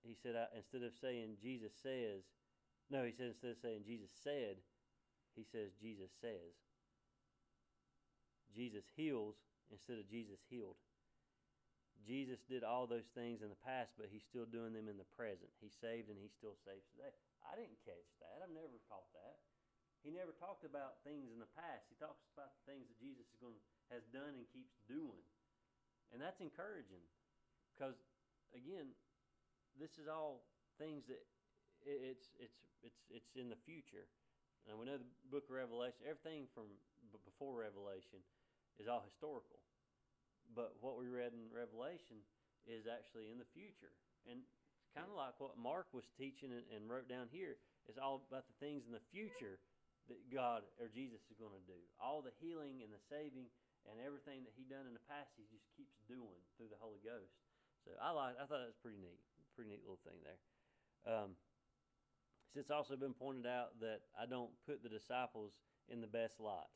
he 0.03 0.15
said, 0.15 0.35
instead 0.57 0.83
of 0.83 0.93
saying 1.01 1.39
Jesus 1.41 1.73
says, 1.83 2.27
no, 2.91 3.05
he 3.05 3.13
said, 3.13 3.33
instead 3.33 3.53
of 3.53 3.63
saying 3.63 3.87
Jesus 3.87 4.11
said, 4.23 4.59
he 5.35 5.45
says 5.45 5.71
Jesus 5.81 6.11
says. 6.21 6.53
Jesus 8.55 8.85
heals 8.97 9.37
instead 9.73 9.99
of 9.99 10.07
Jesus 10.07 10.39
healed. 10.53 10.77
Jesus 12.03 12.43
did 12.51 12.67
all 12.67 12.85
those 12.85 13.07
things 13.15 13.41
in 13.41 13.51
the 13.51 13.63
past, 13.63 13.95
but 13.95 14.11
he's 14.11 14.27
still 14.27 14.47
doing 14.47 14.75
them 14.75 14.91
in 14.91 14.99
the 14.99 15.07
present. 15.15 15.51
He 15.63 15.71
saved 15.71 16.11
and 16.11 16.19
he 16.19 16.29
still 16.29 16.59
saves 16.67 16.83
today. 16.93 17.15
I 17.47 17.55
didn't 17.55 17.79
catch 17.87 18.11
that. 18.21 18.43
I've 18.43 18.53
never 18.53 18.79
caught 18.91 19.07
that. 19.15 19.39
He 20.03 20.11
never 20.11 20.35
talked 20.35 20.67
about 20.67 20.99
things 21.07 21.31
in 21.31 21.39
the 21.39 21.51
past. 21.55 21.87
He 21.87 21.95
talks 22.03 22.27
about 22.35 22.51
the 22.59 22.65
things 22.67 22.91
that 22.91 22.99
Jesus 22.99 23.23
is 23.31 23.39
going 23.39 23.55
has 23.95 24.03
done 24.11 24.35
and 24.35 24.47
keeps 24.51 24.75
doing. 24.91 25.23
And 26.11 26.19
that's 26.19 26.43
encouraging 26.43 27.07
because 27.71 27.95
again, 28.51 28.91
this 29.79 29.97
is 29.97 30.11
all 30.11 30.43
things 30.77 31.07
that 31.07 31.23
it's 31.87 32.35
it's 32.43 32.59
it's 32.83 33.03
it's 33.15 33.33
in 33.39 33.47
the 33.47 33.59
future. 33.63 34.11
And 34.67 34.79
we 34.79 34.87
know 34.87 34.99
the 34.99 35.11
book 35.31 35.47
of 35.51 35.55
Revelation, 35.55 36.07
everything 36.07 36.47
from 36.51 36.71
before 37.27 37.63
Revelation 37.63 38.23
is 38.81 38.89
all 38.89 39.03
historical. 39.05 39.61
but 40.55 40.77
what 40.85 41.01
we 41.01 41.09
read 41.09 41.33
in 41.33 41.49
Revelation 41.49 42.21
is 42.69 42.85
actually 42.85 43.33
in 43.33 43.41
the 43.41 43.49
future. 43.57 43.93
And 44.29 44.45
it's 44.45 44.93
kind 44.93 45.09
of 45.09 45.17
like 45.17 45.35
what 45.41 45.57
Mark 45.57 45.91
was 45.97 46.07
teaching 46.15 46.53
and, 46.53 46.67
and 46.71 46.87
wrote 46.87 47.09
down 47.09 47.33
here. 47.33 47.57
It's 47.89 47.99
all 47.99 48.23
about 48.29 48.47
the 48.47 48.59
things 48.63 48.85
in 48.87 48.93
the 48.95 49.03
future 49.11 49.59
that 50.07 50.21
God 50.31 50.63
or 50.79 50.93
Jesus 50.93 51.25
is 51.31 51.39
going 51.41 51.57
to 51.57 51.67
do. 51.67 51.79
All 51.99 52.23
the 52.23 52.35
healing 52.39 52.85
and 52.85 52.93
the 52.93 53.03
saving 53.11 53.49
and 53.89 53.99
everything 53.99 54.47
that 54.47 54.55
He 54.55 54.63
done 54.69 54.87
in 54.87 54.95
the 54.95 55.07
past, 55.11 55.35
He 55.35 55.49
just 55.51 55.67
keeps 55.75 55.99
doing 56.07 56.39
through 56.55 56.71
the 56.71 56.79
Holy 56.79 57.03
Ghost. 57.03 57.35
So 57.83 57.91
I 57.99 58.15
like. 58.15 58.39
I 58.39 58.47
thought 58.47 58.63
that 58.63 58.71
was 58.71 58.83
pretty 58.83 59.01
neat. 59.03 59.19
Pretty 59.59 59.75
neat 59.75 59.83
little 59.83 60.03
thing 60.07 60.23
there. 60.23 60.39
Um, 61.03 61.35
it's 62.55 62.71
also 62.71 62.95
been 62.95 63.15
pointed 63.15 63.47
out 63.47 63.75
that 63.83 64.07
I 64.15 64.27
don't 64.27 64.53
put 64.69 64.83
the 64.83 64.93
disciples 64.93 65.51
in 65.91 66.01
the 66.01 66.07
best 66.07 66.39
light. 66.39 66.71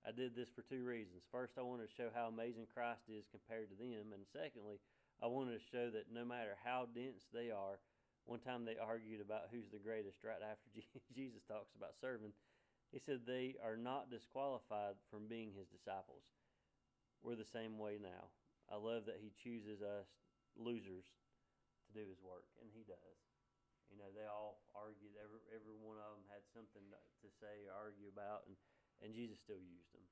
I 0.00 0.16
did 0.16 0.32
this 0.32 0.48
for 0.48 0.64
two 0.64 0.80
reasons. 0.80 1.28
First, 1.28 1.60
I 1.60 1.62
wanted 1.62 1.88
to 1.88 1.96
show 1.96 2.08
how 2.08 2.32
amazing 2.32 2.72
Christ 2.72 3.04
is 3.12 3.28
compared 3.28 3.68
to 3.68 3.76
them, 3.76 4.16
and 4.16 4.24
secondly, 4.32 4.80
I 5.20 5.28
wanted 5.28 5.60
to 5.60 5.70
show 5.70 5.92
that 5.92 6.08
no 6.08 6.24
matter 6.24 6.56
how 6.64 6.88
dense 6.88 7.28
they 7.28 7.52
are, 7.52 7.76
one 8.24 8.40
time 8.40 8.64
they 8.64 8.80
argued 8.80 9.20
about 9.20 9.52
who's 9.52 9.68
the 9.68 9.82
greatest 9.82 10.24
right 10.24 10.40
after 10.40 10.72
Jesus 11.16 11.44
talks 11.44 11.76
about 11.76 12.00
serving. 12.00 12.32
He 12.90 12.98
said 12.98 13.22
they 13.22 13.60
are 13.60 13.76
not 13.76 14.10
disqualified 14.10 14.96
from 15.12 15.28
being 15.28 15.52
his 15.52 15.68
disciples. 15.68 16.24
We're 17.20 17.38
the 17.38 17.46
same 17.46 17.76
way 17.76 18.00
now. 18.00 18.32
I 18.72 18.80
love 18.80 19.04
that 19.06 19.20
he 19.20 19.36
chooses 19.36 19.84
us 19.84 20.08
losers 20.56 21.04
to 21.86 21.88
do 21.92 22.02
his 22.08 22.18
work, 22.24 22.48
and 22.58 22.72
he 22.72 22.82
does. 22.88 23.18
You 23.92 23.98
know, 23.98 24.08
they 24.14 24.24
all 24.24 24.62
argued. 24.72 25.18
Every 25.18 25.42
every 25.50 25.74
one 25.74 25.98
of 25.98 26.14
them 26.14 26.26
had 26.30 26.46
something 26.54 26.86
to 26.94 27.28
say 27.42 27.66
or 27.66 27.74
argue 27.74 28.06
about, 28.06 28.46
and 28.46 28.54
and 29.00 29.16
Jesus 29.16 29.40
still 29.40 29.60
used 29.60 29.90
them, 29.92 30.04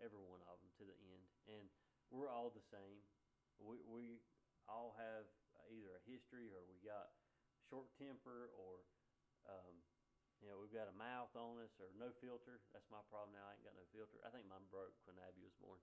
every 0.00 0.20
one 0.20 0.40
of 0.48 0.56
them 0.60 0.72
to 0.80 0.84
the 0.88 0.96
end. 0.96 1.24
And 1.48 1.64
we're 2.08 2.32
all 2.32 2.52
the 2.52 2.64
same. 2.72 3.00
We 3.60 3.80
we 3.84 4.20
all 4.68 4.96
have 4.96 5.28
either 5.70 5.96
a 5.96 6.02
history 6.04 6.50
or 6.52 6.64
we 6.66 6.80
got 6.84 7.12
short 7.70 7.88
temper 7.96 8.52
or 8.58 8.84
um, 9.48 9.74
you 10.40 10.48
know 10.48 10.58
we've 10.60 10.74
got 10.74 10.90
a 10.90 10.96
mouth 10.96 11.32
on 11.38 11.62
us 11.62 11.72
or 11.78 11.92
no 11.96 12.10
filter. 12.20 12.60
That's 12.72 12.88
my 12.88 13.04
problem 13.08 13.36
now. 13.36 13.48
I 13.48 13.56
ain't 13.56 13.64
got 13.64 13.78
no 13.78 13.86
filter. 13.94 14.20
I 14.24 14.32
think 14.32 14.48
mine 14.48 14.66
broke 14.68 14.96
when 15.08 15.20
Abby 15.20 15.44
was 15.44 15.56
born. 15.60 15.80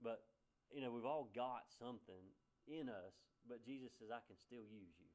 But 0.00 0.26
you 0.72 0.80
know 0.80 0.92
we've 0.92 1.08
all 1.08 1.30
got 1.32 1.68
something 1.72 2.32
in 2.68 2.88
us. 2.88 3.16
But 3.46 3.64
Jesus 3.64 3.94
says 3.96 4.12
I 4.12 4.20
can 4.28 4.36
still 4.36 4.66
use 4.66 4.92
you 5.00 5.08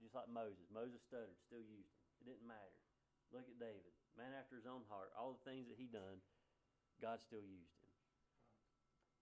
just 0.00 0.16
like 0.16 0.28
Moses. 0.28 0.68
Moses 0.68 1.00
stuttered, 1.04 1.36
still 1.40 1.64
used 1.64 1.88
him. 1.88 2.04
It 2.20 2.24
didn't 2.28 2.48
matter. 2.48 2.80
Look 3.32 3.48
at 3.48 3.58
David, 3.58 3.92
man 4.16 4.32
after 4.32 4.56
his 4.56 4.66
own 4.66 4.82
heart. 4.88 5.12
All 5.14 5.36
the 5.36 5.44
things 5.44 5.68
that 5.68 5.76
he 5.76 5.86
done, 5.86 6.20
God 7.00 7.20
still 7.20 7.44
used 7.44 7.76
him. 7.80 7.92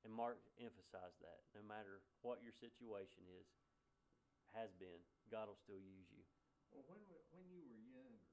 And 0.06 0.12
Mark 0.12 0.38
emphasized 0.60 1.18
that. 1.24 1.48
No 1.56 1.62
matter 1.64 2.04
what 2.22 2.44
your 2.44 2.52
situation 2.52 3.24
is, 3.26 3.48
has 4.52 4.70
been, 4.78 5.02
God 5.32 5.50
will 5.50 5.58
still 5.58 5.80
use 5.80 6.06
you. 6.14 6.22
Well, 6.70 6.84
when 6.86 7.02
when 7.30 7.46
you 7.50 7.62
were 7.66 7.78
younger, 7.78 8.30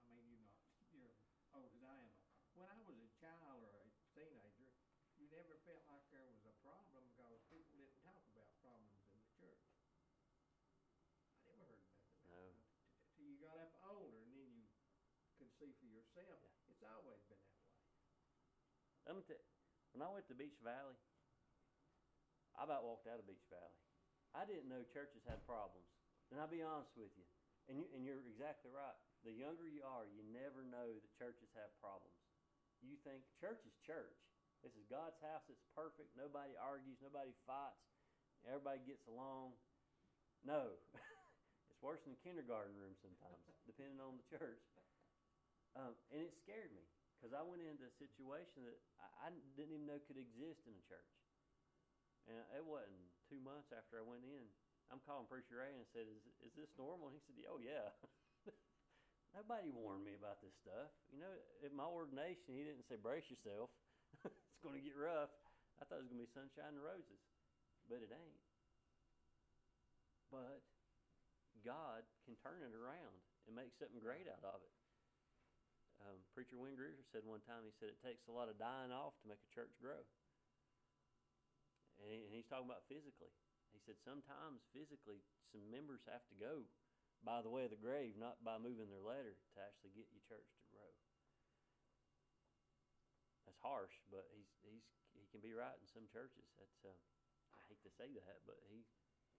I 0.00 0.08
mean, 0.12 0.14
you're 0.14 0.28
not 0.28 0.52
you're 0.92 1.16
old 1.52 1.72
as 1.74 1.82
I 1.82 1.96
am. 2.04 2.14
When 2.54 2.70
I 2.70 2.78
was 2.86 2.96
a 3.02 3.10
child 3.18 3.66
or 3.66 3.82
a 3.82 3.90
teenager, 4.14 4.70
you 5.18 5.26
never 5.30 5.58
felt 5.66 5.82
like 5.90 6.06
there 6.10 6.22
was 6.30 6.46
a 6.46 6.54
problem 6.62 7.02
because 7.10 7.42
people 7.50 7.74
didn't 7.74 7.98
talk 8.02 8.22
about 8.30 8.54
problems 8.62 9.02
in 9.10 9.18
the 9.18 9.30
church. 9.34 9.66
I 11.34 11.50
never 11.50 11.64
heard 11.66 11.82
nothing 11.82 12.14
No. 12.22 12.30
about 12.30 12.46
it. 12.46 12.56
Till 13.14 13.26
you 13.26 13.38
got 13.38 13.58
up 13.58 13.74
older 13.82 14.22
and 14.22 14.34
then 14.34 14.50
you 14.54 14.66
could 15.38 15.50
yourself. 16.14 16.38
Yeah. 16.38 16.70
It's 16.70 16.84
always 16.84 17.24
been 17.26 17.42
that 17.42 17.58
way. 17.62 17.74
When 19.94 20.02
I 20.02 20.10
went 20.10 20.26
to 20.26 20.34
Beach 20.34 20.58
Valley, 20.66 20.98
I 22.58 22.66
about 22.66 22.82
walked 22.82 23.06
out 23.06 23.22
of 23.22 23.26
Beach 23.30 23.46
Valley. 23.50 23.78
I 24.34 24.42
didn't 24.42 24.66
know 24.66 24.82
churches 24.90 25.22
had 25.22 25.38
problems. 25.46 25.86
And 26.34 26.42
I'll 26.42 26.50
be 26.50 26.66
honest 26.66 26.90
with 26.98 27.14
you. 27.14 27.26
And, 27.70 27.78
you, 27.78 27.86
and 27.94 28.02
you're 28.02 28.18
exactly 28.26 28.74
right. 28.74 28.98
The 29.22 29.30
younger 29.30 29.70
you 29.70 29.86
are, 29.86 30.02
you 30.10 30.26
never 30.34 30.66
know 30.66 30.98
that 30.98 31.14
churches 31.14 31.48
have 31.54 31.70
problems. 31.78 32.18
You 32.82 32.98
think 33.06 33.22
church 33.38 33.62
is 33.64 33.72
church. 33.86 34.18
This 34.66 34.74
is 34.74 34.84
God's 34.90 35.16
house. 35.22 35.46
It's 35.46 35.62
perfect. 35.72 36.12
Nobody 36.18 36.58
argues. 36.58 36.98
Nobody 37.00 37.32
fights. 37.46 37.86
Everybody 38.44 38.82
gets 38.84 39.06
along. 39.08 39.56
No. 40.44 40.74
it's 41.70 41.80
worse 41.80 42.02
than 42.04 42.18
kindergarten 42.20 42.76
room 42.76 42.98
sometimes, 43.00 43.40
depending 43.64 44.02
on 44.02 44.20
the 44.20 44.26
church. 44.36 44.60
Um, 45.74 45.98
and 46.14 46.22
it 46.22 46.32
scared 46.38 46.70
me 46.70 46.86
because 47.18 47.34
I 47.34 47.42
went 47.42 47.62
into 47.62 47.82
a 47.82 47.94
situation 47.98 48.62
that 48.62 48.78
I, 49.02 49.26
I 49.26 49.34
didn't 49.58 49.74
even 49.74 49.90
know 49.90 49.98
could 50.06 50.18
exist 50.18 50.62
in 50.70 50.74
a 50.74 50.84
church. 50.86 51.14
And 52.30 52.40
it 52.54 52.64
wasn't 52.64 53.10
two 53.28 53.42
months 53.42 53.74
after 53.74 54.00
I 54.00 54.04
went 54.06 54.24
in. 54.24 54.46
I'm 54.88 55.02
calling 55.02 55.26
Preacher 55.28 55.60
Ray 55.60 55.74
and 55.74 55.88
said, 55.92 56.06
"Is 56.08 56.24
is 56.44 56.52
this 56.56 56.70
normal?" 56.76 57.08
And 57.10 57.16
he 57.16 57.22
said, 57.24 57.36
"Oh 57.48 57.60
yeah." 57.60 57.92
Nobody 59.36 59.68
warned 59.72 60.06
me 60.06 60.14
about 60.14 60.38
this 60.44 60.54
stuff. 60.62 60.92
You 61.10 61.18
know, 61.18 61.32
at 61.64 61.72
my 61.74 61.88
ordination, 61.88 62.54
he 62.54 62.62
didn't 62.62 62.86
say, 62.86 62.96
"Brace 63.00 63.26
yourself, 63.28 63.72
it's 64.24 64.60
going 64.62 64.76
to 64.78 64.84
get 64.84 64.94
rough." 64.96 65.32
I 65.80 65.88
thought 65.88 66.00
it 66.00 66.06
was 66.06 66.12
going 66.12 66.22
to 66.22 66.28
be 66.28 66.36
sunshine 66.36 66.78
and 66.78 66.84
roses, 66.84 67.18
but 67.90 67.98
it 67.98 68.12
ain't. 68.14 68.44
But 70.30 70.62
God 71.66 72.06
can 72.28 72.38
turn 72.38 72.62
it 72.62 72.76
around 72.76 73.18
and 73.48 73.56
make 73.56 73.74
something 73.74 73.98
great 73.98 74.30
out 74.30 74.44
of 74.44 74.62
it. 74.62 74.74
Um, 76.04 76.20
Preacher 76.36 76.60
Wayne 76.60 76.76
Greer 76.76 77.00
said 77.08 77.24
one 77.24 77.40
time, 77.48 77.64
he 77.64 77.72
said, 77.80 77.88
it 77.88 78.00
takes 78.04 78.28
a 78.28 78.34
lot 78.36 78.52
of 78.52 78.60
dying 78.60 78.92
off 78.92 79.16
to 79.24 79.30
make 79.30 79.40
a 79.40 79.54
church 79.56 79.72
grow. 79.80 80.04
And, 81.96 82.12
he, 82.12 82.28
and 82.28 82.32
he's 82.36 82.44
talking 82.44 82.68
about 82.68 82.84
physically. 82.92 83.32
He 83.72 83.80
said, 83.80 83.96
sometimes 84.04 84.60
physically, 84.76 85.24
some 85.48 85.64
members 85.72 86.04
have 86.06 86.22
to 86.28 86.36
go 86.36 86.68
by 87.24 87.40
the 87.40 87.48
way 87.48 87.64
of 87.64 87.72
the 87.72 87.80
grave, 87.80 88.20
not 88.20 88.36
by 88.44 88.60
moving 88.60 88.92
their 88.92 89.00
letter 89.00 89.32
to 89.56 89.58
actually 89.64 89.96
get 89.96 90.12
your 90.12 90.20
church 90.28 90.44
to 90.60 90.64
grow. 90.68 90.90
That's 93.48 93.60
harsh, 93.64 93.96
but 94.12 94.28
he's, 94.36 94.52
he's, 94.60 94.84
he 95.16 95.24
can 95.32 95.40
be 95.40 95.56
right 95.56 95.74
in 95.80 95.88
some 95.88 96.04
churches. 96.12 96.44
That's, 96.60 96.80
uh, 96.84 96.92
I 97.56 97.64
hate 97.72 97.80
to 97.88 97.92
say 97.96 98.12
that, 98.12 98.44
but 98.44 98.60
he 98.68 98.84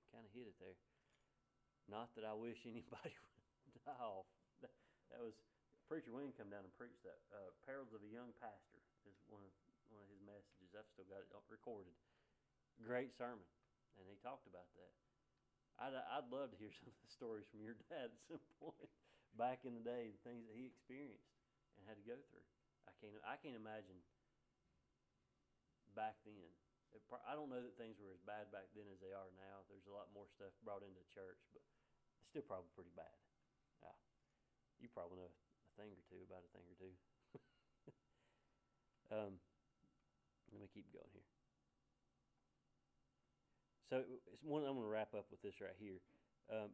kind 0.10 0.26
of 0.26 0.34
hit 0.34 0.50
it 0.50 0.58
there. 0.58 0.82
Not 1.86 2.10
that 2.18 2.26
I 2.26 2.34
wish 2.34 2.66
anybody 2.66 3.14
would 3.14 3.78
die 3.86 4.02
off. 4.02 4.26
That, 4.66 4.74
that 5.14 5.22
was 5.22 5.38
preacher 5.86 6.14
Wayne 6.14 6.34
come 6.34 6.50
down 6.50 6.66
and 6.66 6.74
preached 6.74 7.06
that. 7.06 7.22
Uh, 7.30 7.54
Perils 7.66 7.94
of 7.94 8.02
a 8.02 8.10
Young 8.10 8.34
Pastor 8.42 8.82
is 9.06 9.18
one 9.30 9.42
of 9.46 9.54
one 9.94 10.02
of 10.02 10.10
his 10.10 10.22
messages. 10.26 10.74
I've 10.74 10.90
still 10.92 11.08
got 11.08 11.22
it 11.22 11.30
recorded. 11.48 11.94
Great 12.82 13.14
sermon, 13.16 13.46
and 13.96 14.06
he 14.10 14.18
talked 14.20 14.50
about 14.50 14.68
that. 14.76 14.94
I'd 15.80 15.96
I'd 15.96 16.28
love 16.34 16.52
to 16.52 16.60
hear 16.60 16.74
some 16.82 16.90
of 16.90 17.00
the 17.06 17.12
stories 17.14 17.48
from 17.48 17.64
your 17.64 17.78
dad 17.88 18.12
at 18.12 18.22
some 18.28 18.44
point 18.60 18.90
back 19.38 19.64
in 19.68 19.76
the 19.76 19.84
day, 19.84 20.12
the 20.12 20.24
things 20.26 20.48
that 20.48 20.56
he 20.56 20.68
experienced 20.68 21.32
and 21.78 21.84
had 21.86 22.00
to 22.00 22.06
go 22.08 22.18
through. 22.32 22.48
I 22.88 22.92
can't 23.00 23.16
I 23.24 23.36
can't 23.40 23.58
imagine 23.60 24.00
back 25.94 26.20
then. 26.26 26.52
It 26.96 27.04
I 27.28 27.36
don't 27.36 27.52
know 27.52 27.62
that 27.62 27.76
things 27.76 28.00
were 28.00 28.12
as 28.12 28.24
bad 28.24 28.52
back 28.56 28.72
then 28.74 28.88
as 28.88 29.00
they 29.04 29.12
are 29.12 29.32
now. 29.36 29.68
There's 29.68 29.88
a 29.88 29.96
lot 29.96 30.12
more 30.16 30.28
stuff 30.32 30.56
brought 30.64 30.84
into 30.84 31.04
church, 31.12 31.40
but 31.52 31.64
it's 32.20 32.32
still 32.32 32.48
probably 32.48 32.72
pretty 32.72 32.96
bad. 32.96 33.16
Yeah, 33.84 33.96
you 34.80 34.88
probably 34.88 35.20
know 35.20 35.32
thing 35.78 35.92
or 35.92 36.04
two 36.08 36.22
about 36.24 36.44
a 36.44 36.52
thing 36.56 36.66
or 36.68 36.78
two. 36.80 36.94
um, 39.16 39.34
let 40.52 40.60
me 40.62 40.68
keep 40.74 40.88
going 40.92 41.12
here. 41.12 41.28
So 43.90 44.02
it's 44.34 44.44
one. 44.44 44.64
I'm 44.64 44.74
going 44.74 44.88
to 44.88 44.90
wrap 44.90 45.14
up 45.14 45.28
with 45.30 45.42
this 45.42 45.62
right 45.62 45.78
here. 45.78 46.02
Um, 46.50 46.74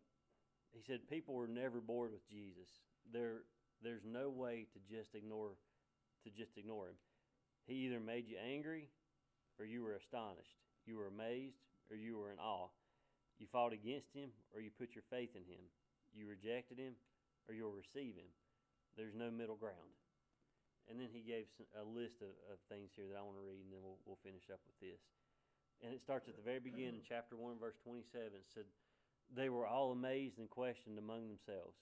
he 0.71 0.81
said 0.85 1.09
people 1.09 1.35
were 1.35 1.47
never 1.47 1.81
bored 1.81 2.11
with 2.11 2.27
Jesus. 2.29 2.69
There, 3.11 3.43
there's 3.83 4.05
no 4.05 4.29
way 4.29 4.67
to 4.73 4.79
just 4.87 5.15
ignore, 5.15 5.57
to 6.23 6.29
just 6.29 6.57
ignore 6.57 6.87
him. 6.87 6.95
He 7.67 7.85
either 7.85 7.99
made 7.99 8.27
you 8.27 8.37
angry, 8.37 8.87
or 9.59 9.65
you 9.65 9.83
were 9.83 9.95
astonished. 9.95 10.55
You 10.85 10.97
were 10.97 11.07
amazed, 11.07 11.59
or 11.89 11.95
you 11.95 12.17
were 12.17 12.31
in 12.31 12.39
awe. 12.39 12.69
You 13.39 13.47
fought 13.51 13.73
against 13.73 14.13
him, 14.13 14.29
or 14.53 14.61
you 14.61 14.69
put 14.71 14.95
your 14.95 15.03
faith 15.09 15.35
in 15.35 15.43
him. 15.43 15.61
You 16.13 16.27
rejected 16.27 16.77
him, 16.77 16.93
or 17.47 17.53
you'll 17.53 17.71
receive 17.75 18.15
him. 18.15 18.31
There's 18.97 19.15
no 19.15 19.31
middle 19.31 19.55
ground. 19.55 19.95
And 20.89 20.99
then 20.99 21.07
he 21.07 21.23
gave 21.23 21.47
some, 21.55 21.69
a 21.77 21.85
list 21.85 22.19
of, 22.19 22.33
of 22.51 22.59
things 22.67 22.91
here 22.95 23.07
that 23.07 23.19
I 23.19 23.23
want 23.23 23.39
to 23.39 23.45
read, 23.45 23.63
and 23.63 23.71
then 23.71 23.79
we'll, 23.79 24.01
we'll 24.03 24.19
finish 24.25 24.51
up 24.51 24.59
with 24.67 24.75
this. 24.83 24.99
And 25.79 25.93
it 25.93 26.01
starts 26.01 26.27
at 26.27 26.35
the 26.35 26.43
very 26.43 26.59
beginning, 26.59 27.01
chapter 27.07 27.39
1, 27.39 27.57
verse 27.61 27.77
27. 27.83 28.35
It 28.35 28.49
said, 28.51 28.67
They 29.31 29.47
were 29.47 29.65
all 29.65 29.91
amazed 29.91 30.37
and 30.37 30.49
questioned 30.49 30.99
among 30.99 31.29
themselves. 31.29 31.79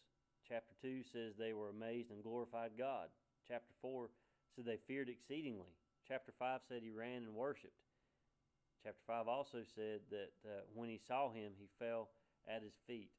Chapter 0.48 0.74
2 0.82 1.04
says 1.14 1.34
they 1.38 1.54
were 1.54 1.70
amazed 1.70 2.12
and 2.12 2.24
glorified 2.24 2.72
God. 2.78 3.10
Chapter 3.48 3.74
4 3.82 4.10
said 4.56 4.66
they 4.66 4.80
feared 4.88 5.10
exceedingly. 5.10 5.74
Chapter 6.08 6.34
5 6.38 6.62
said 6.68 6.82
he 6.82 6.90
ran 6.90 7.24
and 7.24 7.36
worshiped. 7.36 7.82
Chapter 8.84 9.02
5 9.06 9.28
also 9.28 9.60
said 9.76 10.02
that 10.10 10.32
uh, 10.46 10.66
when 10.74 10.90
he 10.90 11.00
saw 11.08 11.30
him, 11.30 11.52
he 11.60 11.68
fell 11.78 12.10
at 12.48 12.64
his 12.64 12.74
feet. 12.88 13.12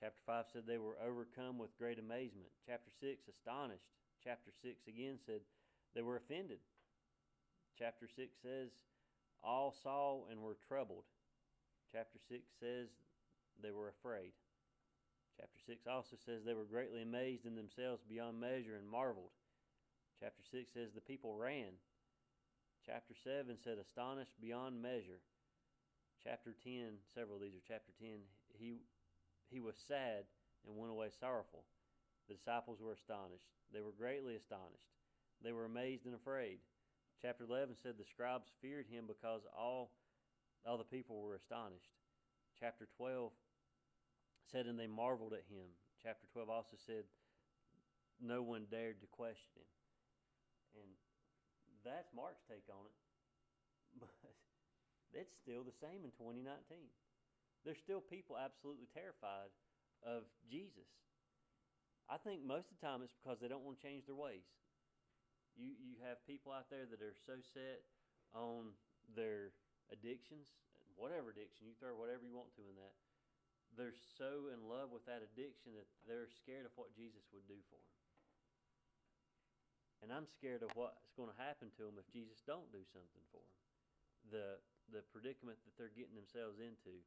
Chapter 0.00 0.20
5 0.26 0.44
said 0.52 0.62
they 0.66 0.78
were 0.78 0.98
overcome 1.00 1.58
with 1.58 1.78
great 1.78 1.98
amazement. 1.98 2.50
Chapter 2.66 2.90
6, 3.00 3.28
astonished. 3.28 3.86
Chapter 4.22 4.50
6 4.62 4.88
again 4.88 5.18
said 5.24 5.40
they 5.94 6.02
were 6.02 6.16
offended. 6.16 6.58
Chapter 7.78 8.06
6 8.08 8.36
says 8.42 8.70
all 9.42 9.74
saw 9.82 10.24
and 10.30 10.40
were 10.40 10.56
troubled. 10.68 11.04
Chapter 11.92 12.18
6 12.28 12.42
says 12.58 12.88
they 13.62 13.70
were 13.70 13.88
afraid. 13.88 14.32
Chapter 15.36 15.58
6 15.66 15.86
also 15.86 16.16
says 16.24 16.42
they 16.42 16.54
were 16.54 16.64
greatly 16.64 17.02
amazed 17.02 17.44
in 17.44 17.54
themselves 17.54 18.02
beyond 18.08 18.40
measure 18.40 18.76
and 18.76 18.88
marveled. 18.88 19.34
Chapter 20.20 20.42
6 20.50 20.72
says 20.72 20.90
the 20.94 21.00
people 21.00 21.34
ran. 21.36 21.76
Chapter 22.86 23.14
7 23.22 23.56
said 23.62 23.78
astonished 23.78 24.40
beyond 24.40 24.80
measure. 24.80 25.20
Chapter 26.22 26.54
10, 26.64 27.04
several 27.14 27.36
of 27.36 27.42
these 27.42 27.52
are 27.52 27.68
chapter 27.68 27.92
10, 28.00 28.08
he, 28.56 28.80
he 29.50 29.60
was 29.60 29.76
sad 29.88 30.24
and 30.66 30.76
went 30.76 30.92
away 30.92 31.08
sorrowful. 31.20 31.64
The 32.28 32.34
disciples 32.34 32.80
were 32.80 32.92
astonished. 32.92 33.48
They 33.72 33.80
were 33.80 33.92
greatly 33.92 34.36
astonished. 34.36 34.92
They 35.42 35.52
were 35.52 35.64
amazed 35.64 36.06
and 36.06 36.14
afraid. 36.14 36.58
Chapter 37.20 37.44
11 37.44 37.76
said 37.82 37.94
the 37.98 38.04
scribes 38.04 38.48
feared 38.60 38.86
him 38.86 39.04
because 39.06 39.42
all, 39.56 39.92
all 40.66 40.78
the 40.78 40.84
people 40.84 41.20
were 41.20 41.34
astonished. 41.34 41.92
Chapter 42.58 42.88
12 42.96 43.32
said, 44.50 44.66
and 44.66 44.78
they 44.78 44.86
marveled 44.86 45.32
at 45.32 45.44
him. 45.48 45.68
Chapter 46.02 46.26
12 46.32 46.48
also 46.48 46.76
said, 46.86 47.04
no 48.20 48.42
one 48.42 48.66
dared 48.70 49.00
to 49.00 49.06
question 49.08 49.64
him. 50.72 50.88
And 51.68 51.76
that's 51.84 52.12
Mark's 52.14 52.44
take 52.48 52.66
on 52.70 52.84
it. 52.86 52.98
But 54.00 54.10
it's 55.14 55.36
still 55.38 55.62
the 55.62 55.76
same 55.78 56.02
in 56.02 56.10
2019. 56.18 56.90
There's 57.64 57.80
still 57.80 58.04
people 58.04 58.36
absolutely 58.36 58.86
terrified 58.92 59.48
of 60.04 60.28
Jesus. 60.44 60.88
I 62.12 62.20
think 62.20 62.44
most 62.44 62.68
of 62.68 62.76
the 62.76 62.84
time 62.84 63.00
it's 63.00 63.16
because 63.16 63.40
they 63.40 63.48
don't 63.48 63.64
want 63.64 63.80
to 63.80 63.84
change 63.84 64.04
their 64.04 64.16
ways. 64.16 64.44
You 65.56 65.72
you 65.80 65.96
have 66.04 66.20
people 66.28 66.52
out 66.52 66.68
there 66.68 66.84
that 66.84 67.00
are 67.00 67.16
so 67.24 67.40
set 67.40 67.80
on 68.36 68.76
their 69.16 69.56
addictions, 69.88 70.52
whatever 71.00 71.32
addiction 71.32 71.64
you 71.64 71.72
throw 71.80 71.96
whatever 71.96 72.26
you 72.28 72.36
want 72.36 72.52
to 72.60 72.64
in 72.68 72.76
that. 72.76 72.96
They're 73.74 73.96
so 74.20 74.52
in 74.52 74.68
love 74.68 74.92
with 74.92 75.02
that 75.10 75.24
addiction 75.24 75.74
that 75.74 75.88
they're 76.06 76.30
scared 76.30 76.68
of 76.68 76.76
what 76.78 76.94
Jesus 76.94 77.26
would 77.34 77.48
do 77.50 77.58
for 77.66 77.80
them. 77.80 77.94
And 80.04 80.12
I'm 80.12 80.28
scared 80.30 80.62
of 80.62 80.70
what's 80.76 81.10
going 81.16 81.32
to 81.32 81.40
happen 81.40 81.72
to 81.80 81.88
them 81.88 81.96
if 81.96 82.06
Jesus 82.12 82.44
don't 82.44 82.68
do 82.70 82.84
something 82.92 83.24
for 83.32 83.40
them. 83.40 83.58
The 84.28 84.48
the 84.92 85.00
predicament 85.16 85.56
that 85.64 85.74
they're 85.80 85.96
getting 85.96 86.12
themselves 86.12 86.60
into, 86.60 87.00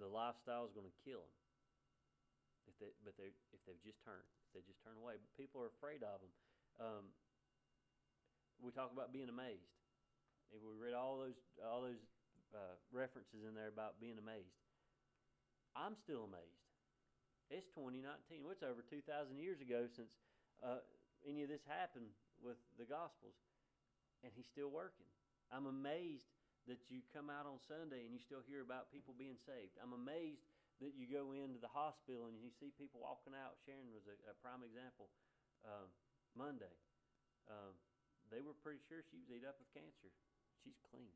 the 0.00 0.08
lifestyle 0.08 0.64
is 0.64 0.72
going 0.72 0.88
to 0.88 0.96
kill 1.04 1.24
them. 1.24 1.36
If 2.70 2.74
they, 2.78 2.90
but 3.02 3.18
they, 3.18 3.34
if 3.50 3.60
they've 3.66 3.82
just 3.82 3.98
turned, 4.06 4.24
if 4.48 4.50
they 4.54 4.62
just 4.62 4.78
turn 4.86 4.94
away, 4.94 5.18
but 5.18 5.28
people 5.34 5.58
are 5.58 5.70
afraid 5.74 6.06
of 6.06 6.22
them. 6.22 6.32
Um, 6.78 7.04
we 8.62 8.70
talk 8.70 8.94
about 8.94 9.10
being 9.10 9.28
amazed. 9.28 9.66
If 10.54 10.62
we 10.62 10.78
read 10.78 10.94
all 10.94 11.18
those 11.18 11.40
all 11.58 11.82
those 11.82 11.98
uh, 12.54 12.78
references 12.94 13.42
in 13.42 13.58
there 13.58 13.66
about 13.66 13.98
being 13.98 14.20
amazed, 14.20 14.54
I'm 15.74 15.98
still 15.98 16.28
amazed. 16.28 16.62
It's 17.50 17.68
2019. 17.74 18.46
What's 18.46 18.62
over 18.62 18.80
2,000 18.80 19.04
years 19.36 19.60
ago 19.60 19.84
since 19.90 20.16
uh, 20.62 20.80
any 21.26 21.42
of 21.42 21.50
this 21.50 21.64
happened 21.68 22.14
with 22.40 22.56
the 22.78 22.86
Gospels, 22.88 23.36
and 24.22 24.32
He's 24.32 24.48
still 24.48 24.70
working. 24.70 25.08
I'm 25.52 25.66
amazed 25.66 26.30
that 26.70 26.78
you 26.86 27.02
come 27.10 27.26
out 27.26 27.44
on 27.44 27.58
Sunday 27.66 28.06
and 28.06 28.14
you 28.14 28.22
still 28.22 28.42
hear 28.46 28.62
about 28.62 28.94
people 28.94 29.14
being 29.18 29.38
saved. 29.38 29.74
I'm 29.82 29.94
amazed 29.94 30.46
that 30.78 30.94
you 30.94 31.10
go 31.10 31.34
into 31.34 31.58
the 31.58 31.70
hospital 31.70 32.30
and 32.30 32.38
you 32.38 32.50
see 32.58 32.70
people 32.74 33.02
walking 33.02 33.34
out. 33.34 33.58
Sharon 33.66 33.90
was 33.94 34.06
a, 34.06 34.14
a 34.30 34.34
prime 34.42 34.62
example. 34.62 35.10
Um, 35.62 35.90
Monday, 36.34 36.74
um, 37.46 37.74
they 38.30 38.42
were 38.42 38.56
pretty 38.62 38.82
sure 38.90 39.02
she 39.06 39.18
was 39.18 39.28
eat 39.30 39.46
up 39.46 39.58
with 39.58 39.70
cancer. 39.74 40.10
She's 40.62 40.78
clean. 40.90 41.12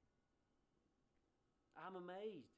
I'm 1.78 1.98
amazed 1.98 2.52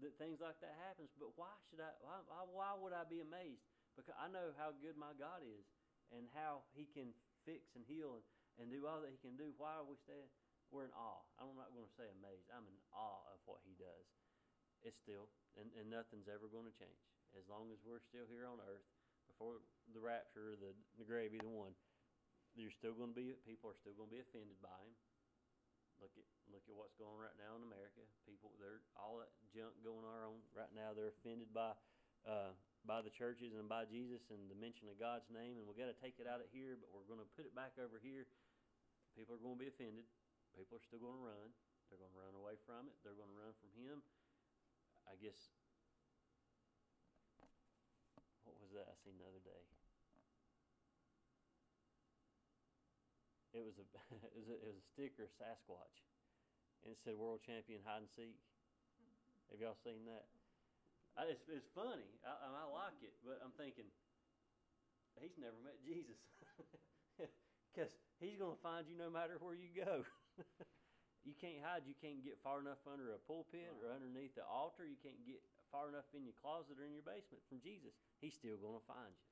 that 0.00 0.16
things 0.16 0.40
like 0.40 0.58
that 0.64 0.74
happens, 0.88 1.12
but 1.20 1.36
why 1.36 1.52
should 1.68 1.78
I? 1.78 1.92
Why, 2.00 2.16
why, 2.26 2.42
why 2.48 2.70
would 2.74 2.96
I 2.96 3.04
be 3.04 3.20
amazed? 3.20 3.62
Because 3.92 4.08
I 4.16 4.26
know 4.32 4.56
how 4.56 4.72
good 4.80 4.96
my 4.96 5.12
God 5.20 5.44
is 5.44 5.68
and 6.16 6.24
how 6.32 6.64
He 6.72 6.88
can 6.88 7.12
fix 7.44 7.76
and 7.76 7.84
heal 7.84 8.16
and, 8.16 8.24
and 8.58 8.66
do 8.72 8.88
all 8.88 9.04
that 9.04 9.12
He 9.12 9.20
can 9.20 9.36
do. 9.36 9.52
Why 9.60 9.76
are 9.76 9.86
we 9.86 10.00
staying? 10.00 10.32
We're 10.72 10.88
in 10.88 10.96
awe. 10.96 11.20
I'm 11.36 11.52
not 11.54 11.70
going 11.76 11.84
to 11.84 11.96
say 12.00 12.08
amazed. 12.08 12.48
I'm 12.48 12.64
in 12.64 12.78
awe 12.96 13.22
of 13.36 13.38
what 13.44 13.60
he 13.62 13.76
does. 13.76 14.08
It's 14.82 14.98
still, 14.98 15.28
and, 15.54 15.68
and 15.78 15.92
nothing's 15.92 16.26
ever 16.26 16.48
going 16.48 16.66
to 16.66 16.74
change. 16.74 16.98
As 17.36 17.46
long 17.46 17.70
as 17.70 17.78
we're 17.84 18.02
still 18.02 18.26
here 18.26 18.48
on 18.48 18.58
earth, 18.64 18.82
before 19.28 19.62
the 19.92 20.02
rapture 20.02 20.58
the, 20.58 20.74
the 20.98 21.06
grave, 21.06 21.36
either 21.36 21.52
one, 21.52 21.76
you're 22.56 22.74
still 22.74 22.96
going 22.96 23.12
to 23.12 23.16
be, 23.16 23.36
people 23.46 23.70
are 23.70 23.78
still 23.78 23.94
going 23.94 24.10
to 24.10 24.16
be 24.18 24.24
offended 24.24 24.58
by 24.58 24.74
him. 24.82 24.92
Look 26.02 26.18
at 26.18 26.26
look 26.50 26.66
at 26.66 26.74
what's 26.74 26.98
going 26.98 27.14
on 27.14 27.22
right 27.22 27.38
now 27.38 27.54
in 27.54 27.62
America. 27.62 28.02
People, 28.26 28.50
they're 28.58 28.82
all 28.98 29.22
that 29.22 29.30
junk 29.54 29.70
going 29.86 30.02
on 30.02 30.42
right 30.50 30.72
now. 30.74 30.90
They're 30.90 31.14
offended 31.14 31.54
by 31.54 31.78
uh, 32.26 32.50
by 32.82 33.06
the 33.06 33.14
churches 33.14 33.54
and 33.54 33.70
by 33.70 33.86
Jesus 33.86 34.26
and 34.34 34.50
the 34.50 34.58
mention 34.58 34.90
of 34.90 34.98
God's 34.98 35.30
name, 35.30 35.62
and 35.62 35.64
we 35.70 35.78
got 35.78 35.94
to 35.94 35.98
take 36.02 36.18
it 36.18 36.26
out 36.26 36.42
of 36.42 36.50
here, 36.50 36.74
but 36.74 36.90
we're 36.90 37.06
going 37.06 37.22
to 37.22 37.30
put 37.38 37.46
it 37.46 37.54
back 37.54 37.78
over 37.78 38.02
here. 38.02 38.26
People 39.14 39.38
are 39.38 39.42
going 39.46 39.54
to 39.54 39.62
be 39.62 39.70
offended 39.70 40.02
people 40.56 40.78
are 40.78 40.84
still 40.84 41.02
going 41.02 41.18
to 41.18 41.26
run. 41.26 41.48
They're 41.88 42.00
going 42.00 42.12
to 42.12 42.22
run 42.22 42.36
away 42.36 42.56
from 42.64 42.88
it. 42.88 42.96
They're 43.04 43.16
going 43.16 43.32
to 43.32 43.40
run 43.40 43.52
from 43.60 43.72
Him. 43.76 44.00
I 45.08 45.18
guess. 45.18 45.38
What 48.46 48.56
was 48.62 48.70
that 48.72 48.86
I 48.86 48.94
seen 49.02 49.18
the 49.18 49.28
other 49.28 49.42
day? 49.42 49.62
It 53.52 53.64
was 53.66 53.76
a 53.76 53.86
it 54.24 54.32
was 54.32 54.48
a, 54.48 54.56
it 54.56 54.68
was 54.72 54.80
a 54.80 54.88
sticker 54.96 55.28
Sasquatch, 55.36 56.00
and 56.84 56.94
it 56.94 56.98
said 57.04 57.18
"World 57.18 57.44
Champion 57.44 57.84
Hide 57.84 58.08
and 58.08 58.12
Seek." 58.12 58.40
Have 59.52 59.60
y'all 59.60 59.76
seen 59.84 60.08
that? 60.08 60.24
I, 61.12 61.28
it's, 61.28 61.44
it's 61.44 61.68
funny. 61.76 62.08
I, 62.24 62.32
I 62.32 62.64
like 62.72 62.96
it, 63.04 63.12
but 63.20 63.36
I'm 63.44 63.52
thinking 63.52 63.84
he's 65.20 65.36
never 65.36 65.60
met 65.60 65.76
Jesus 65.84 66.16
because 67.68 67.92
he's 68.16 68.40
going 68.40 68.56
to 68.56 68.62
find 68.64 68.88
you 68.88 68.96
no 68.96 69.12
matter 69.12 69.36
where 69.36 69.52
you 69.52 69.68
go. 69.76 70.08
you 71.28 71.34
can't 71.38 71.60
hide. 71.62 71.84
You 71.86 71.94
can't 71.98 72.20
get 72.24 72.38
far 72.42 72.58
enough 72.60 72.80
under 72.88 73.12
a 73.14 73.20
pulpit 73.22 73.68
Right. 73.68 73.82
or 73.84 73.88
underneath 73.94 74.34
the 74.34 74.44
altar. 74.46 74.84
You 74.86 74.98
can't 75.00 75.20
get 75.26 75.42
far 75.70 75.88
enough 75.88 76.08
in 76.12 76.24
your 76.24 76.36
closet 76.40 76.76
or 76.80 76.84
in 76.84 76.92
your 76.92 77.04
basement 77.06 77.42
from 77.48 77.60
Jesus. 77.64 77.94
He's 78.20 78.34
still 78.36 78.56
going 78.60 78.76
to 78.80 78.86
find 78.88 79.12
you. 79.12 79.26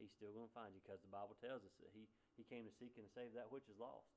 He's 0.00 0.12
still 0.14 0.32
going 0.32 0.48
to 0.48 0.54
find 0.56 0.72
you 0.74 0.80
because 0.82 1.02
the 1.04 1.12
Bible 1.12 1.36
tells 1.38 1.62
us 1.62 1.74
that 1.84 1.92
he, 1.92 2.08
he 2.34 2.42
came 2.48 2.64
to 2.64 2.72
seek 2.74 2.96
and 2.96 3.04
to 3.06 3.12
save 3.12 3.34
that 3.36 3.52
which 3.52 3.68
is 3.68 3.76
lost. 3.78 4.08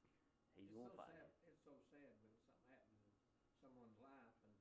He's 0.55 0.71
It's 0.71 0.77
going 0.77 0.87
so 0.87 0.95
to 0.95 1.01
find 1.03 1.11
sad. 1.11 1.29
you. 1.35 1.51
It's 1.51 1.61
so 1.67 1.75
sad 1.91 2.13
when 2.23 2.31
something 2.39 2.63
happens 2.71 3.03
in 3.43 3.53
someone's 3.59 3.99
life 3.99 4.33
and 4.47 4.55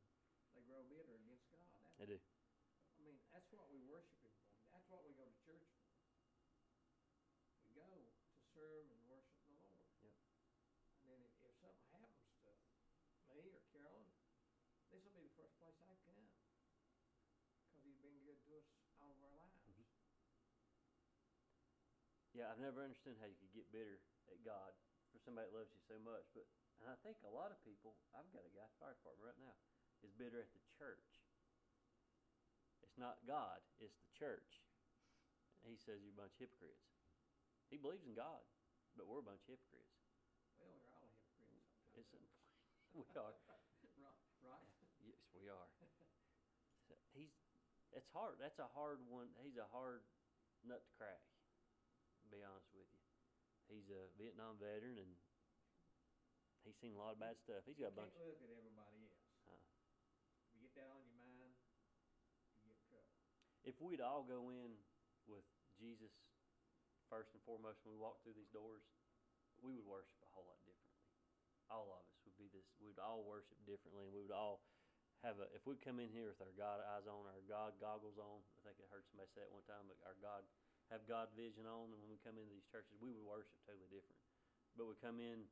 they 0.58 0.62
grow 0.66 0.82
bitter 0.90 1.14
against 1.14 1.46
God. 1.54 1.78
They 1.98 2.06
do. 2.10 2.18
I 2.18 3.00
mean, 3.06 3.16
that's 3.30 3.46
what 3.54 3.70
we 3.70 3.78
worship 3.86 4.18
Him 4.26 4.34
for. 4.42 4.58
That's 4.74 4.86
what 4.90 5.06
we 5.06 5.14
go 5.14 5.22
to 5.28 5.36
church 5.46 5.64
for. 5.78 5.86
We 7.62 7.70
go 7.78 7.86
to 7.86 8.02
serve 8.54 8.90
and 8.90 9.00
worship 9.06 9.38
the 9.46 9.54
Lord. 9.54 9.86
Yep. 10.02 10.14
And 10.98 11.06
then 11.10 11.20
if, 11.22 11.32
if 11.46 11.54
something 11.62 11.86
happens 11.94 12.26
to 12.42 12.50
me 13.38 13.54
or 13.54 13.62
Carolyn, 13.70 14.10
this 14.90 15.02
will 15.06 15.14
be 15.14 15.22
the 15.22 15.34
first 15.38 15.54
place 15.62 15.78
I 15.86 15.94
come. 16.06 16.26
Because 17.70 17.82
He's 17.86 17.98
been 18.02 18.18
good 18.26 18.38
to 18.43 18.43
us 18.54 18.68
all 18.98 19.10
of 19.12 19.20
our 19.22 19.34
lives. 19.34 19.62
Mhm. 19.66 19.86
Yeah, 22.32 22.50
I've 22.50 22.58
never 22.58 22.82
understood 22.82 23.16
how 23.18 23.26
you 23.26 23.36
could 23.36 23.52
get 23.52 23.70
bitter 23.70 24.00
at 24.30 24.42
God 24.42 24.74
for 25.12 25.18
somebody 25.18 25.46
that 25.46 25.54
loves 25.54 25.70
you 25.70 25.78
so 25.86 25.98
much. 25.98 26.26
But 26.34 26.46
and 26.82 26.90
I 26.90 26.96
think 27.06 27.16
a 27.22 27.30
lot 27.30 27.50
of 27.54 27.62
people, 27.62 27.96
I've 28.12 28.30
got 28.34 28.44
a 28.44 28.50
guy 28.50 28.66
fire 28.78 28.94
department 28.94 29.24
right 29.24 29.38
now, 29.38 29.54
is 30.02 30.10
bitter 30.12 30.40
at 30.42 30.52
the 30.52 30.60
church. 30.76 31.22
It's 32.82 32.98
not 32.98 33.24
God, 33.26 33.62
it's 33.80 33.96
the 33.98 34.10
church. 34.12 34.62
He 35.64 35.76
says 35.76 36.02
you're 36.02 36.12
a 36.12 36.20
bunch 36.20 36.34
of 36.36 36.38
hypocrites. 36.44 36.84
He 37.70 37.78
believes 37.78 38.04
in 38.04 38.12
God, 38.14 38.44
but 38.96 39.06
we're 39.08 39.24
a 39.24 39.26
bunch 39.26 39.40
of 39.48 39.56
hypocrites. 39.56 39.96
Well, 40.60 40.68
we're 40.76 40.92
all 40.92 41.08
hypocrites 41.08 41.40
sometimes. 41.40 41.64
It's 41.94 42.12
we 42.94 43.02
are. 43.16 43.34
right. 44.42 44.68
Yes, 45.00 45.24
we 45.32 45.48
are. 45.48 45.73
It's 47.94 48.10
hard. 48.10 48.42
That's 48.42 48.58
a 48.58 48.66
hard 48.74 48.98
one. 49.06 49.30
He's 49.38 49.54
a 49.56 49.66
hard 49.70 50.02
nut 50.66 50.82
to 50.82 50.92
crack. 50.98 51.22
To 52.22 52.26
be 52.32 52.42
honest 52.42 52.66
with 52.74 52.88
you, 52.90 53.02
he's 53.70 53.86
a 53.92 54.10
Vietnam 54.18 54.58
veteran 54.58 54.98
and 54.98 55.12
he's 56.66 56.74
seen 56.80 56.96
a 56.96 56.98
lot 56.98 57.14
of 57.14 57.20
bad 57.22 57.38
stuff. 57.38 57.62
He's 57.68 57.78
got 57.78 57.92
a 57.92 57.96
bunch. 57.96 58.10
can't 58.16 58.26
look 58.26 58.42
at 58.42 58.50
everybody 58.50 59.04
else. 59.06 59.28
Uh, 59.46 59.54
You 60.56 60.64
get 60.64 60.74
that 60.80 60.90
on 60.90 61.04
your 61.04 61.18
mind, 61.20 61.54
you 62.58 62.64
get 62.66 62.74
in 62.74 62.84
trouble. 62.90 63.12
if 63.62 63.76
we'd 63.78 64.00
all 64.02 64.24
go 64.24 64.50
in 64.50 64.74
with 65.28 65.44
Jesus 65.78 66.10
first 67.12 67.30
and 67.36 67.42
foremost 67.44 67.84
when 67.84 67.94
we 67.94 68.00
walk 68.00 68.24
through 68.24 68.34
these 68.34 68.50
doors, 68.50 68.82
we 69.60 69.76
would 69.76 69.86
worship 69.86 70.16
a 70.24 70.30
whole 70.34 70.48
lot 70.48 70.58
differently. 70.64 71.04
All 71.70 71.92
of 71.92 72.00
us 72.02 72.08
would 72.24 72.36
be 72.40 72.48
this. 72.50 72.66
We'd 72.80 72.98
all 72.98 73.22
worship 73.24 73.56
differently, 73.68 74.08
and 74.08 74.12
we 74.16 74.24
would 74.24 74.34
all 74.34 74.64
have 75.24 75.40
a. 75.40 75.48
If 75.56 75.64
we 75.64 75.80
come 75.80 75.96
in 75.96 76.12
here 76.12 76.28
with 76.28 76.44
our 76.44 76.52
God 76.52 76.84
eyes 76.84 77.08
on, 77.08 77.24
our 77.24 77.44
God 77.48 77.80
goggles 77.80 78.20
on, 78.20 78.44
I 78.60 78.68
think 78.68 78.84
I 78.84 78.86
heard 78.92 79.08
somebody 79.08 79.32
say 79.32 79.42
it 79.42 79.50
one 79.50 79.64
time. 79.64 79.88
But 79.88 79.96
our 80.04 80.16
God 80.20 80.44
have 80.92 81.08
God 81.08 81.32
vision 81.32 81.64
on, 81.64 81.88
and 81.90 81.98
when 82.04 82.12
we 82.12 82.20
come 82.20 82.36
into 82.36 82.52
these 82.52 82.68
churches, 82.68 83.00
we 83.00 83.08
would 83.16 83.24
worship 83.24 83.56
totally 83.64 83.88
different. 83.88 84.20
But 84.76 84.84
we 84.84 84.94
come 85.00 85.18
in 85.24 85.48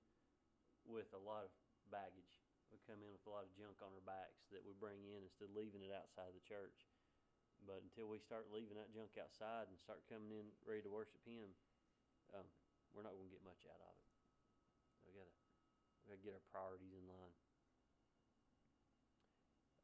with 0.84 1.08
a 1.16 1.22
lot 1.22 1.48
of 1.48 1.52
baggage, 1.88 2.36
we 2.68 2.76
come 2.84 3.00
in 3.00 3.08
with 3.08 3.24
a 3.24 3.32
lot 3.32 3.48
of 3.48 3.52
junk 3.56 3.80
on 3.80 3.96
our 3.96 4.04
backs 4.04 4.44
that 4.52 4.60
we 4.60 4.76
bring 4.76 5.00
in 5.08 5.24
instead 5.24 5.48
of 5.48 5.56
leaving 5.56 5.80
it 5.80 5.92
outside 5.92 6.36
the 6.36 6.44
church. 6.44 6.88
But 7.62 7.80
until 7.80 8.10
we 8.10 8.18
start 8.18 8.50
leaving 8.50 8.74
that 8.76 8.90
junk 8.90 9.14
outside 9.16 9.70
and 9.70 9.78
start 9.78 10.02
coming 10.10 10.34
in 10.34 10.50
ready 10.66 10.82
to 10.82 10.90
worship 10.90 11.22
Him, 11.22 11.54
um, 12.34 12.48
we're 12.90 13.06
not 13.06 13.14
going 13.14 13.30
to 13.30 13.34
get 13.34 13.46
much 13.46 13.62
out 13.70 13.78
of 13.78 13.94
it. 13.94 14.08
We 15.06 15.14
gotta 15.14 15.36
we 16.02 16.12
gotta 16.12 16.24
get 16.26 16.34
our 16.34 16.46
priorities 16.50 16.90
in 16.90 17.06
line. 17.06 17.34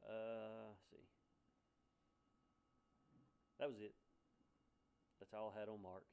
Uh, 0.09 0.73
see. 0.89 1.05
That 3.59 3.69
was 3.69 3.79
it. 3.79 3.93
That's 5.19 5.33
all 5.33 5.53
I 5.55 5.59
had 5.59 5.69
on 5.69 5.81
Mark. 5.83 6.03